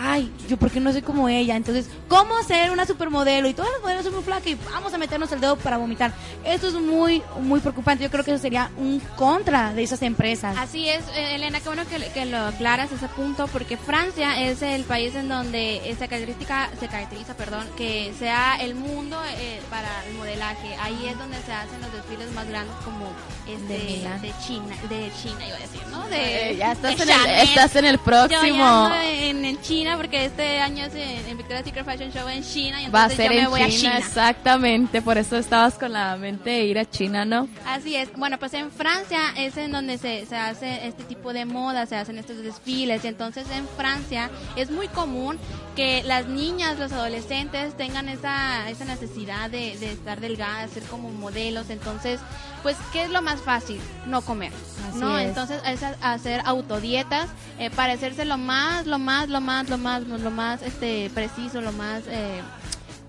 Ay, 0.03 0.33
yo 0.49 0.57
por 0.57 0.71
qué 0.71 0.81
no 0.81 0.93
soy 0.93 1.03
como 1.03 1.29
ella. 1.29 1.57
Entonces, 1.57 1.87
¿cómo 2.09 2.43
ser 2.43 2.71
una 2.71 2.87
supermodelo? 2.87 3.49
Y 3.49 3.53
todas 3.55 3.71
las 3.71 3.83
modelos 3.83 4.05
son 4.05 4.15
muy 4.15 4.23
flacas 4.23 4.47
y 4.47 4.55
vamos 4.73 4.95
a 4.95 4.99
meternos 4.99 5.31
el 5.33 5.41
dedo 5.41 5.57
para 5.57 5.77
vomitar. 5.77 6.13
Esto 6.43 6.69
es 6.69 6.75
muy, 6.75 7.23
muy 7.41 7.61
preocupante. 7.61 8.03
Yo 8.05 8.11
creo 8.11 8.25
que 8.25 8.31
eso 8.33 8.41
sería 8.41 8.71
un 8.79 8.99
contra 9.17 9.75
de 9.75 9.83
esas 9.83 10.01
empresas. 10.01 10.57
Así 10.59 10.89
es, 10.89 11.03
eh, 11.15 11.35
Elena, 11.35 11.61
qué 11.61 11.69
bueno 11.69 11.83
que, 11.87 11.99
que 12.13 12.25
lo 12.25 12.39
aclaras 12.39 12.91
ese 12.93 13.09
punto, 13.09 13.47
porque 13.49 13.77
Francia 13.77 14.41
es 14.43 14.63
el 14.63 14.85
país 14.85 15.15
en 15.15 15.29
donde 15.29 15.83
se 15.99 16.09
caracteriza, 16.09 16.71
se 16.81 16.89
caracteriza 16.89 17.37
perdón, 17.37 17.67
que 17.77 18.15
sea 18.19 18.57
el 18.61 18.75
mundo 18.75 19.21
eh, 19.37 19.61
para 19.69 19.89
el 20.07 20.15
modelaje. 20.15 20.75
Ahí 20.81 21.09
es 21.09 21.19
donde 21.19 21.37
se 21.43 21.53
hacen 21.53 21.79
los 21.83 21.93
desfiles 21.93 22.33
más 22.33 22.49
grandes 22.49 22.75
como 22.87 23.07
este, 23.47 23.75
De 24.23 24.33
China, 24.47 24.75
de 24.89 25.13
China 25.23 25.47
iba 25.47 25.57
a 25.57 25.61
decir, 25.61 25.83
¿no? 25.91 26.09
De, 26.09 26.53
Eh, 26.53 26.57
ya 26.57 26.73
estás 26.73 26.97
de 26.97 27.03
en, 27.03 27.11
el, 27.11 27.27
estás 27.49 27.77
en 27.77 27.85
el 27.85 27.97
Yo 27.97 28.03
próximo. 28.05 28.57
ya 28.57 28.85
ando 28.87 28.95
en, 29.03 29.45
en 29.45 29.61
China 29.91 29.97
porque 29.97 30.25
este 30.25 30.61
año 30.61 30.85
es 30.85 30.95
en, 30.95 31.27
en 31.27 31.37
Victoria's 31.37 31.65
Secret 31.65 31.85
Fashion 31.85 32.13
Show 32.13 32.29
en 32.29 32.43
China 32.45 32.81
y 32.83 32.89
Va 32.91 33.01
a 33.01 33.03
entonces 33.05 33.17
ser 33.17 33.27
yo 33.27 33.33
me 33.39 33.45
en 33.45 33.51
voy 33.51 33.61
a 33.63 33.69
China, 33.69 33.79
China. 33.79 33.99
exactamente. 33.99 35.03
Por 35.03 35.19
eso 35.19 35.37
estabas 35.37 35.75
con 35.75 35.93
la 35.93 36.17
mente 36.17 36.51
de 36.51 36.65
ir 36.65 36.79
a 36.79 36.85
China, 36.89 37.25
¿no? 37.25 37.49
Así 37.67 37.97
es. 37.97 38.11
Bueno, 38.17 38.39
pues 38.39 38.55
en 38.55 38.71
Francia 38.71 39.19
es 39.37 39.57
en 39.57 39.73
donde 39.73 39.99
se, 39.99 40.27
se 40.27 40.37
hace 40.37 40.87
este 40.87 41.03
tipo 41.05 41.33
de 41.33 41.45
moda, 41.45 41.87
se 41.87 41.97
hacen 41.97 42.19
estos 42.19 42.39
desfiles. 42.39 43.05
Y 43.05 43.09
entonces 43.09 43.47
en 43.51 43.67
Francia 43.77 44.31
es 44.57 44.71
muy 44.71 44.89
común 44.89 45.39
que 45.77 46.03
las 46.05 46.27
niñas, 46.27 46.79
los 46.79 46.93
adolescentes 46.93 47.77
tengan 47.77 48.09
esa, 48.09 48.69
esa 48.71 48.85
necesidad 48.85 49.51
de, 49.51 49.77
de 49.79 49.93
estar 49.93 50.21
delgadas, 50.21 50.71
ser 50.71 50.83
como 50.85 51.11
modelos. 51.11 51.71
Entonces, 51.71 52.21
pues, 52.63 52.77
¿qué 52.93 53.03
es 53.05 53.11
lo 53.11 53.23
más 53.23 53.41
fácil? 53.41 53.81
No 54.07 54.23
comer. 54.23 54.53
Así 54.89 54.99
¿no? 54.99 55.19
es. 55.19 55.29
Entonces, 55.29 55.61
es 55.67 55.81
hacer 56.03 56.43
autodietas, 56.45 57.29
eh, 57.59 57.71
parecerse 57.71 58.25
lo 58.25 58.39
más, 58.39 58.87
lo 58.87 58.99
más, 58.99 59.29
lo 59.29 59.41
más, 59.41 59.69
lo 59.69 59.79
más, 59.79 60.03
lo 60.03 60.31
más 60.31 60.63
este, 60.63 61.11
preciso, 61.15 61.61
lo 61.61 61.73
más... 61.73 62.03
Eh, 62.09 62.41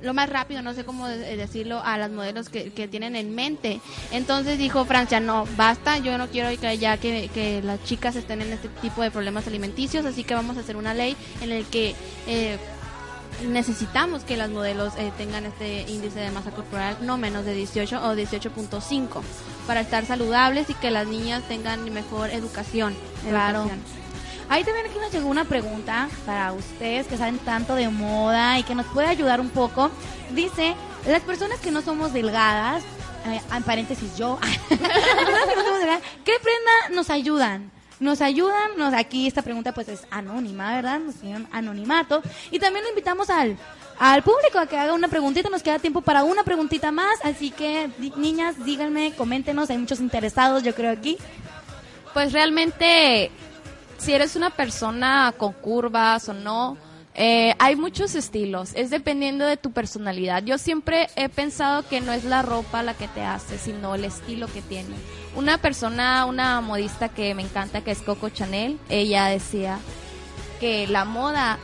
lo 0.01 0.15
más 0.15 0.31
rápido, 0.31 0.63
no 0.63 0.73
sé 0.73 0.83
cómo 0.83 1.07
de- 1.07 1.37
decirlo, 1.37 1.79
a 1.85 1.95
las 1.95 2.09
modelos 2.09 2.49
que, 2.49 2.71
que 2.71 2.87
tienen 2.87 3.15
en 3.15 3.35
mente. 3.35 3.79
Entonces 4.11 4.57
dijo 4.57 4.83
Francia, 4.83 5.19
no, 5.19 5.45
basta, 5.55 5.99
yo 5.99 6.17
no 6.17 6.25
quiero 6.27 6.49
que 6.59 6.75
ya 6.79 6.97
que, 6.97 7.29
que 7.31 7.61
las 7.61 7.83
chicas 7.83 8.15
estén 8.15 8.41
en 8.41 8.51
este 8.51 8.67
tipo 8.81 9.03
de 9.03 9.11
problemas 9.11 9.45
alimenticios, 9.45 10.03
así 10.07 10.23
que 10.23 10.33
vamos 10.33 10.57
a 10.57 10.61
hacer 10.61 10.75
una 10.75 10.95
ley 10.95 11.15
en 11.41 11.51
el 11.51 11.65
que 11.67 11.93
eh, 12.25 12.57
necesitamos 13.47 14.23
que 14.23 14.37
las 14.37 14.49
modelos 14.49 14.93
eh, 14.97 15.11
tengan 15.17 15.45
este 15.45 15.81
índice 15.89 16.19
de 16.19 16.31
masa 16.31 16.51
corporal 16.51 16.97
no 17.01 17.17
menos 17.17 17.45
de 17.45 17.53
18 17.53 17.97
o 17.97 18.13
18.5 18.13 19.21
para 19.67 19.81
estar 19.81 20.05
saludables 20.05 20.69
y 20.69 20.73
que 20.73 20.91
las 20.91 21.07
niñas 21.07 21.43
tengan 21.47 21.91
mejor 21.93 22.29
educación. 22.29 22.95
Claro. 23.27 23.61
educación. 23.61 24.01
Ahí 24.49 24.65
también 24.65 24.85
aquí 24.87 24.99
nos 24.99 25.13
llegó 25.13 25.29
una 25.29 25.45
pregunta 25.45 26.09
para 26.25 26.51
ustedes 26.51 27.07
que 27.07 27.15
saben 27.15 27.37
tanto 27.39 27.75
de 27.75 27.87
moda 27.87 28.59
y 28.59 28.63
que 28.63 28.75
nos 28.75 28.85
puede 28.87 29.07
ayudar 29.07 29.39
un 29.39 29.49
poco. 29.49 29.89
Dice, 30.31 30.75
las 31.07 31.21
personas 31.21 31.59
que 31.61 31.71
no 31.71 31.81
somos 31.81 32.11
delgadas, 32.11 32.83
eh, 33.27 33.39
en 33.55 33.63
paréntesis 33.63 34.17
yo, 34.17 34.37
¿qué 34.69 36.33
prenda 36.43 36.89
nos 36.93 37.09
ayudan? 37.09 37.71
Nos 38.01 38.19
ayudan, 38.19 38.71
nos, 38.77 38.93
aquí 38.93 39.27
esta 39.27 39.43
pregunta 39.43 39.73
pues 39.73 39.87
es 39.87 40.05
anónima, 40.11 40.73
¿verdad? 40.75 40.99
Nos 40.99 41.15
piden 41.15 41.47
anonimato. 41.51 42.21
Y 42.49 42.59
también 42.59 42.83
lo 42.83 42.89
invitamos 42.89 43.29
al, 43.29 43.55
al 43.99 44.23
público 44.23 44.57
a 44.59 44.65
que 44.65 44.77
haga 44.77 44.93
una 44.93 45.07
preguntita, 45.07 45.49
nos 45.49 45.61
queda 45.61 45.77
tiempo 45.79 46.01
para 46.01 46.23
una 46.23 46.43
preguntita 46.43 46.91
más, 46.91 47.13
así 47.23 47.51
que 47.51 47.91
di- 47.99 48.11
niñas, 48.17 48.65
díganme, 48.65 49.13
coméntenos, 49.15 49.69
hay 49.69 49.77
muchos 49.77 49.99
interesados 49.99 50.63
yo 50.63 50.73
creo 50.75 50.91
aquí. 50.91 51.17
Pues 52.13 52.33
realmente, 52.33 53.31
si 53.99 54.13
eres 54.13 54.35
una 54.35 54.49
persona 54.49 55.33
con 55.37 55.53
curvas 55.53 56.27
o 56.27 56.33
no, 56.33 56.77
Eh, 57.13 57.53
hay 57.59 57.75
muchos 57.75 58.15
estilos, 58.15 58.71
es 58.73 58.89
dependiendo 58.89 59.45
de 59.45 59.57
tu 59.57 59.71
personalidad. 59.71 60.43
Yo 60.43 60.57
siempre 60.57 61.09
he 61.15 61.27
pensado 61.27 61.87
que 61.87 61.99
no 61.99 62.13
es 62.13 62.23
la 62.23 62.41
ropa 62.41 62.83
la 62.83 62.93
que 62.93 63.07
te 63.09 63.21
hace, 63.21 63.57
sino 63.57 63.95
el 63.95 64.05
estilo 64.05 64.47
que 64.47 64.61
tiene. 64.61 64.95
Una 65.35 65.57
persona, 65.57 66.25
una 66.25 66.61
modista 66.61 67.09
que 67.09 67.35
me 67.35 67.41
encanta, 67.41 67.81
que 67.81 67.91
es 67.91 68.01
Coco 68.01 68.29
Chanel, 68.29 68.79
ella 68.89 69.25
decía 69.25 69.79
que 70.59 70.87
la 70.87 71.03
moda 71.03 71.59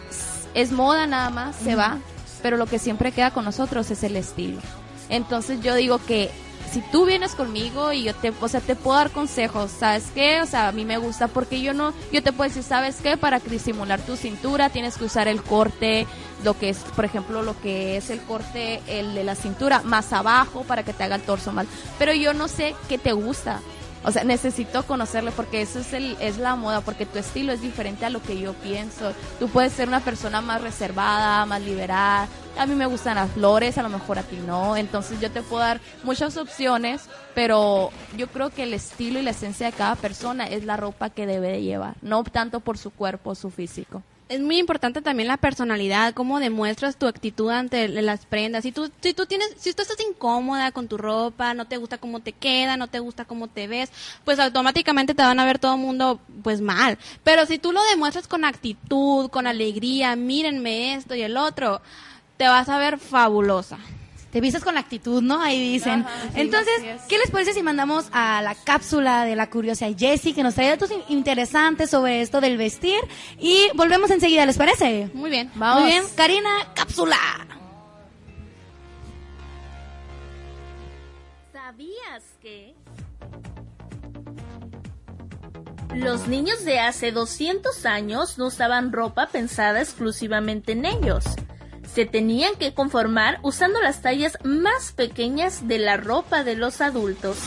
es 0.54 0.72
moda 0.72 1.08
nada 1.08 1.30
más, 1.30 1.56
se 1.56 1.76
va, 1.76 2.00
pero 2.42 2.58
lo 2.58 2.66
que 2.66 2.80
siempre 2.80 3.12
queda 3.12 3.32
con 3.32 3.46
nosotros 3.46 3.90
es 3.92 4.04
el 4.04 4.16
estilo. 4.16 4.60
Entonces 5.10 5.62
yo 5.62 5.76
digo 5.76 6.00
que 6.06 6.30
si 6.72 6.82
tú 6.92 7.06
vienes 7.06 7.36
conmigo 7.36 7.94
y 7.94 8.04
yo 8.04 8.16
te, 8.16 8.34
o 8.40 8.48
sea, 8.48 8.62
te 8.62 8.76
puedo 8.76 8.98
dar 8.98 9.12
consejos, 9.12 9.72
¿sabes 9.72 10.06
qué? 10.14 10.42
O 10.42 10.46
sea, 10.46 10.68
a 10.68 10.72
mí 10.72 10.86
me 10.86 10.98
gusta 10.98 11.28
porque 11.28 11.62
yo 11.62 11.74
no, 11.74 11.94
yo 12.12 12.22
te 12.24 12.34
puedo 12.34 12.50
decir, 12.50 12.64
¿sabes 12.64 12.98
qué? 13.02 13.18
Para 13.18 13.40
disimular 13.40 14.00
tu 14.02 14.16
cintura 14.16 14.70
tienes 14.70 14.98
que 14.98 15.06
usar 15.06 15.28
el 15.28 15.42
corte, 15.42 16.06
lo 16.44 16.58
que 16.58 16.70
es, 16.70 16.78
por 16.96 17.06
ejemplo, 17.06 17.42
lo 17.42 17.60
que 17.60 17.98
es 17.98 18.10
el 18.10 18.22
corte, 18.22 18.82
el 18.88 19.16
de 19.16 19.24
la 19.24 19.36
cintura, 19.36 19.82
más 19.84 20.14
abajo 20.14 20.64
para 20.64 20.84
que 20.84 20.94
te 20.94 21.04
haga 21.04 21.16
el 21.16 21.22
torso 21.22 21.52
mal. 21.52 21.68
Pero 21.98 22.14
yo 22.14 22.34
no 22.34 22.48
sé 22.48 22.76
qué 22.90 22.98
te 22.98 23.14
gusta. 23.14 23.62
O 24.04 24.12
sea, 24.12 24.24
necesito 24.24 24.84
conocerle 24.84 25.32
porque 25.32 25.62
eso 25.62 25.80
es, 25.80 25.94
el, 25.94 26.18
es 26.20 26.38
la 26.38 26.56
moda, 26.56 26.82
porque 26.82 27.06
tu 27.06 27.20
estilo 27.20 27.52
es 27.52 27.62
diferente 27.62 28.06
a 28.06 28.10
lo 28.10 28.22
que 28.22 28.40
yo 28.40 28.54
pienso. 28.54 29.14
Tú 29.40 29.50
puedes 29.50 29.74
ser 29.74 29.88
una 29.88 30.00
persona 30.00 30.42
más 30.42 30.62
reservada, 30.62 31.46
más 31.46 31.62
liberal. 31.62 32.28
A 32.58 32.66
mí 32.66 32.76
me 32.76 32.86
gustan 32.86 33.16
las 33.16 33.32
flores, 33.32 33.78
a 33.78 33.84
lo 33.84 33.90
mejor 33.90 34.20
a 34.20 34.24
ti 34.24 34.38
no. 34.46 34.78
Entonces 34.78 35.20
yo 35.20 35.32
te 35.32 35.42
puedo 35.42 35.62
dar 35.62 35.82
muchas 36.04 36.38
opciones, 36.38 37.02
pero 37.36 37.92
yo 38.16 38.28
creo 38.28 38.50
que 38.50 38.64
el 38.64 38.74
estilo 38.74 39.20
y 39.20 39.24
la 39.24 39.32
esencia 39.32 39.68
de 39.68 39.74
cada 39.74 39.96
persona 39.96 40.48
es 40.48 40.64
la 40.64 40.78
ropa 40.78 41.10
que 41.10 41.26
debe 41.26 41.50
de 41.50 41.62
llevar, 41.62 41.96
no 42.02 42.24
tanto 42.24 42.60
por 42.60 42.78
su 42.78 42.92
cuerpo 42.92 43.32
o 43.32 43.36
su 43.36 43.50
físico 43.50 44.04
es 44.30 44.42
muy 44.42 44.58
importante 44.58 45.02
también 45.02 45.28
la 45.28 45.38
personalidad, 45.38 46.14
cómo 46.14 46.40
demuestras 46.40 46.98
tu 46.98 47.08
actitud 47.08 47.50
ante 47.50 47.88
las 47.88 48.26
prendas. 48.26 48.64
Si 48.64 48.72
tú, 48.72 48.92
si 49.02 49.14
tú 49.14 49.26
tienes, 49.26 49.50
si 49.58 49.74
tú 49.74 49.82
estás 49.82 49.98
incómoda 50.00 50.72
con 50.72 50.88
tu 50.88 50.98
ropa, 50.98 51.54
no 51.54 51.66
te 51.66 51.78
gusta 51.78 51.98
cómo 51.98 52.20
te 52.20 52.34
queda, 52.34 52.78
no 52.78 52.88
te 52.88 53.00
gusta 53.00 53.26
cómo 53.26 53.48
te 53.48 53.68
ves, 53.68 53.92
pues 54.26 54.40
automáticamente 54.40 55.16
te 55.16 55.24
van 55.24 55.40
a 55.40 55.46
ver 55.46 55.60
todo 55.60 55.76
el 55.76 55.82
mundo 55.82 56.20
pues 56.44 56.62
mal. 56.62 56.98
Pero 57.24 57.46
si 57.46 57.58
tú 57.58 57.72
lo 57.72 57.82
demuestras 57.86 58.28
con 58.28 58.44
actitud, 58.44 59.30
con 59.30 59.48
alegría, 59.48 60.16
mírenme 60.16 60.96
esto 60.96 61.16
y 61.16 61.22
el 61.22 61.38
otro, 61.38 61.82
te 62.38 62.48
vas 62.48 62.70
a 62.70 62.78
ver 62.78 63.00
fabulosa 63.00 63.80
te 64.38 64.42
vistes 64.42 64.64
con 64.64 64.76
la 64.76 64.82
actitud, 64.82 65.24
¿no? 65.24 65.42
Ahí 65.42 65.60
dicen. 65.60 66.06
Entonces, 66.36 66.72
¿qué 67.10 67.18
les 67.18 67.32
parece 67.32 67.54
si 67.54 67.64
mandamos 67.64 68.06
a 68.12 68.44
la 68.44 68.54
cápsula 68.54 69.26
de 69.26 69.36
la 69.36 69.50
curiosa 69.50 69.88
Jessie 69.98 70.36
que 70.36 70.44
nos 70.44 70.54
trae 70.54 70.70
datos 70.70 70.92
interesantes 71.10 71.90
sobre 71.90 72.22
esto 72.22 72.40
del 72.40 72.56
vestir 72.56 73.00
y 73.40 73.68
volvemos 73.74 74.12
enseguida, 74.12 74.46
¿les 74.46 74.56
parece? 74.56 75.10
Muy 75.16 75.32
bien. 75.32 75.50
Vamos. 75.56 75.82
Muy 75.82 75.92
bien, 75.92 76.04
Karina, 76.16 76.52
cápsula. 76.76 77.18
¿Sabías 81.52 82.24
que 82.40 82.76
los 85.96 86.28
niños 86.28 86.64
de 86.64 86.80
hace 86.80 87.12
200 87.12 87.88
años 87.88 88.38
no 88.38 88.46
usaban 88.46 88.92
ropa 88.92 89.30
pensada 89.30 89.82
exclusivamente 89.82 90.74
en 90.74 90.86
ellos? 90.86 91.24
Se 91.98 92.06
tenían 92.06 92.56
que 92.58 92.76
conformar 92.76 93.40
usando 93.42 93.82
las 93.82 94.04
tallas 94.04 94.38
más 94.44 94.92
pequeñas 94.92 95.68
de 95.68 95.80
la 95.80 95.98
ropa 95.98 96.44
de 96.44 96.56
los 96.56 96.80
adultos. 96.80 97.40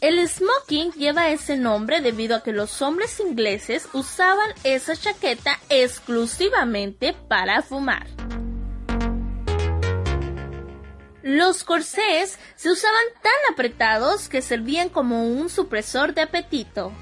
El 0.00 0.28
smoking 0.28 0.92
lleva 0.92 1.30
ese 1.30 1.56
nombre 1.56 2.00
debido 2.00 2.36
a 2.36 2.44
que 2.44 2.52
los 2.52 2.80
hombres 2.80 3.18
ingleses 3.18 3.88
usaban 3.92 4.50
esa 4.62 4.94
chaqueta 4.94 5.58
exclusivamente 5.68 7.12
para 7.26 7.60
fumar. 7.62 8.06
Los 11.24 11.64
corsés 11.64 12.38
se 12.54 12.70
usaban 12.70 13.04
tan 13.20 13.52
apretados 13.52 14.28
que 14.28 14.42
servían 14.42 14.90
como 14.90 15.26
un 15.26 15.50
supresor 15.50 16.14
de 16.14 16.22
apetito. 16.22 16.92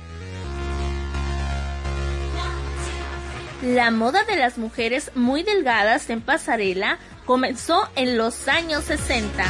La 3.63 3.91
moda 3.91 4.25
de 4.25 4.37
las 4.37 4.57
mujeres 4.57 5.11
muy 5.15 5.43
delgadas 5.43 6.09
en 6.09 6.23
pasarela 6.23 6.99
comenzó 7.27 7.91
en 7.95 8.17
los 8.17 8.49
años 8.49 8.85
60. 8.85 9.45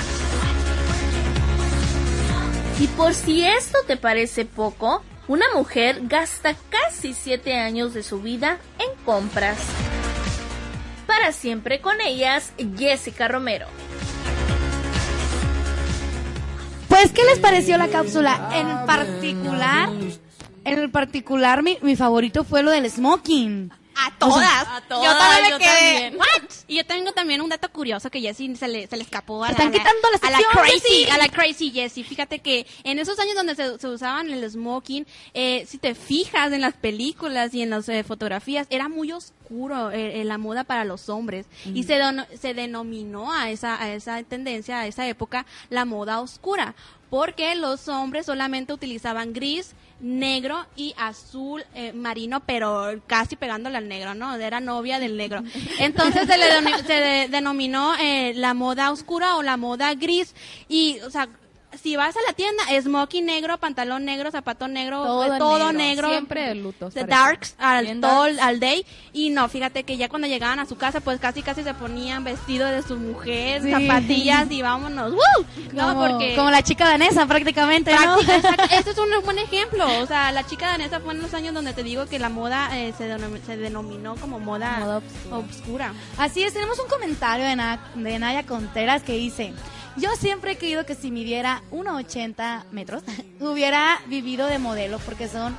Y 2.81 2.89
por 2.89 3.15
si 3.15 3.45
esto 3.45 3.79
te 3.87 3.97
parece 3.97 4.45
poco, 4.45 5.05
una 5.29 5.45
mujer 5.55 6.01
gasta 6.09 6.57
casi 6.71 7.15
7 7.15 7.55
años 7.55 7.95
de 7.95 8.03
su 8.03 8.21
vida 8.21 8.59
en 8.81 9.05
compras. 9.05 9.59
Para 11.07 11.31
siempre 11.31 11.81
con 11.81 12.01
ellas, 12.01 12.53
Jessica 12.77 13.29
Romero. 13.29 13.69
Pues, 16.89 17.13
¿qué 17.13 17.23
les 17.23 17.39
pareció 17.39 17.79
la 17.79 17.87
cápsula? 17.87 18.51
En 18.55 18.87
particular, 18.87 19.89
en 20.65 20.91
particular, 20.91 21.63
mi, 21.63 21.79
mi 21.81 21.95
favorito 21.95 22.43
fue 22.43 22.65
lo 22.65 22.73
del 22.73 22.91
smoking. 22.91 23.71
A 23.97 24.11
todas. 24.18 24.66
A 24.68 24.80
todas. 24.88 25.05
Yo 25.05 25.18
también 25.18 25.51
yo 25.51 25.59
me 25.59 25.64
quedé. 25.64 26.01
también. 26.11 26.18
Y 26.68 26.76
yo 26.76 26.86
tengo 26.86 27.12
también 27.12 27.41
un 27.41 27.49
dato 27.49 27.68
curioso 27.70 28.11
que 28.11 28.20
Jessie 28.20 28.55
se 28.57 28.68
le, 28.68 28.86
se 28.86 28.97
le 28.97 29.03
escapó 29.03 29.43
a 29.45 29.49
la, 29.49 29.53
Están 29.53 29.68
a 29.68 29.70
la- 29.70 29.76
quitando 29.78 30.09
la 30.11 30.28
a 30.28 30.30
la 30.30 30.36
sección, 30.38 30.64
crazy, 30.64 30.80
Jessie. 30.80 31.11
a 31.11 31.18
la 31.18 31.28
crazy 31.28 31.70
Jessie. 31.70 32.05
Fíjate 32.05 32.38
que 32.38 32.66
en 32.84 32.99
esos 32.99 33.18
años 33.18 33.34
donde 33.34 33.55
se, 33.55 33.78
se 33.78 33.88
usaban 33.88 34.30
el 34.30 34.49
smoking, 34.51 35.07
eh, 35.34 35.64
si 35.68 35.78
te 35.78 35.95
fijas 35.95 36.53
en 36.53 36.61
las 36.61 36.74
películas 36.74 37.53
y 37.55 37.62
en 37.62 37.70
las 37.70 37.88
eh, 37.88 38.05
fotografías, 38.05 38.66
era 38.70 38.88
muy 38.88 39.12
oscuro 39.12 39.91
eh, 39.91 40.20
eh, 40.20 40.24
la 40.24 40.38
moda 40.38 40.62
para 40.64 40.84
los 40.84 41.09
hombres 41.09 41.47
y 41.74 41.82
se, 41.82 41.99
dono- 41.99 42.26
se 42.41 42.55
denominó 42.55 43.32
a 43.32 43.51
esa, 43.51 43.82
a 43.82 43.93
esa 43.93 44.22
tendencia, 44.22 44.78
a 44.80 44.86
esa 44.86 45.09
época, 45.09 45.45
la 45.70 45.84
moda 45.84 46.20
oscura. 46.20 46.74
Porque 47.11 47.55
los 47.57 47.89
hombres 47.89 48.27
solamente 48.27 48.73
utilizaban 48.73 49.33
gris, 49.33 49.73
negro 50.01 50.65
y 50.77 50.95
azul 50.97 51.65
eh, 51.75 51.93
marino, 51.93 52.41
pero 52.41 53.01
casi 53.07 53.37
pegándole 53.37 53.77
al 53.77 53.89
negro, 53.89 54.15
¿no? 54.15 54.35
Era 54.37 54.61
novia 54.61 54.99
del 55.01 55.17
negro. 55.17 55.43
Entonces 55.79 56.27
se 56.27 56.39
le 56.39 56.79
se 56.87 56.93
de- 56.93 57.29
denominó 57.29 57.95
eh, 58.01 58.33
la 58.37 58.55
moda 58.55 58.93
oscura 58.93 59.37
o 59.37 59.43
la 59.43 59.57
moda 59.57 59.93
gris. 59.95 60.35
Y, 60.69 61.01
o 61.01 61.11
sea, 61.11 61.29
si 61.83 61.97
vas 61.97 62.16
a 62.16 62.21
la 62.27 62.33
tienda, 62.33 62.62
smoking 62.83 63.25
negro, 63.25 63.57
pantalón 63.59 64.05
negro, 64.05 64.31
zapato 64.31 64.66
negro, 64.68 65.03
Todo 65.05 65.35
eh, 65.35 65.39
todo 65.39 65.73
negro, 65.73 65.73
negro. 65.73 66.11
siempre 66.11 66.49
de 66.49 66.55
lutos, 66.57 66.95
The 66.95 67.05
darks 67.05 67.55
al, 67.59 68.01
todo 68.01 68.25
al 68.41 68.61
day. 68.61 68.85
Y 69.12 69.31
no, 69.31 69.49
fíjate 69.49 69.85
que 69.85 69.97
ya 69.97 70.09
cuando 70.09 70.27
llegaban 70.29 70.59
a 70.59 70.66
su 70.66 70.77
casa, 70.77 71.01
pues 71.01 71.21
casi 71.21 71.43
casi 71.43 71.62
se 71.62 71.73
ponían 71.75 72.25
vestido 72.25 72.66
de 72.68 72.83
su 72.83 72.97
mujer, 72.97 73.62
Sí. 73.62 73.71
zapatillas 73.71 74.51
y 74.51 74.62
vámonos. 74.62 75.12
¡Woo! 75.12 75.47
No, 75.73 75.89
como, 75.95 76.09
porque... 76.09 76.35
como 76.37 76.51
la 76.51 76.62
chica 76.62 76.87
danesa 76.89 77.27
prácticamente, 77.27 77.93
¿no? 77.95 78.18
Práctica. 78.18 78.64
Este 78.77 78.91
es 78.91 78.99
un 78.99 79.09
buen 79.25 79.39
ejemplo. 79.39 79.87
O 80.01 80.07
sea, 80.07 80.33
la 80.33 80.45
chica 80.47 80.66
danesa 80.68 81.01
fue 81.01 81.14
en 81.14 81.23
los 81.23 81.33
años 81.35 81.55
donde 81.55 81.73
te 81.73 81.83
digo 81.83 82.07
que 82.07 82.18
la 82.18 82.29
moda 82.29 82.71
eh, 82.77 82.93
se, 82.97 83.09
denom- 83.12 83.41
se 83.45 83.57
denominó 83.57 84.16
como 84.16 84.39
moda, 84.41 84.79
Moda 84.81 84.97
obscura. 84.99 85.37
obscura. 85.37 85.95
Así 86.18 86.43
es, 86.43 86.53
tenemos 86.53 86.79
un 86.79 86.89
comentario 86.89 87.45
de, 87.47 87.57
Na- 87.57 87.81
de 87.95 88.18
Naya 88.18 88.45
Contreras 88.45 89.03
que 89.03 89.12
dice, 89.12 89.53
yo 89.97 90.11
siempre 90.16 90.53
he 90.53 90.59
creído 90.59 90.84
que 90.86 90.95
si 90.95 91.11
midiera 91.11 91.62
1,80 91.70 92.64
metros, 92.70 93.03
hubiera 93.41 94.01
vivido 94.07 94.47
de 94.47 94.59
modelo 94.59 94.99
porque 95.01 95.28
son 95.28 95.57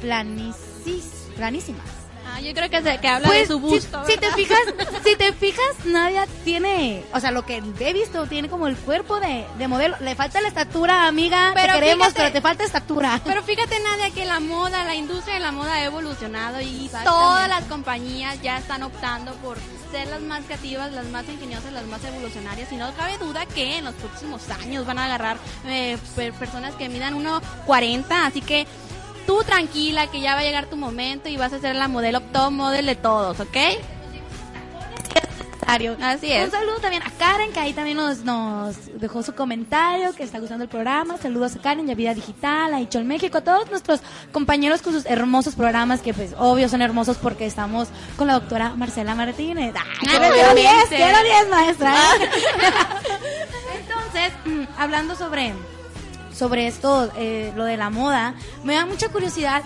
planicis, 0.00 1.04
planísimas. 1.36 1.86
Ah, 2.34 2.40
yo 2.40 2.54
creo 2.54 2.70
que, 2.70 2.80
se, 2.82 2.98
que 2.98 3.08
habla 3.08 3.26
Pues, 3.28 3.40
de 3.40 3.46
su 3.54 3.54
si- 3.54 3.60
busto. 3.60 4.04
si, 4.06 4.16
te 4.16 4.30
fijas, 4.32 4.58
si 5.04 5.16
te 5.16 5.32
fijas, 5.34 5.84
Nadia 5.84 6.26
tiene, 6.44 7.02
o 7.12 7.20
sea, 7.20 7.30
lo 7.30 7.44
que 7.44 7.62
he 7.80 7.92
visto, 7.92 8.26
tiene 8.26 8.48
como 8.48 8.68
el 8.68 8.76
cuerpo 8.76 9.20
de, 9.20 9.44
de 9.58 9.68
modelo. 9.68 9.96
Le 10.00 10.14
falta 10.14 10.40
la 10.40 10.48
estatura, 10.48 11.06
amiga, 11.08 11.50
Pero 11.54 11.74
te 11.74 11.80
queremos, 11.80 12.06
fíjate- 12.08 12.20
pero 12.22 12.32
te 12.32 12.40
falta 12.40 12.64
estatura. 12.64 13.20
Pero 13.24 13.42
fíjate, 13.42 13.76
Nadia, 13.80 14.10
que 14.14 14.24
la 14.24 14.40
moda, 14.40 14.84
la 14.84 14.94
industria 14.94 15.34
de 15.34 15.40
la 15.40 15.52
moda 15.52 15.74
ha 15.74 15.84
evolucionado 15.84 16.60
y 16.60 16.88
todas 17.04 17.48
las 17.48 17.64
compañías 17.64 18.40
ya 18.40 18.56
están 18.58 18.82
optando 18.84 19.34
por 19.36 19.58
ser 19.92 20.08
las 20.08 20.20
más 20.20 20.44
creativas, 20.44 20.90
las 20.92 21.06
más 21.06 21.28
ingeniosas, 21.28 21.72
las 21.72 21.84
más 21.86 22.02
evolucionarias. 22.04 22.72
Y 22.72 22.76
no 22.76 22.92
cabe 22.94 23.16
duda 23.18 23.46
que 23.46 23.78
en 23.78 23.84
los 23.84 23.94
próximos 23.94 24.42
años 24.50 24.84
van 24.86 24.98
a 24.98 25.04
agarrar 25.04 25.36
eh, 25.66 25.96
per- 26.16 26.32
personas 26.32 26.74
que 26.74 26.88
midan 26.88 27.14
1,40. 27.24 28.04
Así 28.26 28.40
que 28.40 28.66
tú 29.26 29.44
tranquila, 29.44 30.08
que 30.10 30.20
ya 30.20 30.34
va 30.34 30.40
a 30.40 30.44
llegar 30.44 30.66
tu 30.66 30.76
momento 30.76 31.28
y 31.28 31.36
vas 31.36 31.52
a 31.52 31.60
ser 31.60 31.76
la 31.76 31.86
modelo 31.86 32.20
top 32.20 32.50
model 32.50 32.86
de 32.86 32.96
todos, 32.96 33.38
¿ok? 33.38 33.56
Así 36.02 36.30
es. 36.30 36.44
Un 36.44 36.50
saludo 36.50 36.78
también 36.80 37.02
a 37.02 37.10
Karen, 37.12 37.50
que 37.50 37.60
ahí 37.60 37.72
también 37.72 37.96
nos, 37.96 38.18
nos 38.24 38.76
dejó 39.00 39.22
su 39.22 39.34
comentario, 39.34 40.12
que 40.12 40.22
está 40.22 40.38
gustando 40.38 40.64
el 40.64 40.68
programa. 40.68 41.16
Saludos 41.16 41.56
a 41.56 41.60
Karen, 41.60 41.86
Ya 41.86 41.94
Vida 41.94 42.12
Digital, 42.12 42.74
a 42.74 42.80
Ichol 42.80 43.04
México, 43.04 43.38
a 43.38 43.40
todos 43.40 43.70
nuestros 43.70 44.00
compañeros 44.32 44.82
con 44.82 44.92
sus 44.92 45.06
hermosos 45.06 45.54
programas, 45.54 46.02
que 46.02 46.12
pues 46.12 46.34
obvio 46.38 46.68
son 46.68 46.82
hermosos 46.82 47.16
porque 47.16 47.46
estamos 47.46 47.88
con 48.16 48.26
la 48.26 48.34
doctora 48.34 48.74
Marcela 48.76 49.14
Martínez. 49.14 49.74
¡Ay, 49.74 50.08
quiero, 50.08 50.34
quiero 50.34 50.54
10, 50.54 50.70
Obviamente. 50.70 50.96
quiero 50.96 51.22
10, 51.22 51.48
maestra! 51.48 51.94
Entonces, 53.80 54.32
mm, 54.44 54.64
hablando 54.78 55.14
sobre, 55.16 55.54
sobre 56.34 56.66
esto, 56.66 57.10
eh, 57.16 57.50
lo 57.56 57.64
de 57.64 57.78
la 57.78 57.88
moda, 57.88 58.34
me 58.62 58.74
da 58.74 58.84
mucha 58.84 59.08
curiosidad. 59.08 59.62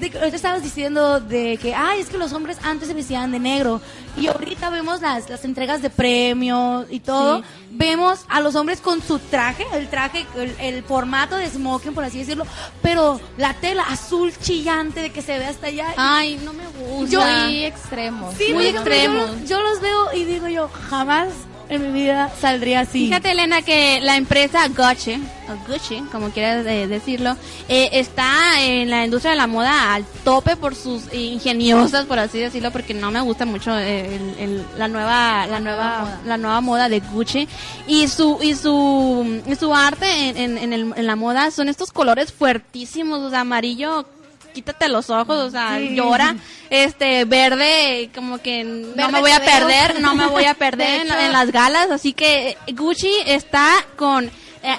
De, 0.00 0.16
ahorita 0.18 0.36
estabas 0.36 0.62
diciendo 0.62 1.20
de 1.20 1.56
que, 1.56 1.74
ay, 1.74 2.00
es 2.00 2.08
que 2.08 2.18
los 2.18 2.32
hombres 2.32 2.58
antes 2.62 2.88
se 2.88 2.94
vestían 2.94 3.30
de 3.32 3.38
negro. 3.38 3.80
Y 4.16 4.26
ahorita 4.26 4.70
vemos 4.70 5.00
las, 5.00 5.28
las 5.30 5.44
entregas 5.44 5.80
de 5.82 5.90
premios 5.90 6.86
y 6.90 7.00
todo. 7.00 7.42
Vemos 7.70 8.20
a 8.28 8.40
los 8.40 8.56
hombres 8.56 8.80
con 8.80 9.00
su 9.02 9.18
traje, 9.18 9.64
el 9.74 9.88
traje, 9.88 10.26
el, 10.36 10.54
el 10.60 10.82
formato 10.82 11.36
de 11.36 11.48
smoking, 11.48 11.94
por 11.94 12.02
así 12.04 12.18
decirlo. 12.18 12.46
Pero 12.82 13.20
la 13.36 13.54
tela 13.54 13.82
azul 13.84 14.32
chillante 14.40 15.00
de 15.02 15.10
que 15.10 15.22
se 15.22 15.38
ve 15.38 15.44
hasta 15.46 15.68
allá. 15.68 15.94
Ay, 15.96 16.40
no 16.44 16.52
me 16.52 16.66
gusta. 16.66 17.10
Yo- 17.12 17.44
muy 17.46 17.64
extremo. 17.64 18.32
Sí, 18.36 18.52
muy 18.52 18.66
no, 18.66 18.72
no, 18.72 18.78
extremo. 18.78 19.26
Yo, 19.42 19.44
yo 19.46 19.62
los 19.62 19.80
veo 19.80 20.12
y 20.14 20.24
digo 20.24 20.48
yo, 20.48 20.68
jamás 20.90 21.28
en 21.68 21.92
mi 21.92 22.00
vida 22.02 22.30
saldría 22.40 22.80
así. 22.80 23.06
Fíjate, 23.06 23.30
Elena, 23.32 23.62
que 23.62 24.00
la 24.00 24.16
empresa 24.16 24.66
Gucci, 24.68 25.14
o 25.48 25.70
Gucci, 25.70 26.00
como 26.12 26.30
quieras 26.30 26.64
eh, 26.66 26.86
decirlo, 26.86 27.36
eh, 27.68 27.90
está 27.92 28.62
en 28.62 28.88
la 28.90 29.04
industria 29.04 29.32
de 29.32 29.36
la 29.36 29.46
moda 29.46 29.94
al 29.94 30.04
tope 30.24 30.56
por 30.56 30.74
sus 30.74 31.12
ingeniosas, 31.12 32.06
por 32.06 32.18
así 32.18 32.38
decirlo, 32.38 32.70
porque 32.70 32.94
no 32.94 33.10
me 33.10 33.20
gusta 33.20 33.44
mucho 33.46 33.76
el- 33.76 34.34
el- 34.38 34.64
la 34.78 34.88
nueva, 34.88 35.46
la 35.46 35.60
nueva, 35.60 36.20
la 36.24 36.36
nueva 36.36 36.60
moda 36.60 36.88
de 36.88 37.00
Gucci 37.00 37.48
y 37.86 38.08
su 38.08 38.38
y 38.42 38.54
su 38.54 39.42
y 39.46 39.54
su 39.54 39.74
arte 39.74 40.06
en, 40.30 40.36
en- 40.36 40.58
en 40.58 40.72
el- 40.72 40.92
en 40.96 41.06
la 41.06 41.16
moda 41.16 41.50
son 41.50 41.68
estos 41.68 41.92
colores 41.92 42.32
fuertísimos, 42.32 43.20
o 43.20 43.30
sea, 43.30 43.40
amarillo 43.40 44.06
quítate 44.52 44.88
los 44.88 45.10
ojos, 45.10 45.36
o 45.38 45.50
sea, 45.50 45.78
Sí. 45.78 45.94
llora, 45.94 46.36
este, 46.70 47.24
verde, 47.24 48.10
como 48.14 48.38
que 48.38 48.64
no 48.64 48.94
Verde 48.94 49.12
me 49.12 49.20
voy 49.20 49.30
a 49.30 49.38
veo. 49.38 49.48
perder, 49.48 50.00
no 50.00 50.14
me 50.14 50.26
voy 50.26 50.44
a 50.44 50.54
perder 50.54 51.06
en 51.20 51.32
las 51.32 51.50
galas, 51.52 51.90
así 51.90 52.12
que 52.12 52.50
eh, 52.50 52.72
Gucci 52.72 53.12
está 53.26 53.70
con 53.96 54.26
eh, 54.26 54.30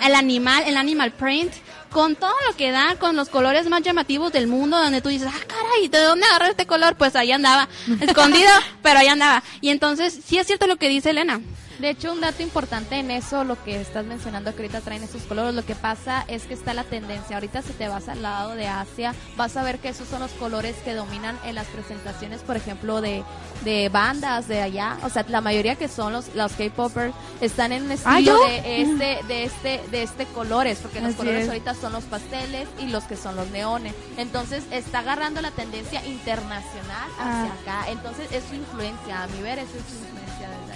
el 0.06 0.16
animal, 0.16 0.64
el 0.68 0.78
animal 0.78 1.12
print, 1.12 1.54
con 1.90 2.16
todo 2.16 2.34
lo 2.48 2.56
que 2.56 2.70
da, 2.72 2.96
con 3.00 3.16
los 3.16 3.30
colores 3.30 3.68
más 3.68 3.82
llamativos 3.82 4.32
del 4.32 4.46
mundo, 4.48 4.78
donde 4.78 5.02
tú 5.02 5.10
dices, 5.10 5.28
ah, 5.34 5.46
caray, 5.48 5.88
¿de 5.88 5.98
dónde 6.00 6.26
agarró 6.28 6.46
este 6.46 6.68
color? 6.68 6.96
Pues 6.96 7.16
ahí 7.16 7.32
andaba, 7.32 7.68
escondido, 8.02 8.52
pero 8.84 9.00
ahí 9.00 9.08
andaba. 9.08 9.42
Y 9.62 9.70
entonces, 9.70 10.20
sí 10.24 10.38
es 10.38 10.46
cierto 10.46 10.68
lo 10.68 10.76
que 10.76 10.88
dice 10.88 11.10
Elena. 11.10 11.42
De 11.80 11.90
hecho, 11.92 12.12
un 12.12 12.20
dato 12.22 12.44
importante 12.44 12.96
en 13.00 13.10
eso, 13.10 13.44
lo 13.46 13.62
que 13.64 13.80
estás 13.80 14.06
mencionando 14.06 14.52
que 14.54 14.64
ahorita 14.64 14.82
traen 14.82 15.02
esos 15.04 15.22
colores, 15.24 15.56
lo 15.56 15.66
que 15.66 15.76
pasa 15.76 16.26
es 16.28 16.44
que 16.44 16.54
está 16.54 16.74
la 16.74 16.84
tendencia. 16.84 17.38
Ahorita 17.38 17.62
si 17.62 17.72
te 17.74 17.88
vas 17.88 18.10
al 18.10 18.22
lado 18.22 18.54
de 18.56 18.68
Asia, 18.68 19.16
vas 19.38 19.56
a 19.56 19.64
ver 19.64 19.80
que 19.80 19.88
esos 19.90 20.08
son 20.08 20.20
los 20.20 20.32
colores 20.32 20.76
que 20.84 20.94
dominan 20.94 21.40
en 21.46 21.56
las 21.56 21.68
presentaciones, 21.68 22.42
por 22.42 22.58
ejemplo, 22.58 23.00
de, 23.00 23.24
de 23.64 23.88
bandas 23.90 24.48
de 24.50 24.62
allá. 24.62 24.98
O 25.04 25.10
sea, 25.10 25.26
la 25.30 25.40
mayoría 25.40 25.76
que 25.76 25.88
son 25.88 26.12
los, 26.12 26.36
los 26.36 26.52
K-popers 26.54 27.14
están 27.40 27.72
en 27.72 27.84
un 27.84 27.92
estilo 27.92 28.14
Ah, 28.14 28.20
¿yo? 28.20 28.38
de 28.46 28.82
este, 28.82 29.20
de 29.28 29.44
este, 29.46 29.82
de 29.90 30.04
este 30.04 30.26
colores, 30.26 30.80
porque 30.82 31.00
los 31.00 31.16
colores 31.16 31.44
es. 31.44 31.48
ahorita 31.48 31.76
son 31.76 31.94
los 31.94 32.04
pasteles 32.04 32.68
y 32.80 32.88
los 32.88 33.06
que 33.06 33.16
son 33.16 33.38
los 33.38 33.48
neones. 33.52 33.94
Entonces 34.18 34.64
está 34.72 35.00
agarrando 35.00 35.42
la 35.42 35.52
tendencia 35.52 36.06
internacional 36.06 37.10
hacia 37.20 37.52
Ah. 37.52 37.58
acá. 37.62 37.90
Entonces 37.92 38.30
es 38.34 38.44
su 38.50 38.56
influencia, 38.56 39.24
a 39.24 39.28
mi 39.28 39.42
ver, 39.42 39.60
eso 39.60 39.78
es 39.78 39.84
su 39.86 39.96
influencia. 40.04 40.29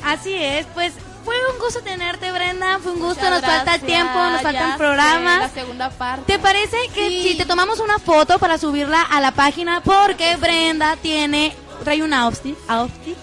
Así 0.05 0.33
es, 0.33 0.65
pues 0.73 0.93
fue 1.23 1.35
un 1.53 1.59
gusto 1.59 1.81
tenerte, 1.81 2.31
Brenda. 2.31 2.79
Fue 2.79 2.91
un 2.91 2.99
gusto, 2.99 3.23
Muchas 3.23 3.29
nos 3.31 3.41
falta 3.41 3.79
tiempo, 3.79 4.13
nos 4.19 4.41
faltan 4.41 4.63
sé, 4.63 4.69
La 4.69 4.77
programas. 4.77 5.51
segunda 5.53 5.89
parte. 5.89 6.33
¿Te 6.33 6.39
parece 6.39 6.77
que 6.93 7.07
Sí. 7.09 7.23
si 7.29 7.35
te 7.37 7.45
tomamos 7.45 7.79
una 7.79 7.97
foto 7.99 8.39
para 8.39 8.57
subirla 8.57 9.01
a 9.01 9.21
la 9.21 9.31
página? 9.31 9.81
Porque 9.81 10.35
Brenda 10.35 10.97
tiene, 10.97 11.55
trae 11.83 12.03
un 12.03 12.13
outfit, 12.13 12.57
outfit. 12.67 13.17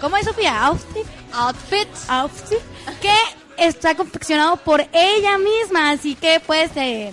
¿Cómo 0.00 0.16
es, 0.16 0.24
Sofía? 0.24 0.64
Outfit. 0.66 1.06
Outfit. 1.34 1.88
Outfit. 2.08 2.58
Que 3.00 3.14
está 3.58 3.94
confeccionado 3.94 4.56
por 4.56 4.84
ella 4.92 5.38
misma. 5.38 5.90
Así 5.90 6.14
que, 6.14 6.40
pues, 6.40 6.70
eh, 6.76 7.12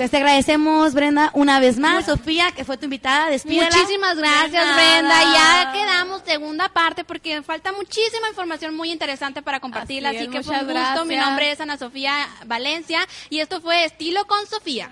pues 0.00 0.10
te 0.12 0.16
agradecemos, 0.16 0.94
Brenda, 0.94 1.30
una 1.34 1.60
vez 1.60 1.78
más. 1.78 2.06
Sofía, 2.06 2.52
que 2.52 2.64
fue 2.64 2.78
tu 2.78 2.84
invitada, 2.84 3.28
despídela. 3.28 3.68
Muchísimas 3.70 4.16
gracias. 4.16 4.74
Brenda. 4.74 5.22
Ya 5.34 5.72
quedamos 5.74 6.22
segunda 6.24 6.70
parte 6.70 7.04
porque 7.04 7.42
falta 7.42 7.70
muchísima 7.72 8.30
información 8.30 8.74
muy 8.74 8.90
interesante 8.90 9.42
para 9.42 9.60
compartirla. 9.60 10.08
Así 10.08 10.16
Así, 10.16 10.26
es, 10.28 10.32
que 10.32 10.42
fue 10.42 10.58
un 10.58 10.72
gusto. 10.72 11.04
Mi 11.04 11.16
nombre 11.16 11.52
es 11.52 11.60
Ana 11.60 11.76
Sofía 11.76 12.26
Valencia 12.46 13.06
y 13.28 13.40
esto 13.40 13.60
fue 13.60 13.84
Estilo 13.84 14.26
con 14.26 14.46
Sofía. 14.46 14.90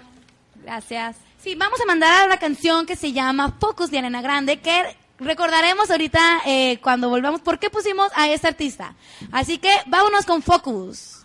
Gracias. 0.56 1.16
Sí, 1.42 1.54
vamos 1.54 1.80
a 1.80 1.86
mandar 1.86 2.24
a 2.24 2.26
una 2.26 2.36
canción 2.36 2.84
que 2.84 2.94
se 2.94 3.14
llama 3.14 3.56
Focus 3.58 3.90
de 3.90 4.00
Arena 4.00 4.20
Grande, 4.20 4.60
que 4.60 4.94
recordaremos 5.18 5.90
ahorita 5.90 6.42
eh, 6.44 6.80
cuando 6.82 7.08
volvamos 7.08 7.40
por 7.40 7.58
qué 7.58 7.70
pusimos 7.70 8.12
a 8.14 8.28
esta 8.28 8.48
artista. 8.48 8.94
Así 9.32 9.56
que 9.56 9.74
vámonos 9.86 10.26
con 10.26 10.42
Focus. 10.42 11.17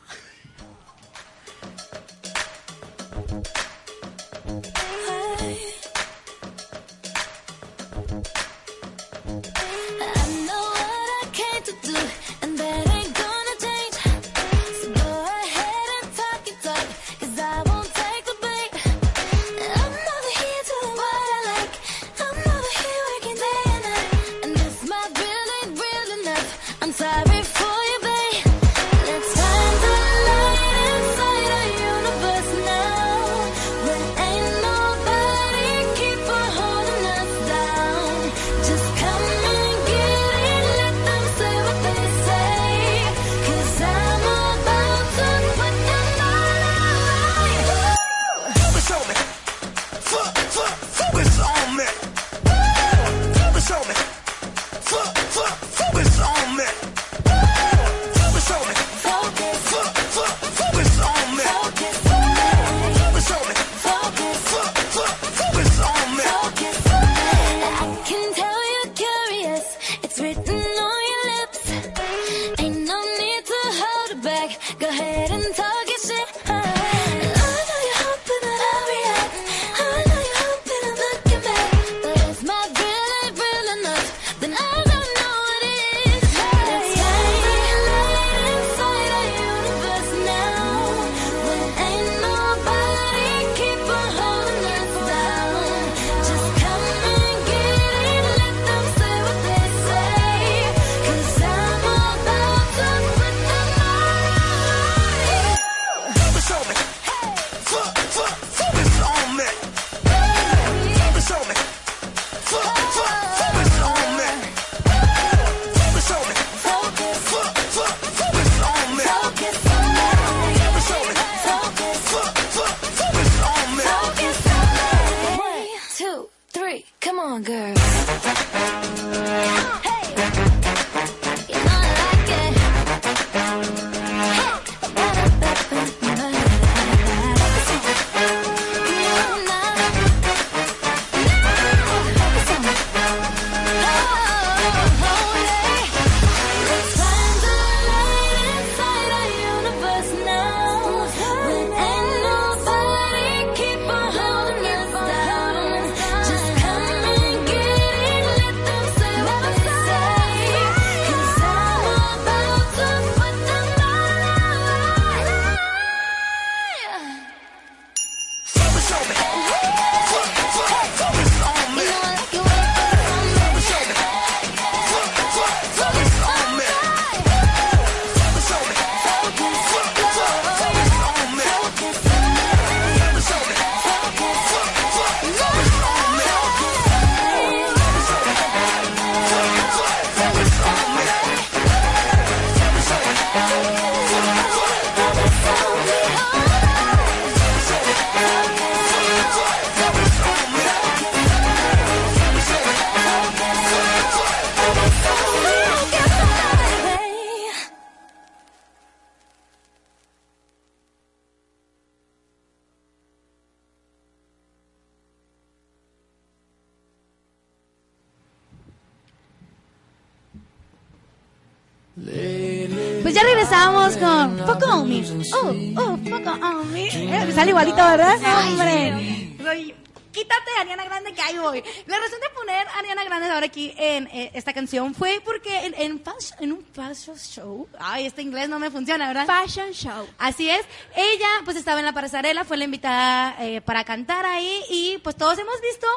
Pues 223.03 223.13
ya 223.13 223.23
regresamos 223.23 223.97
con 223.97 224.37
Fuck 224.39 224.63
on 224.71 224.89
Me. 224.89 225.03
Oh, 225.33 225.81
oh, 225.81 225.97
Fuck 226.09 226.43
on 226.43 226.73
Me. 226.73 226.87
Eh, 226.87 227.25
me 227.25 227.31
sale 227.33 227.49
igualito, 227.51 227.75
¿verdad? 227.77 228.15
Hombre. 228.47 229.35
Soy- 229.43 229.75
Quítate 230.13 230.51
Ariana 230.61 230.83
Grande 230.85 231.11
que 231.11 231.21
ahí 231.23 231.37
voy. 231.39 231.63
La 231.87 231.97
razón 231.97 232.19
de 232.21 232.29
poner 232.35 232.67
a 232.67 232.77
Ariana 232.79 233.03
Grande 233.03 233.31
ahora 233.31 233.47
aquí 233.47 233.73
en 233.77 234.05
eh, 234.13 234.29
esta 234.35 234.53
canción 234.53 234.93
fue 234.93 235.19
porque 235.25 235.65
en, 235.65 235.73
en, 235.75 236.03
fashion- 236.03 236.35
en 236.39 236.51
un 236.51 236.63
fashion 236.71 237.17
show, 237.17 237.67
ay, 237.79 238.05
este 238.05 238.21
inglés 238.21 238.47
no 238.47 238.59
me 238.59 238.69
funciona, 238.69 239.07
¿verdad? 239.07 239.25
Fashion 239.25 239.71
show. 239.71 240.07
Así 240.19 240.47
es. 240.51 240.61
Ella 240.95 241.27
pues 241.45 241.57
estaba 241.57 241.79
en 241.79 241.87
la 241.87 241.93
pasarela, 241.93 242.43
fue 242.45 242.57
la 242.57 242.65
invitada 242.65 243.35
eh, 243.39 243.61
para 243.61 243.83
cantar 243.85 244.23
ahí 244.27 244.61
y 244.69 244.99
pues 244.99 245.15
todos 245.15 245.35
hemos 245.39 245.59
visto, 245.61 245.87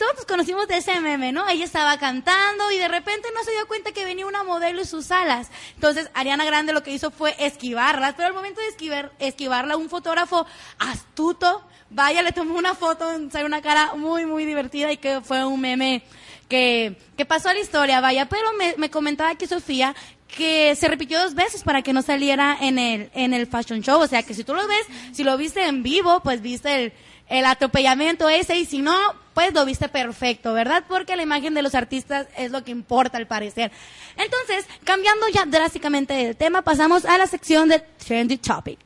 todos 0.00 0.16
nos 0.16 0.24
conocimos 0.24 0.66
de 0.66 0.78
ese 0.78 0.98
meme, 0.98 1.30
¿no? 1.30 1.46
Ella 1.46 1.66
estaba 1.66 1.98
cantando 1.98 2.72
y 2.72 2.78
de 2.78 2.88
repente 2.88 3.28
no 3.34 3.44
se 3.44 3.50
dio 3.50 3.68
cuenta 3.68 3.92
que 3.92 4.06
venía 4.06 4.24
una 4.24 4.42
modelo 4.42 4.80
y 4.80 4.86
sus 4.86 5.10
alas. 5.10 5.50
Entonces 5.74 6.10
Ariana 6.14 6.46
Grande 6.46 6.72
lo 6.72 6.82
que 6.82 6.90
hizo 6.90 7.10
fue 7.10 7.36
esquivarlas, 7.38 8.14
pero 8.16 8.28
al 8.28 8.32
momento 8.32 8.62
de 8.62 8.68
esquivar, 8.68 9.12
esquivarla 9.18 9.76
un 9.76 9.90
fotógrafo 9.90 10.46
astuto, 10.78 11.62
vaya, 11.90 12.22
le 12.22 12.32
tomó 12.32 12.54
una 12.54 12.74
foto, 12.74 13.04
sale 13.30 13.44
una 13.44 13.60
cara 13.60 13.94
muy, 13.94 14.24
muy 14.24 14.46
divertida 14.46 14.90
y 14.90 14.96
que 14.96 15.20
fue 15.20 15.44
un 15.44 15.60
meme 15.60 16.02
que, 16.48 16.96
que 17.18 17.26
pasó 17.26 17.50
a 17.50 17.52
la 17.52 17.60
historia, 17.60 18.00
vaya, 18.00 18.26
pero 18.26 18.54
me, 18.54 18.74
me 18.78 18.88
comentaba 18.88 19.28
aquí 19.28 19.46
Sofía 19.46 19.94
que 20.28 20.76
se 20.76 20.88
repitió 20.88 21.20
dos 21.20 21.34
veces 21.34 21.62
para 21.62 21.82
que 21.82 21.92
no 21.92 22.00
saliera 22.00 22.56
en 22.58 22.78
el, 22.78 23.10
en 23.12 23.34
el 23.34 23.46
fashion 23.46 23.82
show. 23.82 24.00
O 24.00 24.06
sea, 24.06 24.22
que 24.22 24.32
si 24.32 24.44
tú 24.44 24.54
lo 24.54 24.66
ves, 24.66 24.86
si 25.12 25.24
lo 25.24 25.36
viste 25.36 25.66
en 25.66 25.82
vivo, 25.82 26.20
pues 26.20 26.40
viste 26.40 26.74
el, 26.74 26.92
el 27.28 27.44
atropellamiento 27.44 28.28
ese 28.28 28.58
y 28.58 28.64
si 28.64 28.78
no, 28.78 28.96
pues 29.40 29.54
lo 29.54 29.64
viste 29.64 29.88
perfecto, 29.88 30.52
¿verdad? 30.52 30.84
Porque 30.86 31.16
la 31.16 31.22
imagen 31.22 31.54
de 31.54 31.62
los 31.62 31.74
artistas 31.74 32.26
es 32.36 32.50
lo 32.50 32.62
que 32.62 32.72
importa 32.72 33.16
al 33.16 33.26
parecer. 33.26 33.72
Entonces, 34.14 34.66
cambiando 34.84 35.28
ya 35.28 35.46
drásticamente 35.46 36.12
de 36.12 36.34
tema, 36.34 36.60
pasamos 36.60 37.06
a 37.06 37.16
la 37.16 37.26
sección 37.26 37.70
de 37.70 37.78
Trendy 37.78 38.36
Topic. 38.36 38.78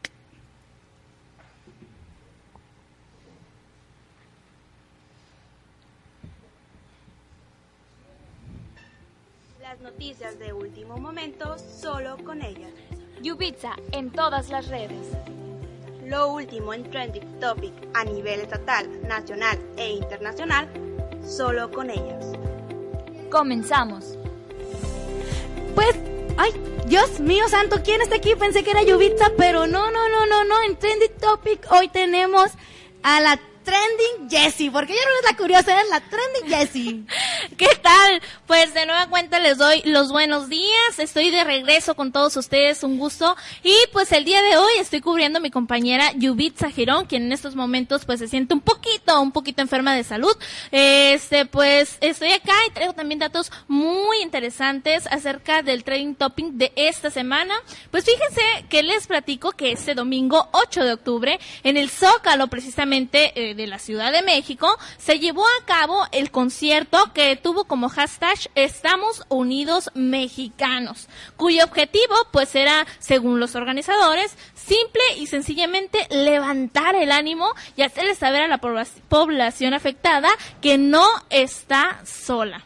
Las 9.61 9.81
noticias 9.81 10.39
de 10.39 10.53
último 10.53 10.99
momento 10.99 11.57
solo 11.59 12.17
con 12.19 12.43
ella. 12.43 12.69
Yubitsa 13.21 13.75
en 13.91 14.13
todas 14.13 14.51
las 14.51 14.69
redes. 14.69 15.09
Lo 16.07 16.29
último 16.29 16.75
en 16.75 16.85
trending 16.91 17.41
topic 17.41 17.73
a 17.95 18.05
nivel 18.05 18.41
estatal, 18.41 18.87
nacional 19.09 19.59
e 19.77 19.91
internacional 19.91 20.69
solo 21.27 21.71
con 21.71 21.89
ellas. 21.89 22.27
Comenzamos. 23.31 24.19
Pues, 25.75 25.97
ay, 26.37 26.53
Dios 26.87 27.21
mío 27.21 27.49
santo, 27.49 27.81
¿quién 27.83 28.03
está 28.03 28.17
aquí? 28.17 28.35
Pensé 28.37 28.63
que 28.63 28.73
era 28.73 28.83
Yubitsa, 28.83 29.33
pero 29.39 29.67
no, 29.67 29.91
no, 29.91 30.09
no, 30.11 30.27
no, 30.27 30.45
no. 30.45 30.63
En 30.65 30.77
Trendy 30.77 31.09
Topic 31.09 31.67
hoy 31.71 31.89
tenemos 31.89 32.51
a 33.03 33.21
la 33.21 33.41
Trending 33.65 34.29
Jessie, 34.29 34.71
porque 34.71 34.93
ella 34.93 35.03
no 35.07 35.19
es 35.21 35.33
la 35.33 35.37
curiosa, 35.39 35.81
es 35.81 35.89
la 35.89 36.01
Trending 36.01 36.51
Jessie. 36.51 37.05
¿Qué 37.57 37.71
tal? 37.81 38.21
Pues 38.47 38.74
les 39.45 39.59
doy 39.59 39.83
los 39.85 40.11
buenos 40.11 40.49
días. 40.49 40.99
Estoy 40.99 41.31
de 41.31 41.45
regreso 41.45 41.95
con 41.95 42.13
todos 42.13 42.35
ustedes, 42.39 42.83
un 42.83 42.99
gusto. 42.99 43.37
Y 43.63 43.75
pues 43.93 44.11
el 44.13 44.25
día 44.25 44.41
de 44.41 44.57
hoy 44.57 44.73
estoy 44.81 45.03
cubriendo 45.03 45.39
mi 45.39 45.51
compañera 45.51 46.13
Yubitsa 46.17 46.71
Girón, 46.71 47.05
quien 47.05 47.25
en 47.25 47.33
estos 47.33 47.55
momentos 47.55 48.07
pues 48.07 48.21
se 48.21 48.29
siente 48.29 48.55
un 48.55 48.63
poquito, 48.63 49.21
un 49.21 49.33
poquito 49.33 49.61
enferma 49.61 49.95
de 49.95 50.03
salud. 50.03 50.35
Este, 50.71 51.45
pues 51.45 51.99
estoy 52.01 52.33
acá 52.33 52.55
y 52.67 52.73
traigo 52.73 52.95
también 52.95 53.19
datos 53.19 53.53
muy 53.69 54.23
interesantes 54.23 55.07
acerca 55.09 55.61
del 55.61 55.85
trading 55.85 56.15
topping 56.15 56.57
de 56.57 56.73
esta 56.75 57.11
semana. 57.11 57.55
Pues 57.91 58.07
fíjense 58.07 58.41
que 58.71 58.83
les 58.83 59.07
platico 59.07 59.53
que 59.53 59.73
este 59.73 59.95
domingo 59.95 60.49
8 60.53 60.85
de 60.85 60.93
octubre 60.95 61.39
en 61.65 61.77
el 61.77 61.91
Zócalo 61.91 62.47
precisamente 62.47 63.51
eh, 63.51 63.55
de 63.55 63.67
la 63.67 63.79
Ciudad 63.79 64.11
de 64.11 64.23
México 64.23 64.75
se 64.97 65.19
llevó 65.19 65.45
a 65.45 65.67
cabo 65.67 66.07
el 66.13 66.31
concierto 66.31 67.13
que 67.13 67.37
tuvo 67.37 67.65
como 67.65 67.91
hashtag 67.91 68.39
Estamos 68.55 69.23
Unidos 69.35 69.91
Mexicanos, 69.95 71.09
cuyo 71.37 71.65
objetivo 71.65 72.15
pues 72.33 72.55
era, 72.55 72.87
según 72.99 73.41
los 73.41 73.55
organizadores, 73.55 74.35
simple 74.55 75.03
y 75.19 75.27
sencillamente 75.27 76.07
levantar 76.11 76.95
el 76.95 77.13
ánimo 77.13 77.49
y 77.77 77.83
hacerle 77.83 78.15
saber 78.15 78.43
a 78.43 78.49
la 78.49 78.59
pobla- 78.59 78.87
población 79.09 79.75
afectada 79.75 80.29
que 80.61 80.79
no 80.79 81.07
está 81.31 82.01
sola. 82.05 82.65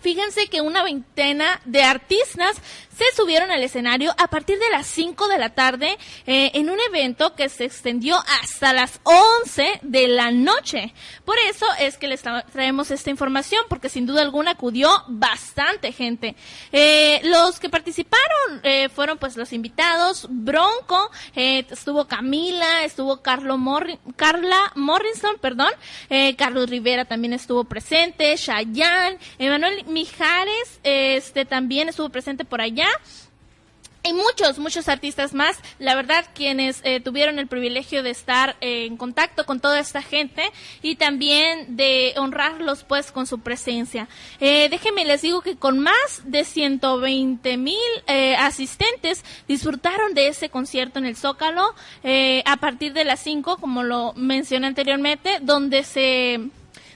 Fíjense 0.00 0.48
que 0.48 0.62
una 0.62 0.82
veintena 0.82 1.60
de 1.66 1.82
artistas 1.82 2.56
se 3.00 3.16
subieron 3.16 3.50
al 3.50 3.62
escenario 3.62 4.14
a 4.18 4.28
partir 4.28 4.58
de 4.58 4.68
las 4.70 4.86
5 4.86 5.28
de 5.28 5.38
la 5.38 5.50
tarde 5.54 5.96
eh, 6.26 6.50
en 6.54 6.68
un 6.68 6.78
evento 6.80 7.34
que 7.34 7.48
se 7.48 7.64
extendió 7.64 8.16
hasta 8.42 8.72
las 8.74 9.00
11 9.04 9.80
de 9.82 10.08
la 10.08 10.30
noche. 10.30 10.92
Por 11.24 11.38
eso 11.48 11.64
es 11.78 11.96
que 11.96 12.08
les 12.08 12.22
tra- 12.24 12.44
traemos 12.52 12.90
esta 12.90 13.08
información, 13.08 13.62
porque 13.70 13.88
sin 13.88 14.04
duda 14.06 14.20
alguna 14.22 14.50
acudió 14.52 14.90
bastante 15.08 15.92
gente. 15.92 16.34
Eh, 16.72 17.20
los 17.24 17.58
que 17.58 17.70
participaron 17.70 18.60
eh, 18.64 18.88
fueron 18.90 19.16
pues 19.16 19.36
los 19.36 19.52
invitados, 19.54 20.26
Bronco, 20.28 21.10
estuvo 21.34 22.06
Camila, 22.06 22.84
estuvo 22.84 23.22
Carlo 23.22 23.56
Morri- 23.56 23.98
Carla 24.16 24.72
Morrison, 24.74 25.36
perdón, 25.40 25.70
Carlos 26.36 26.68
Rivera 26.68 27.04
también 27.06 27.32
estuvo 27.32 27.64
presente, 27.64 28.36
Chayanne, 28.36 29.18
Emanuel 29.38 29.84
Mijares, 29.86 30.80
este 30.82 31.44
también 31.46 31.88
estuvo 31.88 32.08
presente 32.10 32.44
por 32.44 32.60
allá. 32.60 32.88
Y 34.02 34.14
muchos, 34.14 34.58
muchos 34.58 34.88
artistas 34.88 35.34
más, 35.34 35.58
la 35.78 35.94
verdad, 35.94 36.24
quienes 36.34 36.80
eh, 36.84 37.00
tuvieron 37.00 37.38
el 37.38 37.48
privilegio 37.48 38.02
de 38.02 38.08
estar 38.08 38.56
eh, 38.62 38.86
en 38.86 38.96
contacto 38.96 39.44
con 39.44 39.60
toda 39.60 39.78
esta 39.78 40.00
gente 40.00 40.42
y 40.80 40.96
también 40.96 41.76
de 41.76 42.14
honrarlos 42.16 42.82
pues 42.84 43.12
con 43.12 43.26
su 43.26 43.40
presencia. 43.40 44.08
Eh, 44.40 44.68
déjenme 44.70 45.04
les 45.04 45.20
digo 45.20 45.42
que 45.42 45.56
con 45.56 45.80
más 45.80 46.22
de 46.24 46.46
120 46.46 47.58
mil 47.58 47.76
eh, 48.06 48.36
asistentes 48.36 49.22
disfrutaron 49.46 50.14
de 50.14 50.28
ese 50.28 50.48
concierto 50.48 50.98
en 50.98 51.04
el 51.04 51.16
Zócalo 51.16 51.74
eh, 52.02 52.42
a 52.46 52.56
partir 52.56 52.94
de 52.94 53.04
las 53.04 53.20
5, 53.20 53.58
como 53.58 53.82
lo 53.82 54.14
mencioné 54.14 54.66
anteriormente, 54.66 55.40
donde 55.42 55.84
se 55.84 56.40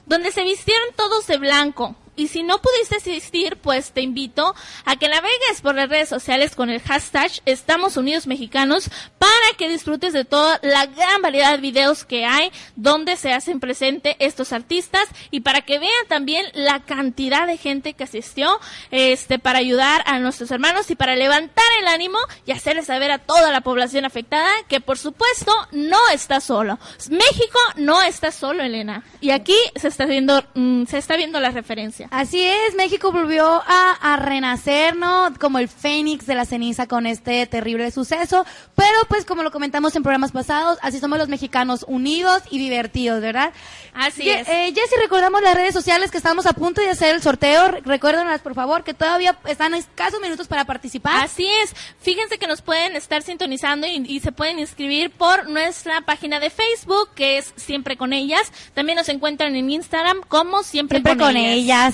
donde 0.06 0.32
se 0.32 0.42
vistieron 0.42 0.88
todos 0.96 1.26
de 1.26 1.36
blanco. 1.36 1.96
Y 2.16 2.28
si 2.28 2.42
no 2.42 2.58
pudiste 2.58 2.96
asistir, 2.96 3.56
pues 3.56 3.92
te 3.92 4.00
invito 4.00 4.54
a 4.84 4.96
que 4.96 5.08
navegues 5.08 5.60
por 5.62 5.74
las 5.74 5.88
redes 5.88 6.08
sociales 6.08 6.54
con 6.54 6.70
el 6.70 6.80
hashtag 6.80 7.30
Estamos 7.44 7.96
Unidos 7.96 8.26
Mexicanos 8.26 8.90
para 9.18 9.56
que 9.58 9.68
disfrutes 9.68 10.12
de 10.12 10.24
toda 10.24 10.60
la 10.62 10.86
gran 10.86 11.22
variedad 11.22 11.52
de 11.52 11.58
videos 11.58 12.04
que 12.04 12.24
hay 12.24 12.52
donde 12.76 13.16
se 13.16 13.32
hacen 13.32 13.60
presente 13.60 14.16
estos 14.18 14.52
artistas 14.52 15.08
y 15.30 15.40
para 15.40 15.62
que 15.62 15.78
vean 15.78 16.06
también 16.08 16.46
la 16.54 16.80
cantidad 16.84 17.46
de 17.46 17.56
gente 17.56 17.94
que 17.94 18.04
asistió 18.04 18.60
este 18.90 19.38
para 19.38 19.58
ayudar 19.58 20.02
a 20.06 20.18
nuestros 20.18 20.50
hermanos 20.50 20.90
y 20.90 20.94
para 20.94 21.16
levantar 21.16 21.64
el 21.80 21.88
ánimo 21.88 22.18
y 22.46 22.52
hacerles 22.52 22.86
saber 22.86 23.10
a 23.10 23.18
toda 23.18 23.50
la 23.50 23.60
población 23.62 24.04
afectada 24.04 24.48
que 24.68 24.80
por 24.80 24.98
supuesto 24.98 25.52
no 25.72 25.98
está 26.12 26.40
solo. 26.40 26.78
México 27.10 27.58
no 27.76 28.02
está 28.02 28.30
solo, 28.30 28.62
Elena. 28.62 29.04
Y 29.20 29.30
aquí 29.30 29.56
se 29.76 29.88
está 29.88 30.06
viendo 30.06 30.44
mm, 30.54 30.84
se 30.86 30.98
está 30.98 31.16
viendo 31.16 31.40
la 31.40 31.50
referencia. 31.50 32.03
Así 32.10 32.42
es, 32.44 32.74
México 32.76 33.12
volvió 33.12 33.46
a, 33.66 33.92
a 34.00 34.16
renacer, 34.16 34.96
¿no? 34.96 35.32
Como 35.40 35.58
el 35.58 35.68
fénix 35.68 36.26
de 36.26 36.34
la 36.34 36.44
ceniza 36.44 36.86
con 36.86 37.06
este 37.06 37.46
terrible 37.46 37.90
suceso. 37.90 38.44
Pero 38.74 38.98
pues 39.08 39.24
como 39.24 39.42
lo 39.42 39.50
comentamos 39.50 39.94
en 39.96 40.02
programas 40.02 40.32
pasados, 40.32 40.78
así 40.82 40.98
somos 41.00 41.18
los 41.18 41.28
mexicanos 41.28 41.84
unidos 41.88 42.42
y 42.50 42.58
divertidos, 42.58 43.20
¿verdad? 43.20 43.52
Así 43.94 44.24
Ye- 44.24 44.40
es. 44.40 44.48
Eh, 44.48 44.72
Jessy, 44.74 44.94
recordamos 45.00 45.42
las 45.42 45.54
redes 45.54 45.72
sociales 45.74 46.10
que 46.10 46.18
estamos 46.18 46.46
a 46.46 46.52
punto 46.52 46.80
de 46.80 46.90
hacer 46.90 47.14
el 47.14 47.22
sorteo. 47.22 47.68
Re- 47.68 47.80
Recuérdenlas, 47.84 48.40
por 48.40 48.54
favor, 48.54 48.82
que 48.84 48.94
todavía 48.94 49.38
están 49.46 49.74
escasos 49.74 50.20
minutos 50.20 50.46
para 50.48 50.64
participar. 50.64 51.24
Así 51.24 51.46
es. 51.62 51.74
Fíjense 52.00 52.38
que 52.38 52.46
nos 52.46 52.60
pueden 52.62 52.96
estar 52.96 53.22
sintonizando 53.22 53.86
y, 53.86 54.02
y 54.06 54.20
se 54.20 54.32
pueden 54.32 54.58
inscribir 54.58 55.10
por 55.10 55.48
nuestra 55.48 56.00
página 56.02 56.40
de 56.40 56.50
Facebook, 56.50 57.10
que 57.14 57.38
es 57.38 57.52
Siempre 57.56 57.96
con 57.96 58.12
Ellas. 58.12 58.52
También 58.74 58.96
nos 58.96 59.08
encuentran 59.08 59.54
en 59.56 59.70
Instagram 59.70 60.20
como 60.28 60.62
Siempre, 60.62 60.98
Siempre 60.98 61.16
con, 61.16 61.36
ellas. 61.36 61.92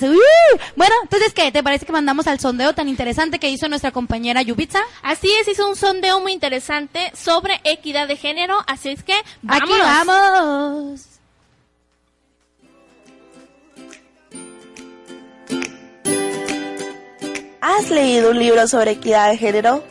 Bueno, 0.75 0.95
entonces, 1.03 1.33
¿qué? 1.33 1.51
¿Te 1.51 1.63
parece 1.63 1.85
que 1.85 1.91
mandamos 1.91 2.27
al 2.27 2.39
sondeo 2.39 2.73
tan 2.73 2.87
interesante 2.89 3.39
que 3.39 3.49
hizo 3.49 3.67
nuestra 3.67 3.91
compañera 3.91 4.41
Yubitsa? 4.41 4.81
Así 5.03 5.29
es, 5.39 5.47
hizo 5.47 5.67
un 5.69 5.75
sondeo 5.75 6.19
muy 6.19 6.31
interesante 6.33 7.11
sobre 7.15 7.59
equidad 7.63 8.07
de 8.07 8.17
género, 8.17 8.57
así 8.67 8.89
es 8.89 9.03
que 9.03 9.13
Aquí 9.47 9.71
vámonos. 9.71 9.81
vamos. 9.81 11.01
¿Has 17.61 17.89
leído 17.91 18.31
un 18.31 18.39
libro 18.39 18.67
sobre 18.67 18.91
equidad 18.91 19.29
de 19.29 19.37
género? 19.37 19.83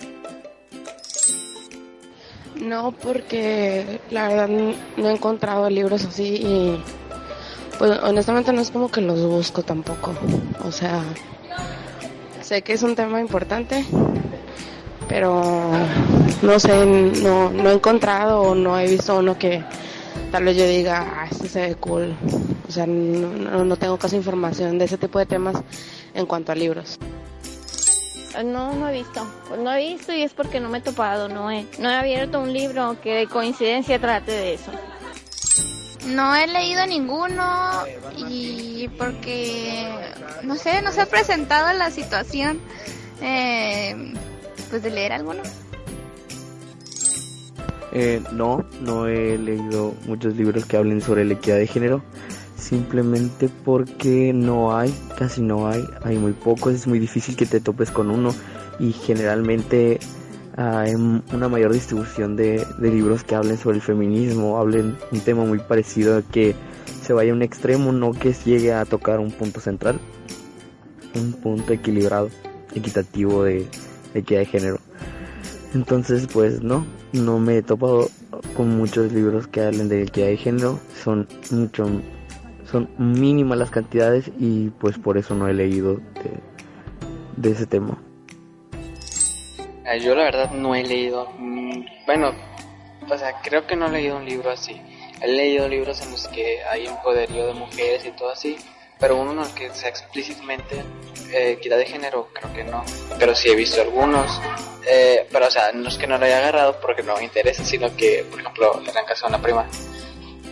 No, 2.56 2.92
porque 2.92 4.00
la 4.10 4.28
verdad 4.28 4.48
no 4.96 5.08
he 5.08 5.12
encontrado 5.12 5.70
libros 5.70 6.04
así 6.04 6.24
y 6.34 6.82
pues 7.80 7.98
honestamente 8.02 8.52
no 8.52 8.60
es 8.60 8.70
como 8.70 8.90
que 8.90 9.00
los 9.00 9.22
busco 9.22 9.62
tampoco. 9.62 10.12
O 10.62 10.70
sea, 10.70 11.02
sé 12.42 12.60
que 12.60 12.74
es 12.74 12.82
un 12.82 12.94
tema 12.94 13.22
importante, 13.22 13.86
pero 15.08 15.72
no 16.42 16.60
sé, 16.60 16.84
no, 16.84 17.48
no 17.48 17.70
he 17.70 17.72
encontrado 17.72 18.42
o 18.42 18.54
no 18.54 18.78
he 18.78 18.86
visto 18.86 19.16
uno 19.16 19.38
que 19.38 19.64
tal 20.30 20.44
vez 20.44 20.58
yo 20.58 20.66
diga, 20.66 21.22
ah, 21.22 21.28
este 21.30 21.48
se 21.48 21.60
ve 21.68 21.74
cool. 21.76 22.14
O 22.68 22.70
sea, 22.70 22.86
no, 22.86 23.64
no, 23.64 23.76
tengo 23.76 23.96
casi 23.96 24.16
información 24.16 24.78
de 24.78 24.84
ese 24.84 24.98
tipo 24.98 25.18
de 25.18 25.24
temas 25.24 25.56
en 26.12 26.26
cuanto 26.26 26.52
a 26.52 26.56
libros. 26.56 26.98
No, 28.44 28.74
no 28.74 28.90
he 28.90 28.92
visto. 28.92 29.26
Pues 29.48 29.58
no 29.58 29.72
he 29.72 29.94
visto 29.94 30.12
y 30.12 30.20
es 30.20 30.34
porque 30.34 30.60
no 30.60 30.68
me 30.68 30.78
he 30.78 30.82
topado, 30.82 31.30
no 31.30 31.50
he, 31.50 31.64
no 31.78 31.88
he 31.88 31.94
abierto 31.94 32.40
un 32.42 32.52
libro 32.52 32.98
que 33.02 33.14
de 33.14 33.26
coincidencia 33.26 33.98
trate 33.98 34.32
de 34.32 34.52
eso. 34.52 34.70
No 36.06 36.34
he 36.34 36.46
leído 36.46 36.86
ninguno 36.86 37.84
y 38.16 38.88
porque, 38.96 39.88
no 40.42 40.56
sé, 40.56 40.82
no 40.82 40.92
se 40.92 41.02
ha 41.02 41.06
presentado 41.06 41.72
la 41.76 41.90
situación 41.90 42.60
eh, 43.20 44.14
pues 44.70 44.82
de 44.82 44.90
leer 44.90 45.12
alguno. 45.12 45.42
Eh, 47.92 48.22
no, 48.32 48.64
no 48.80 49.08
he 49.08 49.36
leído 49.36 49.94
muchos 50.06 50.36
libros 50.36 50.64
que 50.64 50.76
hablen 50.76 51.00
sobre 51.00 51.24
la 51.24 51.34
equidad 51.34 51.56
de 51.56 51.66
género, 51.66 52.02
simplemente 52.56 53.48
porque 53.64 54.32
no 54.32 54.76
hay, 54.76 54.94
casi 55.18 55.42
no 55.42 55.66
hay, 55.68 55.84
hay 56.04 56.16
muy 56.16 56.32
pocos, 56.32 56.72
es 56.74 56.86
muy 56.86 57.00
difícil 57.00 57.36
que 57.36 57.46
te 57.46 57.60
topes 57.60 57.90
con 57.90 58.10
uno 58.10 58.32
y 58.78 58.92
generalmente 58.92 59.98
hay 60.56 60.94
una 60.94 61.48
mayor 61.48 61.72
distribución 61.72 62.36
de, 62.36 62.66
libros 62.80 63.24
que 63.24 63.34
hablen 63.34 63.56
sobre 63.56 63.76
el 63.76 63.82
feminismo, 63.82 64.58
hablen 64.58 64.96
un 65.12 65.20
tema 65.20 65.44
muy 65.44 65.58
parecido 65.58 66.18
a 66.18 66.22
que 66.22 66.54
se 67.02 67.12
vaya 67.12 67.32
a 67.32 67.34
un 67.34 67.42
extremo, 67.42 67.92
no 67.92 68.12
que 68.12 68.32
llegue 68.32 68.72
a 68.72 68.84
tocar 68.84 69.20
un 69.20 69.30
punto 69.30 69.60
central, 69.60 70.00
un 71.14 71.32
punto 71.32 71.72
equilibrado, 71.72 72.30
equitativo 72.74 73.44
de, 73.44 73.66
equidad 74.14 74.40
de 74.40 74.46
género. 74.46 74.78
Entonces, 75.74 76.26
pues 76.32 76.62
no, 76.62 76.84
no 77.12 77.38
me 77.38 77.58
he 77.58 77.62
topado 77.62 78.08
con 78.56 78.76
muchos 78.76 79.12
libros 79.12 79.46
que 79.46 79.62
hablen 79.62 79.88
de 79.88 80.02
equidad 80.02 80.26
de 80.26 80.36
género, 80.36 80.80
son 81.02 81.28
mucho, 81.50 81.88
son 82.70 82.88
mínimas 82.98 83.58
las 83.58 83.70
cantidades 83.70 84.30
y 84.38 84.70
pues 84.70 84.98
por 84.98 85.16
eso 85.16 85.34
no 85.34 85.48
he 85.48 85.54
leído 85.54 86.00
de 87.36 87.50
ese 87.50 87.66
tema. 87.66 87.98
Yo 89.98 90.14
la 90.14 90.24
verdad 90.24 90.50
no 90.50 90.74
he 90.74 90.84
leído, 90.84 91.32
mm, 91.38 91.84
bueno, 92.06 92.32
o 93.08 93.18
sea, 93.18 93.40
creo 93.42 93.66
que 93.66 93.74
no 93.76 93.86
he 93.86 93.90
leído 93.90 94.16
un 94.16 94.24
libro 94.24 94.50
así. 94.50 94.80
He 95.20 95.28
leído 95.28 95.68
libros 95.68 96.00
en 96.02 96.12
los 96.12 96.28
que 96.28 96.62
hay 96.64 96.86
un 96.86 97.00
poderío 97.02 97.46
de 97.46 97.54
mujeres 97.54 98.04
y 98.06 98.10
todo 98.12 98.30
así, 98.30 98.56
pero 98.98 99.16
uno 99.16 99.32
en 99.32 99.40
el 99.40 99.54
que 99.54 99.70
sea 99.70 99.88
explícitamente 99.88 100.76
eh, 101.32 101.52
equidad 101.52 101.78
de 101.78 101.86
género, 101.86 102.28
creo 102.32 102.52
que 102.52 102.64
no. 102.64 102.84
Pero 103.18 103.34
sí 103.34 103.50
he 103.50 103.54
visto 103.56 103.80
algunos, 103.80 104.40
eh, 104.88 105.26
pero 105.30 105.48
o 105.48 105.50
sea, 105.50 105.72
no 105.72 105.88
es 105.88 105.98
que 105.98 106.06
no 106.06 106.18
lo 106.18 106.24
haya 106.24 106.38
agarrado 106.38 106.80
porque 106.80 107.02
no 107.02 107.16
me 107.16 107.24
interesa, 107.24 107.64
sino 107.64 107.94
que, 107.96 108.24
por 108.30 108.40
ejemplo, 108.40 108.80
en 108.86 108.94
la 108.94 109.04
casa 109.04 109.26
de 109.26 109.34
una 109.34 109.42
prima, 109.42 109.66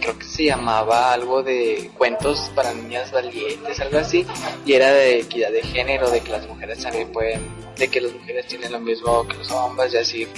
creo 0.00 0.18
que 0.18 0.24
se 0.24 0.44
llamaba 0.44 1.12
algo 1.12 1.42
de 1.42 1.90
cuentos 1.96 2.50
para 2.54 2.72
niñas 2.74 3.10
valientes, 3.12 3.80
algo 3.80 3.98
así, 3.98 4.26
y 4.64 4.72
era 4.72 4.92
de 4.92 5.20
equidad 5.20 5.50
de 5.50 5.62
género, 5.62 6.10
de 6.10 6.20
que 6.20 6.30
las 6.30 6.46
mujeres 6.46 6.82
también 6.82 7.10
pueden, 7.12 7.40
de 7.76 7.88
que 7.88 8.00
las 8.00 8.12
mujeres 8.12 8.46
tienen 8.46 8.72
lo 8.72 8.80
mismo 8.80 9.26
que 9.26 9.36
los 9.36 9.50
hombres 9.50 9.94
y 9.94 9.96
así. 9.96 10.28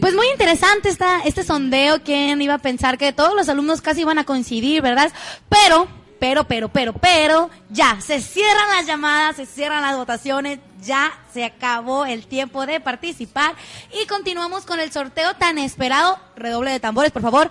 Pues 0.00 0.14
muy 0.14 0.26
interesante 0.28 0.88
esta, 0.88 1.20
este 1.20 1.42
sondeo. 1.42 2.02
¿Quién 2.02 2.40
iba 2.40 2.54
a 2.54 2.58
pensar 2.58 2.98
que 2.98 3.12
todos 3.12 3.34
los 3.34 3.48
alumnos 3.48 3.80
casi 3.80 4.02
iban 4.02 4.18
a 4.18 4.24
coincidir, 4.24 4.82
verdad? 4.82 5.12
Pero, 5.48 5.88
pero, 6.18 6.44
pero, 6.44 6.68
pero, 6.68 6.92
pero, 6.92 7.50
ya, 7.70 8.00
se 8.00 8.20
cierran 8.20 8.68
las 8.76 8.86
llamadas, 8.86 9.36
se 9.36 9.46
cierran 9.46 9.82
las 9.82 9.96
votaciones, 9.96 10.58
ya 10.82 11.12
se 11.32 11.44
acabó 11.44 12.06
el 12.06 12.26
tiempo 12.26 12.66
de 12.66 12.80
participar 12.80 13.54
y 13.92 14.06
continuamos 14.06 14.64
con 14.64 14.80
el 14.80 14.92
sorteo 14.92 15.34
tan 15.34 15.58
esperado. 15.58 16.18
Redoble 16.36 16.70
de 16.70 16.80
tambores, 16.80 17.12
por 17.12 17.22
favor. 17.22 17.50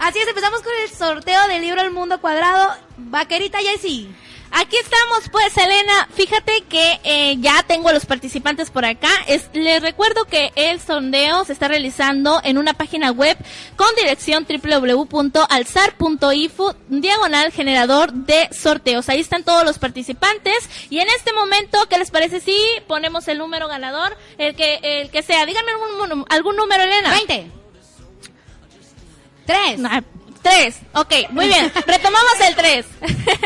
Así 0.00 0.18
es, 0.18 0.28
empezamos 0.28 0.60
con 0.60 0.72
el 0.82 0.90
sorteo 0.90 1.48
del 1.48 1.62
libro 1.62 1.80
El 1.80 1.90
Mundo 1.90 2.20
Cuadrado. 2.20 2.74
Vaquerita 2.96 3.58
Jessie. 3.58 4.14
Aquí 4.56 4.76
estamos, 4.76 5.28
pues, 5.32 5.56
Elena. 5.56 6.06
Fíjate 6.14 6.62
que 6.68 7.00
eh, 7.02 7.34
ya 7.40 7.64
tengo 7.64 7.88
a 7.88 7.92
los 7.92 8.06
participantes 8.06 8.70
por 8.70 8.84
acá. 8.84 9.10
Es, 9.26 9.50
les 9.52 9.82
recuerdo 9.82 10.26
que 10.26 10.52
el 10.54 10.80
sondeo 10.80 11.44
se 11.44 11.52
está 11.52 11.66
realizando 11.66 12.40
en 12.44 12.56
una 12.56 12.72
página 12.72 13.10
web 13.10 13.36
con 13.74 13.88
dirección 13.96 14.46
www.alzar.info 14.48 16.76
diagonal 16.88 17.50
generador 17.50 18.12
de 18.12 18.48
sorteos. 18.52 19.08
Ahí 19.08 19.18
están 19.18 19.42
todos 19.42 19.64
los 19.64 19.80
participantes. 19.80 20.70
Y 20.88 21.00
en 21.00 21.08
este 21.08 21.32
momento, 21.32 21.88
¿qué 21.90 21.98
les 21.98 22.12
parece 22.12 22.38
si 22.38 22.56
ponemos 22.86 23.26
el 23.26 23.38
número 23.38 23.66
ganador? 23.66 24.16
El 24.38 24.54
que, 24.54 24.78
el 24.82 25.10
que 25.10 25.24
sea. 25.24 25.46
Díganme 25.46 25.72
algún, 25.72 26.26
algún 26.28 26.54
número, 26.54 26.84
Elena. 26.84 27.10
20. 27.10 27.50
Tres. 29.46 29.80
Tres. 30.44 30.76
Ok, 30.92 31.12
muy 31.30 31.46
bien. 31.46 31.72
Retomamos 31.86 32.40
el 32.46 32.54
tres. 32.54 32.86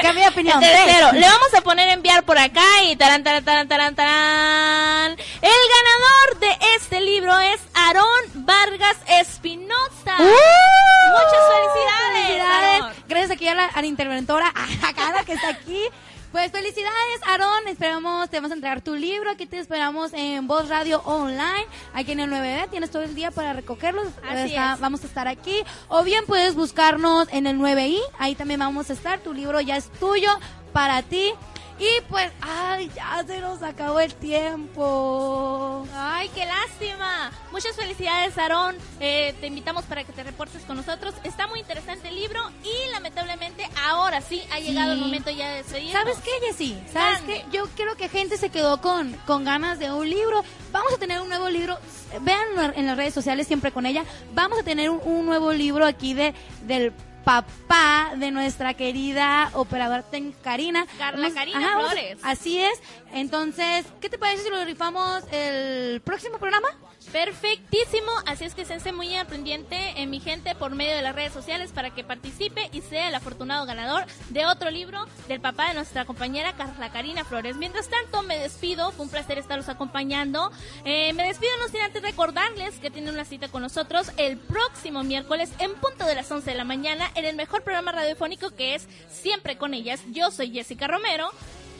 Cambia 0.03 0.24
de 0.24 0.28
opinión. 0.30 0.61
El 0.62 0.68
tercero. 0.70 1.12
Le 1.12 1.26
vamos 1.26 1.55
a 1.57 1.61
poner 1.61 1.88
enviar 1.90 2.24
por 2.24 2.36
acá 2.36 2.82
y 2.82 2.96
tarán, 2.96 3.22
tarán, 3.22 3.44
tarán, 3.44 3.68
tarán, 3.68 3.94
tarán. 3.94 5.12
El 5.12 5.62
ganador 5.76 6.40
de 6.40 6.59
este 6.76 7.01
libro 7.01 7.38
es 7.38 7.61
Aarón 7.72 8.05
Vargas 8.34 8.96
Espinosa. 9.07 10.16
Muchas 10.18 11.42
felicidades. 11.55 12.96
Gracias 13.07 13.30
aquí 13.30 13.46
a 13.46 13.55
la, 13.55 13.66
a 13.66 13.80
la 13.80 13.86
interventora, 13.86 14.49
a 14.49 14.92
Carla 14.92 15.22
que 15.24 15.34
está 15.34 15.51
aquí. 15.51 15.84
Pues 16.33 16.53
felicidades, 16.53 17.20
Aarón. 17.26 17.68
Esperamos, 17.68 18.29
te 18.29 18.37
vamos 18.37 18.51
a 18.51 18.55
entregar 18.55 18.83
tu 18.83 18.95
libro. 18.95 19.31
Aquí 19.31 19.47
te 19.47 19.59
esperamos 19.59 20.12
en 20.12 20.47
Voz 20.47 20.68
Radio 20.68 21.01
Online. 21.07 21.66
Aquí 21.95 22.12
en 22.12 22.20
el 22.20 22.31
9B. 22.31 22.68
Tienes 22.70 22.91
todo 22.91 23.03
el 23.03 23.14
día 23.14 23.31
para 23.31 23.55
recogerlos. 23.55 24.07
Así 24.29 24.51
Está- 24.51 24.74
es. 24.74 24.81
Vamos 24.81 25.03
a 25.05 25.07
estar 25.07 25.26
aquí. 25.26 25.62
O 25.89 26.05
bien 26.05 26.24
puedes 26.26 26.55
buscarnos 26.55 27.29
en 27.33 27.47
el 27.47 27.57
9I. 27.59 27.99
Ahí 28.18 28.35
también 28.35 28.61
vamos 28.61 28.91
a 28.91 28.93
estar. 28.93 29.20
Tu 29.20 29.33
libro 29.33 29.61
ya 29.62 29.76
es 29.79 29.91
tuyo 29.93 30.31
para 30.74 31.03
ti. 31.03 31.33
Y 31.79 32.01
pues, 32.09 32.33
ay, 32.41 32.91
ya 32.95 33.22
se 33.24 33.41
nos 33.41 33.62
acabó 33.62 34.01
el 34.01 34.12
tiempo. 34.14 35.87
Ay, 35.95 36.29
qué 36.35 36.45
lástima. 36.45 37.31
Muchas 37.53 37.76
felicidades, 37.76 38.37
Aarón. 38.37 38.76
Eh, 38.99 39.35
te 39.41 39.47
invitamos 39.47 39.85
para 39.85 40.03
que 40.03 40.12
te 40.12 40.24
reportes 40.24 40.62
con 40.64 40.76
nosotros. 40.76 41.14
Está 41.22 41.47
muy 41.47 41.61
interesante 41.61 42.09
el 42.09 42.16
libro 42.16 42.41
y 42.64 42.93
lamentablemente 42.93 43.64
ahora 43.87 44.20
sí 44.20 44.43
ha 44.53 44.59
llegado 44.59 44.93
el 44.93 44.99
momento 44.99 45.31
ya 45.31 45.51
de 45.51 45.57
despedirnos. 45.59 45.93
¿Sabes 45.93 46.18
qué, 46.18 46.31
Jessy? 46.47 46.76
¿Sabes 46.93 47.20
Mande. 47.20 47.45
qué? 47.45 47.57
Yo 47.57 47.68
creo 47.76 47.97
que 47.97 48.09
gente 48.09 48.39
se 48.39 48.51
quedó 48.51 48.81
con, 48.81 49.12
con 49.26 49.45
ganas 49.45 49.79
de 49.79 49.93
un 49.93 50.11
libro. 50.11 50.43
Vamos 50.72 50.93
a 50.93 50.99
tener 50.99 51.20
un 51.20 51.29
nuevo 51.29 51.49
libro. 51.49 51.79
Vean 52.22 52.74
en 52.74 52.87
las 52.87 52.97
redes 52.97 53.14
sociales 53.14 53.47
siempre 53.47 53.70
con 53.70 53.87
ella. 53.87 54.05
Vamos 54.35 54.59
a 54.59 54.62
tener 54.64 54.91
un, 54.91 55.01
un 55.05 55.26
nuevo 55.26 55.53
libro 55.53 55.87
aquí 55.87 56.12
de 56.12 56.35
del 56.66 56.93
papá 57.33 58.12
de 58.16 58.31
nuestra 58.31 58.72
querida 58.72 59.51
operadora 59.53 60.03
técnica 60.03 60.39
Karina. 60.43 60.87
Carla 60.97 61.29
Vamos- 61.29 61.35
Karina 61.35 61.79
Flores. 61.79 62.18
así 62.22 62.59
es. 62.59 62.81
Entonces, 63.12 63.85
¿qué 64.01 64.09
te 64.09 64.16
parece 64.16 64.45
si 64.45 64.51
lo 64.51 64.64
rifamos 64.64 65.22
el 65.31 66.01
próximo 66.01 66.39
programa? 66.39 66.68
Perfectísimo, 67.12 68.11
así 68.26 68.45
es 68.45 68.55
que 68.55 68.62
esténse 68.62 68.93
muy 68.93 69.14
al 69.16 69.26
pendiente 69.26 69.76
en 69.97 70.11
mi 70.11 70.20
gente 70.20 70.55
por 70.55 70.74
medio 70.74 70.95
de 70.95 71.01
las 71.01 71.14
redes 71.14 71.33
sociales 71.33 71.72
para 71.72 71.91
que 71.95 72.05
participe 72.05 72.68
y 72.72 72.83
sea 72.83 73.09
el 73.09 73.14
afortunado 73.14 73.64
ganador 73.64 74.05
de 74.29 74.45
otro 74.47 74.70
libro 74.70 75.07
del 75.26 75.41
papá 75.41 75.68
de 75.68 75.74
nuestra 75.74 76.05
compañera 76.05 76.53
Carla 76.53 76.91
Karina 76.93 77.24
Flores. 77.24 77.57
Mientras 77.57 77.89
tanto, 77.89 78.22
me 78.22 78.39
despido, 78.39 78.93
fue 78.93 79.07
un 79.07 79.11
placer 79.11 79.39
estarlos 79.39 79.70
acompañando. 79.70 80.51
Eh, 80.85 81.12
me 81.14 81.24
despido 81.24 81.51
no 81.62 81.68
sin 81.68 81.81
antes 81.81 82.03
recordarles 82.03 82.79
que 82.79 82.91
tienen 82.91 83.14
una 83.14 83.24
cita 83.24 83.49
con 83.49 83.62
nosotros 83.62 84.11
el 84.18 84.37
próximo 84.37 85.03
miércoles 85.03 85.51
en 85.61 85.74
punto 85.76 86.05
de 86.05 86.14
las 86.14 86.31
11 86.31 86.51
de 86.51 86.57
la 86.57 86.64
mañana 86.64 87.11
en 87.19 87.25
el 87.25 87.37
mejor 87.37 87.62
programa 87.62 87.93
radiofónico 87.93 88.51
que 88.51 88.75
es 88.75 88.87
Siempre 89.11 89.59
con 89.59 89.75
ellas. 89.75 90.01
Yo 90.11 90.31
soy 90.31 90.53
Jessica 90.53 90.87
Romero. 90.87 91.31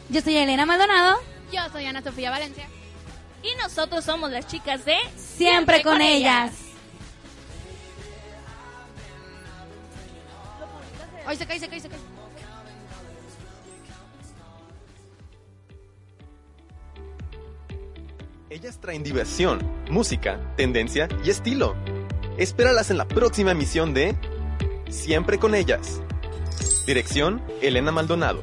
Yo 0.09 0.21
soy 0.21 0.35
Elena 0.35 0.65
Maldonado. 0.65 1.19
Yo 1.51 1.61
soy 1.71 1.85
Ana 1.85 2.01
Sofía 2.01 2.29
Valencia. 2.29 2.67
Y 3.41 3.55
nosotros 3.61 4.03
somos 4.03 4.31
las 4.31 4.47
chicas 4.47 4.83
de 4.85 4.97
Siempre, 5.15 5.81
con, 5.81 6.01
ellas. 6.01 6.51
Ay, 11.25 11.37
se 11.37 11.45
cae, 11.45 11.59
se 11.59 11.69
cae, 11.69 11.79
se 11.79 11.89
cae. 11.89 11.99
Ellas 18.49 18.79
traen 18.81 19.03
diversión, 19.03 19.59
música, 19.89 20.39
tendencia 20.57 21.07
y 21.23 21.29
estilo. 21.29 21.75
Espéralas 22.37 22.89
en 22.89 22.97
la 22.97 23.07
próxima 23.07 23.51
emisión 23.51 23.93
de 23.93 24.15
Siempre 24.89 25.37
con 25.37 25.53
ellas. 25.53 26.01
Dirección, 26.85 27.41
Elena 27.61 27.91
Maldonado. 27.91 28.41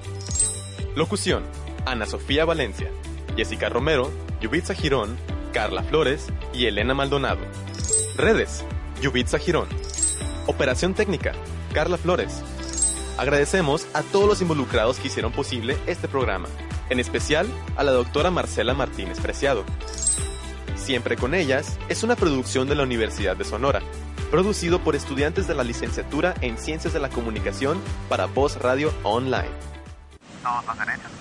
Locución, 0.94 1.42
Ana 1.84 2.06
Sofía 2.06 2.44
Valencia, 2.44 2.90
Jessica 3.36 3.68
Romero, 3.68 4.12
Yubitsa 4.40 4.74
Girón, 4.74 5.16
Carla 5.52 5.82
Flores 5.82 6.28
y 6.54 6.66
Elena 6.66 6.94
Maldonado. 6.94 7.40
Redes, 8.16 8.64
Yubitsa 9.02 9.38
Girón. 9.38 9.66
Operación 10.46 10.94
técnica, 10.94 11.32
Carla 11.74 11.98
Flores. 11.98 12.42
Agradecemos 13.18 13.86
a 13.92 14.02
todos 14.02 14.28
los 14.28 14.40
involucrados 14.40 14.98
que 14.98 15.08
hicieron 15.08 15.32
posible 15.32 15.76
este 15.86 16.06
programa, 16.06 16.48
en 16.90 17.00
especial 17.00 17.48
a 17.76 17.82
la 17.82 17.90
doctora 17.90 18.30
Marcela 18.30 18.72
Martínez 18.72 19.18
Preciado. 19.18 19.64
Siempre 20.76 21.16
con 21.16 21.34
ellas 21.34 21.76
es 21.88 22.04
una 22.04 22.14
producción 22.14 22.68
de 22.68 22.76
la 22.76 22.84
Universidad 22.84 23.36
de 23.36 23.44
Sonora, 23.44 23.82
producido 24.26 24.80
por 24.80 24.94
estudiantes 24.94 25.46
de 25.46 25.54
la 25.54 25.64
licenciatura 25.64 26.34
en 26.40 26.58
Ciencias 26.58 26.92
de 26.92 27.00
la 27.00 27.08
Comunicación 27.08 27.80
para 28.08 28.26
Voz 28.26 28.56
Radio 28.60 28.92
Online. 29.02 29.50
Todos 30.42 30.66
los 30.66 30.78
derechos. 30.78 31.16